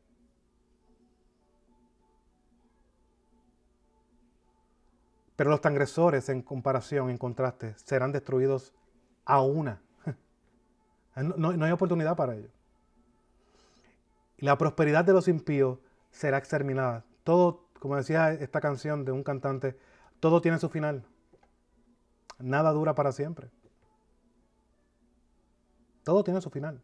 Pero 5.36 5.50
los 5.50 5.62
transgresores, 5.62 6.30
en 6.30 6.42
comparación, 6.42 7.10
en 7.10 7.18
contraste, 7.18 7.76
serán 7.78 8.12
destruidos 8.12 8.74
a 9.26 9.42
una. 9.42 9.82
No, 11.16 11.54
no 11.54 11.66
hay 11.66 11.72
oportunidad 11.72 12.16
para 12.16 12.34
ellos. 12.34 12.50
La 14.38 14.58
prosperidad 14.58 15.06
de 15.06 15.14
los 15.14 15.28
impíos 15.28 15.80
será 16.12 16.38
exterminada. 16.38 17.06
Todo, 17.24 17.66
como 17.80 17.96
decía 17.96 18.32
esta 18.34 18.62
canción 18.62 19.06
de 19.06 19.12
un 19.12 19.24
cantante, 19.24 19.78
todo 20.20 20.42
tiene 20.42 20.60
su 20.60 20.70
final. 20.70 21.06
Nada 22.40 22.72
dura 22.72 22.96
para 22.96 23.12
siempre. 23.12 23.50
Todo 26.04 26.24
tiene 26.24 26.42
su 26.42 26.50
final. 26.50 26.82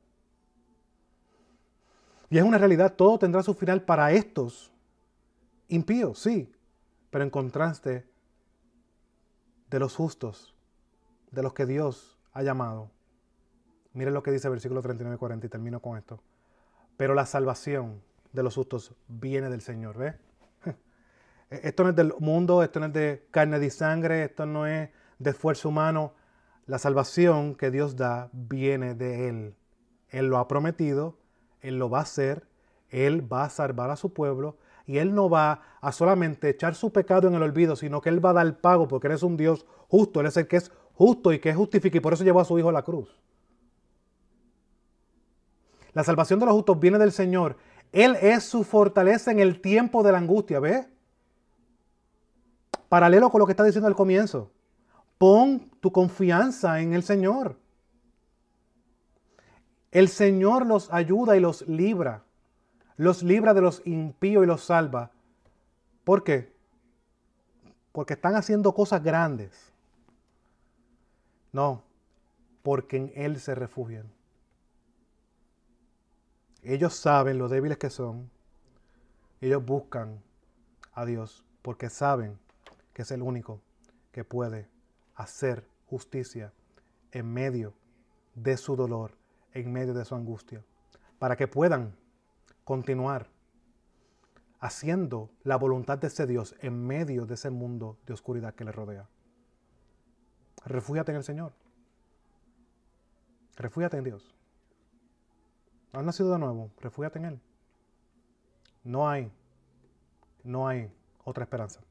Y 2.29 2.37
es 2.37 2.43
una 2.43 2.57
realidad, 2.57 2.95
todo 2.95 3.17
tendrá 3.17 3.41
su 3.43 3.53
final 3.53 3.83
para 3.83 4.11
estos 4.11 4.71
impíos, 5.67 6.19
sí, 6.19 6.51
pero 7.09 7.23
en 7.23 7.29
contraste 7.29 8.07
de 9.69 9.79
los 9.79 9.95
justos, 9.95 10.55
de 11.31 11.41
los 11.41 11.53
que 11.53 11.65
Dios 11.65 12.17
ha 12.33 12.43
llamado. 12.43 12.91
Miren 13.93 14.13
lo 14.13 14.21
que 14.21 14.31
dice 14.31 14.47
el 14.47 14.51
versículo 14.51 14.81
39 14.81 15.15
y 15.15 15.19
40 15.19 15.45
y 15.47 15.49
termino 15.49 15.81
con 15.81 15.97
esto. 15.97 16.21
Pero 16.99 17.13
la 17.13 17.25
salvación 17.25 18.01
de 18.33 18.43
los 18.43 18.55
justos 18.55 18.93
viene 19.07 19.49
del 19.49 19.61
Señor, 19.61 19.97
¿ves? 19.97 20.15
Esto 21.49 21.83
no 21.83 21.91
es 21.91 21.95
del 21.95 22.13
mundo, 22.19 22.61
esto 22.61 22.81
no 22.81 22.87
es 22.87 22.93
de 22.93 23.25
carne 23.31 23.65
y 23.65 23.69
sangre, 23.69 24.25
esto 24.25 24.45
no 24.45 24.67
es 24.67 24.89
de 25.17 25.29
esfuerzo 25.29 25.69
humano. 25.69 26.13
La 26.65 26.77
salvación 26.77 27.55
que 27.55 27.71
Dios 27.71 27.95
da 27.95 28.29
viene 28.33 28.95
de 28.95 29.29
Él. 29.29 29.55
Él 30.09 30.27
lo 30.27 30.39
ha 30.39 30.49
prometido, 30.49 31.17
Él 31.61 31.79
lo 31.79 31.89
va 31.89 31.99
a 31.99 32.01
hacer, 32.01 32.45
Él 32.89 33.31
va 33.31 33.45
a 33.45 33.49
salvar 33.49 33.91
a 33.91 33.95
su 33.95 34.11
pueblo 34.11 34.57
y 34.85 34.97
Él 34.97 35.15
no 35.15 35.29
va 35.29 35.61
a 35.79 35.93
solamente 35.93 36.49
echar 36.49 36.75
su 36.75 36.91
pecado 36.91 37.29
en 37.29 37.33
el 37.33 37.43
olvido, 37.43 37.77
sino 37.77 38.01
que 38.01 38.09
Él 38.09 38.23
va 38.23 38.31
a 38.31 38.33
dar 38.43 38.59
pago 38.59 38.89
porque 38.89 39.07
Él 39.07 39.13
es 39.13 39.23
un 39.23 39.37
Dios 39.37 39.65
justo, 39.87 40.19
Él 40.19 40.25
es 40.25 40.35
el 40.35 40.49
que 40.49 40.57
es 40.57 40.69
justo 40.95 41.31
y 41.31 41.39
que 41.39 41.53
justifica 41.53 41.97
y 41.97 42.01
por 42.01 42.11
eso 42.11 42.25
llevó 42.25 42.41
a 42.41 42.45
su 42.45 42.59
Hijo 42.59 42.67
a 42.67 42.73
la 42.73 42.83
cruz. 42.83 43.17
La 45.99 46.05
salvación 46.05 46.39
de 46.39 46.45
los 46.45 46.55
justos 46.55 46.79
viene 46.79 46.97
del 46.97 47.11
Señor. 47.11 47.57
Él 47.91 48.15
es 48.21 48.45
su 48.45 48.63
fortaleza 48.63 49.31
en 49.31 49.41
el 49.41 49.59
tiempo 49.59 50.01
de 50.01 50.13
la 50.13 50.17
angustia, 50.17 50.61
¿ves? 50.61 50.87
Paralelo 52.87 53.29
con 53.29 53.39
lo 53.39 53.45
que 53.45 53.51
está 53.51 53.65
diciendo 53.65 53.89
al 53.89 53.97
comienzo. 53.97 54.49
Pon 55.17 55.69
tu 55.81 55.91
confianza 55.91 56.79
en 56.79 56.93
el 56.93 57.03
Señor. 57.03 57.57
El 59.91 60.07
Señor 60.07 60.65
los 60.65 60.89
ayuda 60.93 61.35
y 61.35 61.41
los 61.41 61.67
libra. 61.67 62.23
Los 62.95 63.21
libra 63.21 63.53
de 63.53 63.59
los 63.59 63.81
impíos 63.83 64.45
y 64.45 64.47
los 64.47 64.63
salva. 64.63 65.11
¿Por 66.05 66.23
qué? 66.23 66.53
Porque 67.91 68.13
están 68.13 68.35
haciendo 68.35 68.73
cosas 68.73 69.03
grandes. 69.03 69.73
No, 71.51 71.83
porque 72.63 72.95
en 72.95 73.11
Él 73.15 73.37
se 73.41 73.53
refugian. 73.53 74.09
Ellos 76.63 76.93
saben 76.93 77.37
lo 77.37 77.47
débiles 77.47 77.77
que 77.77 77.89
son. 77.89 78.29
Ellos 79.41 79.63
buscan 79.63 80.21
a 80.93 81.05
Dios 81.05 81.45
porque 81.61 81.89
saben 81.89 82.37
que 82.93 83.03
es 83.03 83.11
el 83.11 83.21
único 83.21 83.61
que 84.11 84.23
puede 84.23 84.67
hacer 85.15 85.65
justicia 85.87 86.53
en 87.11 87.31
medio 87.31 87.73
de 88.35 88.57
su 88.57 88.75
dolor, 88.75 89.15
en 89.53 89.71
medio 89.71 89.93
de 89.93 90.05
su 90.05 90.15
angustia, 90.15 90.63
para 91.17 91.35
que 91.35 91.47
puedan 91.47 91.95
continuar 92.63 93.27
haciendo 94.59 95.29
la 95.43 95.55
voluntad 95.55 95.97
de 95.97 96.07
ese 96.07 96.27
Dios 96.27 96.55
en 96.59 96.85
medio 96.85 97.25
de 97.25 97.35
ese 97.35 97.49
mundo 97.49 97.97
de 98.05 98.13
oscuridad 98.13 98.53
que 98.53 98.65
le 98.65 98.71
rodea. 98.71 99.07
refúgiate 100.65 101.11
en 101.11 101.17
el 101.17 101.23
Señor. 101.23 101.53
Refúgiate 103.55 103.97
en 103.97 104.03
Dios. 104.03 104.35
Has 105.91 106.03
nacido 106.03 106.31
de 106.31 106.39
nuevo, 106.39 106.71
refúgiate 106.79 107.19
en 107.19 107.25
Él. 107.25 107.41
No 108.83 109.09
hay, 109.09 109.31
no 110.43 110.67
hay 110.67 110.91
otra 111.23 111.43
esperanza 111.43 111.81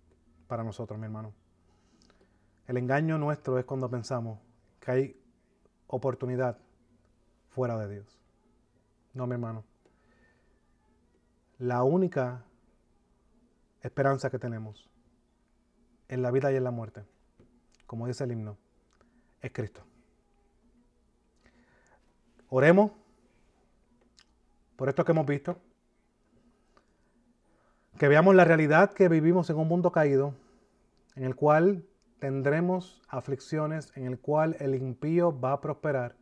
para 0.46 0.62
nosotros, 0.62 0.99
mi 0.99 1.07
hermano. 1.07 1.32
El 2.66 2.76
engaño 2.76 3.18
nuestro 3.18 3.59
es 3.59 3.64
cuando 3.64 3.90
pensamos 3.90 4.38
que 4.80 4.90
hay 4.90 5.20
oportunidad 5.86 6.59
fuera 7.49 7.76
de 7.78 7.94
Dios. 7.94 8.18
No, 9.14 9.26
mi 9.26 9.32
hermano. 9.32 9.64
La 11.59 11.82
única 11.82 12.44
esperanza 13.82 14.30
que 14.30 14.38
tenemos 14.38 14.88
en 16.09 16.22
la 16.22 16.30
vida 16.30 16.53
y 16.53 16.57
en 16.57 16.64
la 16.64 16.70
muerte, 16.70 17.05
como 17.86 18.07
dice 18.07 18.24
el 18.24 18.32
himno, 18.32 18.57
es 19.40 19.53
Cristo. 19.53 19.82
Oremos 22.49 22.92
por 24.79 24.89
esto 24.89 25.05
que 25.05 25.11
hemos 25.11 25.26
visto, 25.26 25.59
que 27.99 28.07
veamos 28.07 28.37
la 28.37 28.45
realidad 28.45 28.93
que 28.93 29.09
vivimos 29.09 29.51
en 29.51 29.57
un 29.57 29.66
mundo 29.66 29.91
caído, 29.91 30.35
en 31.16 31.24
el 31.24 31.35
cual 31.35 31.85
tendremos 32.20 33.03
aflicciones, 33.09 33.91
en 33.97 34.07
el 34.07 34.20
cual 34.20 34.55
el 34.61 34.76
impío 34.76 35.37
va 35.37 35.55
a 35.55 35.61
prosperar, 35.61 36.14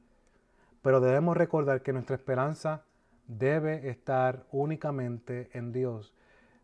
pero 0.80 1.02
debemos 1.02 1.36
recordar 1.36 1.82
que 1.82 1.92
nuestra 1.92 2.16
esperanza 2.16 2.84
debe 3.26 3.90
estar 3.90 4.46
únicamente 4.50 5.50
en 5.52 5.70
Dios. 5.70 6.14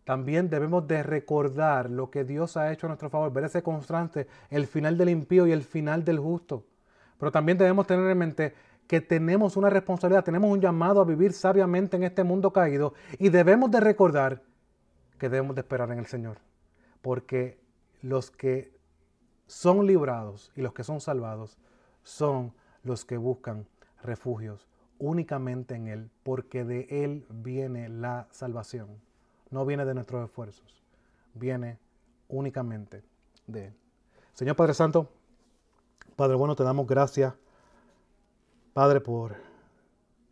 También 0.05 0.49
debemos 0.49 0.89
de 0.89 1.03
recordar 1.03 1.91
lo 1.91 2.11
que 2.11 2.25
Dios 2.25 2.57
ha 2.57 2.73
hecho 2.73 2.87
a 2.87 2.89
nuestro 2.89 3.11
favor, 3.11 3.35
ver 3.35 3.45
ese 3.45 3.63
constante, 3.63 4.29
el 4.49 4.67
final 4.67 4.97
del 4.97 5.11
impío 5.11 5.47
y 5.47 5.53
el 5.53 5.63
final 5.63 6.07
del 6.07 6.19
justo. 6.19 6.65
Pero 7.19 7.31
también 7.31 7.59
debemos 7.59 7.87
tener 7.87 8.11
en 8.11 8.19
mente 8.19 8.55
que 8.87 9.01
tenemos 9.01 9.57
una 9.57 9.71
responsabilidad, 9.71 10.25
tenemos 10.25 10.51
un 10.51 10.61
llamado 10.61 11.01
a 11.01 11.05
vivir 11.05 11.33
sabiamente 11.33 11.97
en 11.97 12.03
este 12.03 12.25
mundo 12.25 12.53
caído 12.53 12.95
y 13.19 13.29
debemos 13.29 13.71
de 13.71 13.81
recordar 13.81 14.43
que 15.19 15.29
debemos 15.29 15.55
de 15.55 15.63
esperar 15.63 15.91
en 15.93 15.99
el 15.99 16.07
Señor. 16.07 16.39
Porque 17.01 17.59
los 18.03 18.31
que 18.31 18.77
son 19.47 19.87
librados 19.87 20.51
y 20.57 20.63
los 20.63 20.73
que 20.73 20.85
son 20.85 21.01
salvados 21.01 21.59
son 22.03 22.53
los 22.83 23.05
que 23.05 23.17
buscan 23.17 23.67
refugios 24.03 24.67
únicamente 24.99 25.75
en 25.75 25.89
Él, 25.89 26.11
porque 26.23 26.65
de 26.65 26.87
Él 26.91 27.27
viene 27.29 27.89
la 27.89 28.29
salvación. 28.31 28.89
No 29.51 29.67
viene 29.67 29.85
de 29.85 29.95
nuestros 29.95 30.25
esfuerzos, 30.25 30.83
viene 31.35 31.79
únicamente 32.29 33.03
de 33.47 33.67
Él. 33.67 33.75
Señor 34.33 34.57
Padre 34.57 34.75
Santo, 34.75 35.11
Padre 36.17 36.37
bueno, 36.37 36.55
te 36.55 36.63
damos 36.63 36.87
gracias 36.87 37.35
Padre, 38.73 39.03
por 39.03 39.37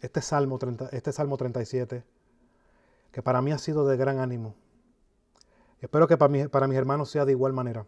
este 0.00 0.22
Salmo, 0.22 0.58
30, 0.58 0.88
este 0.92 1.12
Salmo 1.12 1.36
37, 1.36 2.02
que 3.12 3.22
para 3.22 3.42
mí 3.42 3.52
ha 3.52 3.58
sido 3.58 3.86
de 3.86 3.98
gran 3.98 4.18
ánimo. 4.18 4.54
Espero 5.82 6.08
que 6.08 6.16
para, 6.16 6.48
para 6.48 6.66
mis 6.66 6.78
hermanos 6.78 7.10
sea 7.10 7.26
de 7.26 7.32
igual 7.32 7.52
manera. 7.52 7.84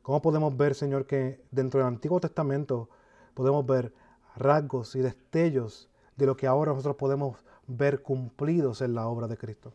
¿Cómo 0.00 0.22
podemos 0.22 0.56
ver, 0.56 0.74
Señor, 0.74 1.04
que 1.04 1.44
dentro 1.50 1.80
del 1.80 1.88
Antiguo 1.88 2.18
Testamento 2.18 2.88
podemos 3.34 3.66
ver 3.66 3.92
rasgos 4.36 4.96
y 4.96 5.00
destellos 5.00 5.90
de 6.16 6.24
lo 6.24 6.34
que 6.34 6.46
ahora 6.46 6.72
nosotros 6.72 6.96
podemos 6.96 7.36
ver 7.66 8.00
cumplidos 8.00 8.80
en 8.80 8.94
la 8.94 9.06
obra 9.06 9.28
de 9.28 9.36
Cristo? 9.36 9.74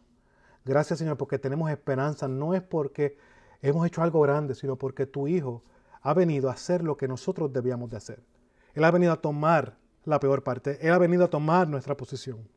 Gracias, 0.66 0.98
Señor, 0.98 1.18
porque 1.18 1.38
tenemos 1.38 1.70
esperanza. 1.70 2.28
No 2.28 2.56
es 2.56 2.64
porque 2.64 3.20
hemos 3.62 3.86
hecho 3.86 4.02
algo 4.02 4.22
grande, 4.22 4.56
sino 4.56 4.76
porque 4.76 5.06
tu 5.06 5.28
Hijo 5.28 5.62
ha 6.02 6.16
venido 6.16 6.50
a 6.50 6.54
hacer 6.54 6.84
lo 6.84 6.98
que 6.98 7.08
nosotros 7.08 7.54
debíamos 7.54 7.92
de 7.92 7.98
hacer. 7.98 8.37
Él 8.78 8.84
ha 8.84 8.92
venido 8.92 9.12
a 9.12 9.20
tomar 9.20 9.76
la 10.06 10.20
peor 10.20 10.44
parte. 10.44 10.78
Él 10.86 10.94
ha 10.94 11.00
venido 11.00 11.26
a 11.26 11.30
tomar 11.32 11.68
nuestra 11.68 11.98
posición. 11.98 12.48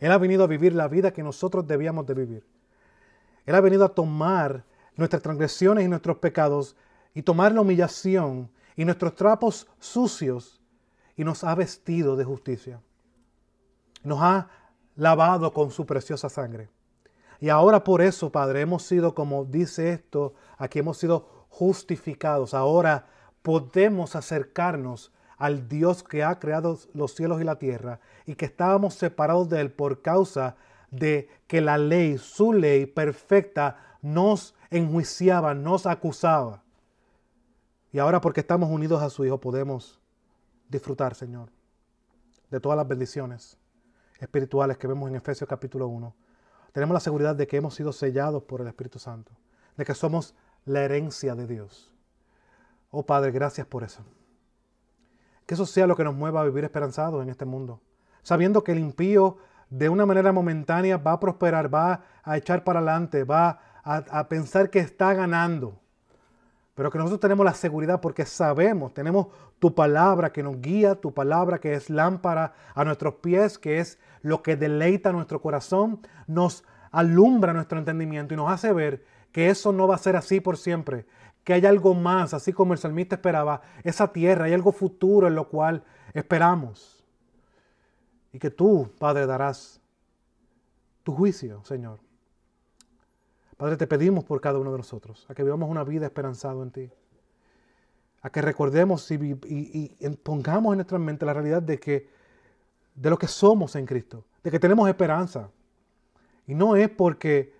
Él 0.00 0.10
ha 0.10 0.16
venido 0.16 0.44
a 0.44 0.46
vivir 0.46 0.74
la 0.74 0.88
vida 0.88 1.12
que 1.12 1.22
nosotros 1.22 1.66
debíamos 1.66 2.06
de 2.06 2.14
vivir. 2.14 2.46
Él 3.44 3.54
ha 3.54 3.60
venido 3.60 3.84
a 3.84 3.94
tomar 3.94 4.64
nuestras 4.96 5.20
transgresiones 5.20 5.84
y 5.84 5.88
nuestros 5.88 6.16
pecados 6.16 6.74
y 7.12 7.20
tomar 7.20 7.52
la 7.52 7.60
humillación 7.60 8.50
y 8.76 8.86
nuestros 8.86 9.14
trapos 9.14 9.66
sucios 9.78 10.62
y 11.16 11.22
nos 11.22 11.44
ha 11.44 11.54
vestido 11.54 12.16
de 12.16 12.24
justicia. 12.24 12.80
Nos 14.04 14.22
ha 14.22 14.48
lavado 14.96 15.52
con 15.52 15.70
su 15.70 15.84
preciosa 15.84 16.30
sangre. 16.30 16.70
Y 17.40 17.50
ahora 17.50 17.84
por 17.84 18.00
eso, 18.00 18.32
Padre, 18.32 18.62
hemos 18.62 18.84
sido, 18.84 19.14
como 19.14 19.44
dice 19.44 19.92
esto, 19.92 20.32
aquí 20.56 20.78
hemos 20.78 20.96
sido 20.96 21.46
justificados. 21.50 22.54
Ahora 22.54 23.12
podemos 23.44 24.16
acercarnos 24.16 25.12
al 25.36 25.68
Dios 25.68 26.02
que 26.02 26.24
ha 26.24 26.38
creado 26.38 26.78
los 26.94 27.14
cielos 27.14 27.42
y 27.42 27.44
la 27.44 27.58
tierra 27.58 28.00
y 28.24 28.36
que 28.36 28.46
estábamos 28.46 28.94
separados 28.94 29.50
de 29.50 29.60
Él 29.60 29.70
por 29.70 30.00
causa 30.00 30.56
de 30.90 31.28
que 31.46 31.60
la 31.60 31.76
ley, 31.76 32.16
su 32.16 32.54
ley 32.54 32.86
perfecta, 32.86 33.98
nos 34.00 34.54
enjuiciaba, 34.70 35.52
nos 35.52 35.84
acusaba. 35.84 36.62
Y 37.92 37.98
ahora 37.98 38.22
porque 38.22 38.40
estamos 38.40 38.70
unidos 38.70 39.02
a 39.02 39.10
su 39.10 39.26
Hijo 39.26 39.38
podemos 39.38 40.00
disfrutar, 40.70 41.14
Señor, 41.14 41.50
de 42.50 42.60
todas 42.60 42.78
las 42.78 42.88
bendiciones 42.88 43.58
espirituales 44.20 44.78
que 44.78 44.86
vemos 44.86 45.10
en 45.10 45.16
Efesios 45.16 45.46
capítulo 45.46 45.86
1. 45.88 46.14
Tenemos 46.72 46.94
la 46.94 47.00
seguridad 47.00 47.36
de 47.36 47.46
que 47.46 47.58
hemos 47.58 47.74
sido 47.74 47.92
sellados 47.92 48.42
por 48.44 48.62
el 48.62 48.68
Espíritu 48.68 48.98
Santo, 48.98 49.32
de 49.76 49.84
que 49.84 49.94
somos 49.94 50.34
la 50.64 50.80
herencia 50.80 51.34
de 51.34 51.46
Dios. 51.46 51.93
Oh 52.96 53.04
Padre, 53.04 53.32
gracias 53.32 53.66
por 53.66 53.82
eso. 53.82 54.04
Que 55.46 55.54
eso 55.54 55.66
sea 55.66 55.88
lo 55.88 55.96
que 55.96 56.04
nos 56.04 56.14
mueva 56.14 56.40
a 56.40 56.44
vivir 56.44 56.62
esperanzados 56.62 57.24
en 57.24 57.28
este 57.28 57.44
mundo. 57.44 57.80
Sabiendo 58.22 58.62
que 58.62 58.70
el 58.70 58.78
impío 58.78 59.38
de 59.68 59.88
una 59.88 60.06
manera 60.06 60.30
momentánea 60.30 60.96
va 60.96 61.12
a 61.12 61.20
prosperar, 61.20 61.74
va 61.74 62.02
a 62.22 62.36
echar 62.36 62.62
para 62.62 62.78
adelante, 62.78 63.24
va 63.24 63.58
a, 63.82 64.28
pensar 64.28 64.70
que 64.70 64.78
está 64.78 65.12
ganando. 65.12 65.80
Pero 66.76 66.88
que 66.92 66.98
nosotros 66.98 67.18
tenemos 67.18 67.44
la 67.44 67.54
seguridad 67.54 68.00
porque 68.00 68.24
sabemos, 68.24 68.94
tenemos 68.94 69.26
tu 69.58 69.74
palabra 69.74 70.32
que 70.32 70.44
nos 70.44 70.60
guía, 70.60 70.94
tu 70.94 71.12
palabra 71.12 71.58
que 71.58 71.74
es 71.74 71.90
lámpara 71.90 72.54
a 72.76 72.84
nuestros 72.84 73.14
pies, 73.14 73.58
que 73.58 73.80
es 73.80 73.98
lo 74.22 74.40
que 74.40 74.54
deleita 74.54 75.10
nuestro 75.10 75.42
corazón, 75.42 76.00
nos 76.28 76.62
alumbra 76.92 77.52
nuestro 77.52 77.80
entendimiento 77.80 78.34
y 78.34 78.36
nos 78.36 78.52
hace 78.52 78.72
ver 78.72 79.04
que 79.32 79.50
eso 79.50 79.72
no 79.72 79.88
va 79.88 79.96
a 79.96 79.98
ser 79.98 80.14
así 80.14 80.40
por 80.40 80.56
siempre, 80.56 81.06
que 81.44 81.52
hay 81.52 81.64
algo 81.66 81.94
más, 81.94 82.34
así 82.34 82.52
como 82.52 82.72
el 82.72 82.78
salmista 82.78 83.16
esperaba, 83.16 83.60
esa 83.84 84.12
tierra, 84.12 84.46
hay 84.46 84.54
algo 84.54 84.72
futuro 84.72 85.28
en 85.28 85.34
lo 85.34 85.48
cual 85.48 85.84
esperamos. 86.14 87.04
Y 88.32 88.38
que 88.38 88.50
tú, 88.50 88.90
Padre, 88.98 89.26
darás 89.26 89.80
tu 91.02 91.12
juicio, 91.12 91.62
Señor. 91.64 92.00
Padre, 93.56 93.76
te 93.76 93.86
pedimos 93.86 94.24
por 94.24 94.40
cada 94.40 94.58
uno 94.58 94.72
de 94.72 94.78
nosotros, 94.78 95.26
a 95.28 95.34
que 95.34 95.44
vivamos 95.44 95.70
una 95.70 95.84
vida 95.84 96.06
esperanzada 96.06 96.60
en 96.62 96.70
ti. 96.70 96.90
A 98.22 98.30
que 98.30 98.40
recordemos 98.40 99.08
y, 99.10 99.34
pongamos 100.22 100.72
en 100.72 100.78
nuestra 100.78 100.98
mente 100.98 101.26
la 101.26 101.34
realidad 101.34 101.62
de 101.62 101.78
que 101.78 102.08
de 102.94 103.10
lo 103.10 103.18
que 103.18 103.28
somos 103.28 103.76
en 103.76 103.86
Cristo, 103.86 104.24
de 104.42 104.50
que 104.50 104.58
tenemos 104.58 104.88
esperanza. 104.88 105.50
Y 106.46 106.54
no 106.54 106.74
es 106.74 106.88
porque 106.88 107.52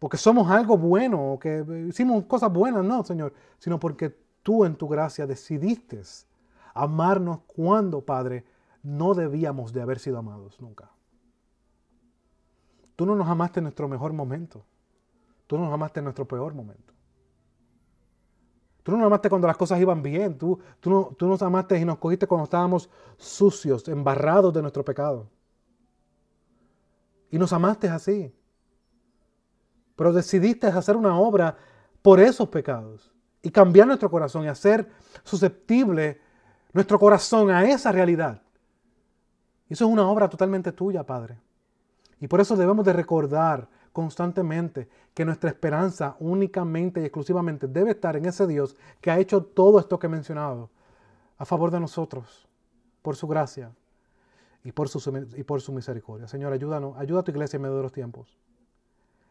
porque 0.00 0.16
somos 0.16 0.50
algo 0.50 0.78
bueno 0.78 1.34
o 1.34 1.38
que 1.38 1.62
hicimos 1.86 2.24
cosas 2.24 2.50
buenas, 2.50 2.82
no, 2.82 3.04
Señor, 3.04 3.34
sino 3.58 3.78
porque 3.78 4.08
tú 4.42 4.64
en 4.64 4.74
tu 4.74 4.88
gracia 4.88 5.26
decidiste 5.26 6.00
amarnos 6.72 7.40
cuando, 7.46 8.00
Padre, 8.00 8.46
no 8.82 9.12
debíamos 9.12 9.74
de 9.74 9.82
haber 9.82 9.98
sido 9.98 10.18
amados 10.18 10.58
nunca. 10.58 10.90
Tú 12.96 13.04
no 13.04 13.14
nos 13.14 13.28
amaste 13.28 13.60
en 13.60 13.64
nuestro 13.64 13.88
mejor 13.88 14.14
momento. 14.14 14.64
Tú 15.46 15.58
no 15.58 15.66
nos 15.66 15.74
amaste 15.74 16.00
en 16.00 16.04
nuestro 16.04 16.26
peor 16.26 16.54
momento. 16.54 16.94
Tú 18.82 18.92
no 18.92 18.98
nos 18.98 19.06
amaste 19.06 19.28
cuando 19.28 19.48
las 19.48 19.56
cosas 19.58 19.78
iban 19.80 20.02
bien. 20.02 20.38
Tú, 20.38 20.58
no, 20.86 21.14
tú 21.18 21.26
nos 21.26 21.42
amaste 21.42 21.78
y 21.78 21.84
nos 21.84 21.98
cogiste 21.98 22.26
cuando 22.26 22.44
estábamos 22.44 22.88
sucios, 23.18 23.86
embarrados 23.88 24.54
de 24.54 24.62
nuestro 24.62 24.82
pecado. 24.82 25.28
Y 27.30 27.38
nos 27.38 27.52
amaste 27.52 27.86
así 27.90 28.34
pero 30.00 30.14
decidiste 30.14 30.66
hacer 30.66 30.96
una 30.96 31.18
obra 31.18 31.58
por 32.00 32.20
esos 32.20 32.48
pecados 32.48 33.12
y 33.42 33.50
cambiar 33.50 33.86
nuestro 33.86 34.10
corazón 34.10 34.44
y 34.44 34.48
hacer 34.48 34.88
susceptible 35.24 36.18
nuestro 36.72 36.98
corazón 36.98 37.50
a 37.50 37.68
esa 37.68 37.92
realidad. 37.92 38.40
eso 39.68 39.84
es 39.84 39.90
una 39.90 40.08
obra 40.08 40.26
totalmente 40.30 40.72
tuya, 40.72 41.04
Padre. 41.04 41.38
Y 42.18 42.28
por 42.28 42.40
eso 42.40 42.56
debemos 42.56 42.82
de 42.86 42.94
recordar 42.94 43.68
constantemente 43.92 44.88
que 45.12 45.26
nuestra 45.26 45.50
esperanza 45.50 46.16
únicamente 46.18 47.02
y 47.02 47.04
exclusivamente 47.04 47.66
debe 47.68 47.90
estar 47.90 48.16
en 48.16 48.24
ese 48.24 48.46
Dios 48.46 48.78
que 49.02 49.10
ha 49.10 49.18
hecho 49.18 49.44
todo 49.44 49.78
esto 49.78 49.98
que 49.98 50.06
he 50.06 50.08
mencionado 50.08 50.70
a 51.36 51.44
favor 51.44 51.70
de 51.70 51.78
nosotros, 51.78 52.48
por 53.02 53.16
su 53.16 53.28
gracia 53.28 53.70
y 54.64 54.72
por 54.72 54.88
su, 54.88 55.26
y 55.36 55.42
por 55.42 55.60
su 55.60 55.72
misericordia. 55.72 56.26
Señor, 56.26 56.54
ayúdanos, 56.54 56.96
ayuda 56.96 57.20
a 57.20 57.22
tu 57.22 57.32
iglesia 57.32 57.58
en 57.58 57.64
medio 57.64 57.76
de 57.76 57.82
los 57.82 57.92
tiempos 57.92 58.40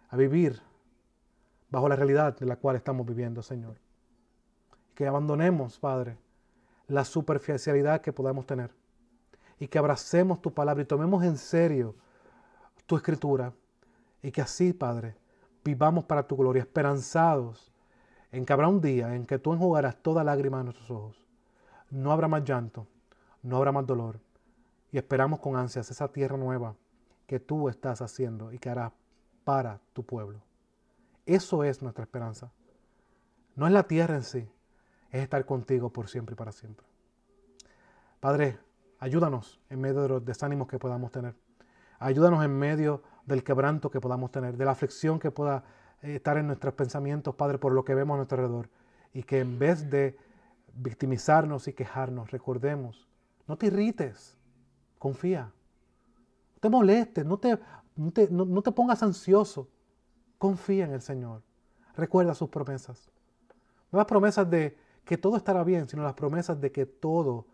a 0.10 0.18
vivir 0.18 0.62
bajo 1.70 1.88
la 1.88 1.96
realidad 1.96 2.38
de 2.38 2.46
la 2.46 2.56
cual 2.58 2.76
estamos 2.76 3.06
viviendo, 3.06 3.42
Señor. 3.42 3.78
que 4.96 5.08
abandonemos, 5.08 5.80
Padre, 5.80 6.18
la 6.88 7.06
superficialidad 7.06 8.02
que 8.02 8.12
podamos 8.12 8.46
tener 8.46 8.74
y 9.60 9.68
que 9.68 9.78
abracemos 9.78 10.42
tu 10.42 10.54
palabra 10.54 10.84
y 10.84 10.86
tomemos 10.86 11.24
en 11.24 11.38
serio 11.38 11.96
tu 12.86 12.98
escritura 12.98 13.54
y 14.22 14.32
que 14.32 14.42
así, 14.42 14.74
Padre, 14.74 15.16
vivamos 15.64 16.04
para 16.04 16.28
tu 16.28 16.36
gloria, 16.36 16.62
esperanzados 16.62 17.72
en 18.32 18.46
que 18.46 18.52
habrá 18.52 18.68
un 18.68 18.82
día 18.82 19.16
en 19.16 19.26
que 19.26 19.40
tú 19.40 19.54
enjugarás 19.54 20.02
toda 20.02 20.24
lágrima 20.24 20.58
de 20.58 20.66
nuestros 20.66 20.92
ojos. 20.92 21.26
No 21.90 22.12
habrá 22.12 22.28
más 22.28 22.44
llanto, 22.44 22.88
no 23.42 23.58
habrá 23.58 23.72
más 23.72 23.86
dolor 23.86 24.20
y 24.92 24.98
esperamos 24.98 25.40
con 25.40 25.56
ansias 25.56 25.90
esa 25.92 26.12
tierra 26.12 26.38
nueva 26.38 26.76
que 27.28 27.40
tú 27.40 27.70
estás 27.70 28.02
haciendo 28.02 28.52
y 28.52 28.60
que 28.60 28.70
harás 28.70 28.92
para 29.50 29.82
tu 29.94 30.06
pueblo. 30.06 30.40
Eso 31.26 31.64
es 31.64 31.82
nuestra 31.82 32.04
esperanza. 32.04 32.52
No 33.56 33.66
es 33.66 33.74
la 33.74 33.88
tierra 33.88 34.14
en 34.14 34.24
sí, 34.24 34.48
es 35.10 35.24
estar 35.24 35.44
contigo 35.44 35.92
por 35.92 36.08
siempre 36.08 36.34
y 36.34 36.36
para 36.36 36.52
siempre. 36.52 36.86
Padre, 38.20 38.60
ayúdanos 39.00 39.60
en 39.72 39.82
medio 39.82 40.04
de 40.04 40.10
los 40.10 40.24
desánimos 40.24 40.68
que 40.68 40.78
podamos 40.78 41.12
tener. 41.12 41.34
Ayúdanos 41.98 42.46
en 42.46 42.60
medio 42.60 43.02
del 43.26 43.44
quebranto 43.44 43.90
que 43.90 44.00
podamos 44.00 44.30
tener, 44.30 44.56
de 44.56 44.66
la 44.66 44.72
aflicción 44.74 45.18
que 45.18 45.32
pueda 45.32 45.64
eh, 46.04 46.18
estar 46.18 46.38
en 46.38 46.46
nuestros 46.46 46.76
pensamientos, 46.76 47.34
Padre, 47.34 47.58
por 47.58 47.74
lo 47.74 47.84
que 47.84 47.96
vemos 47.96 48.14
a 48.14 48.18
nuestro 48.18 48.38
alrededor. 48.38 48.70
Y 49.14 49.24
que 49.24 49.40
en 49.40 49.58
vez 49.58 49.90
de 49.90 50.16
victimizarnos 50.76 51.68
y 51.68 51.74
quejarnos, 51.74 52.30
recordemos, 52.30 53.08
no 53.48 53.58
te 53.58 53.66
irrites, 53.66 54.38
confía. 55.00 55.52
No 56.54 56.60
te 56.60 56.70
molestes, 56.70 57.26
no 57.26 57.40
te, 57.40 57.58
no 58.00 58.62
te 58.62 58.72
pongas 58.72 59.04
ansioso. 59.04 59.68
Confía 60.38 60.86
en 60.86 60.94
el 60.94 61.02
Señor. 61.02 61.44
Recuerda 61.96 62.34
sus 62.34 62.50
promesas. 62.50 63.12
No 63.92 63.98
las 63.98 64.06
promesas 64.06 64.50
de 64.50 64.78
que 65.04 65.18
todo 65.18 65.38
estará 65.38 65.64
bien, 65.64 65.88
sino 65.90 66.04
las 66.04 66.14
promesas 66.14 66.62
de 66.62 66.72
que 66.72 66.86
todo, 66.86 67.48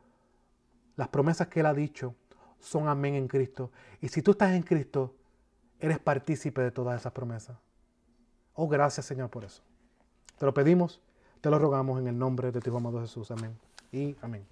las 0.95 1.07
promesas 1.07 1.47
que 1.47 1.61
Él 1.61 1.65
ha 1.65 1.73
dicho, 1.73 2.15
son 2.59 2.87
amén 2.87 3.15
en 3.15 3.27
Cristo. 3.27 3.71
Y 4.01 4.09
si 4.09 4.21
tú 4.21 4.31
estás 4.31 4.51
en 4.51 4.63
Cristo, 4.63 5.15
eres 5.79 5.99
partícipe 5.99 6.61
de 6.61 6.71
todas 6.71 6.99
esas 6.99 7.13
promesas. 7.13 7.57
Oh, 8.53 8.67
gracias 8.67 9.05
Señor 9.05 9.29
por 9.29 9.43
eso. 9.45 9.63
Te 10.37 10.45
lo 10.45 10.53
pedimos, 10.53 11.01
te 11.41 11.49
lo 11.49 11.59
rogamos 11.59 11.99
en 11.99 12.07
el 12.07 12.17
nombre 12.17 12.51
de 12.51 12.59
tu 12.59 12.75
amado 12.75 13.01
Jesús. 13.01 13.31
Amén. 13.31 13.57
Y 13.91 14.15
amén. 14.21 14.45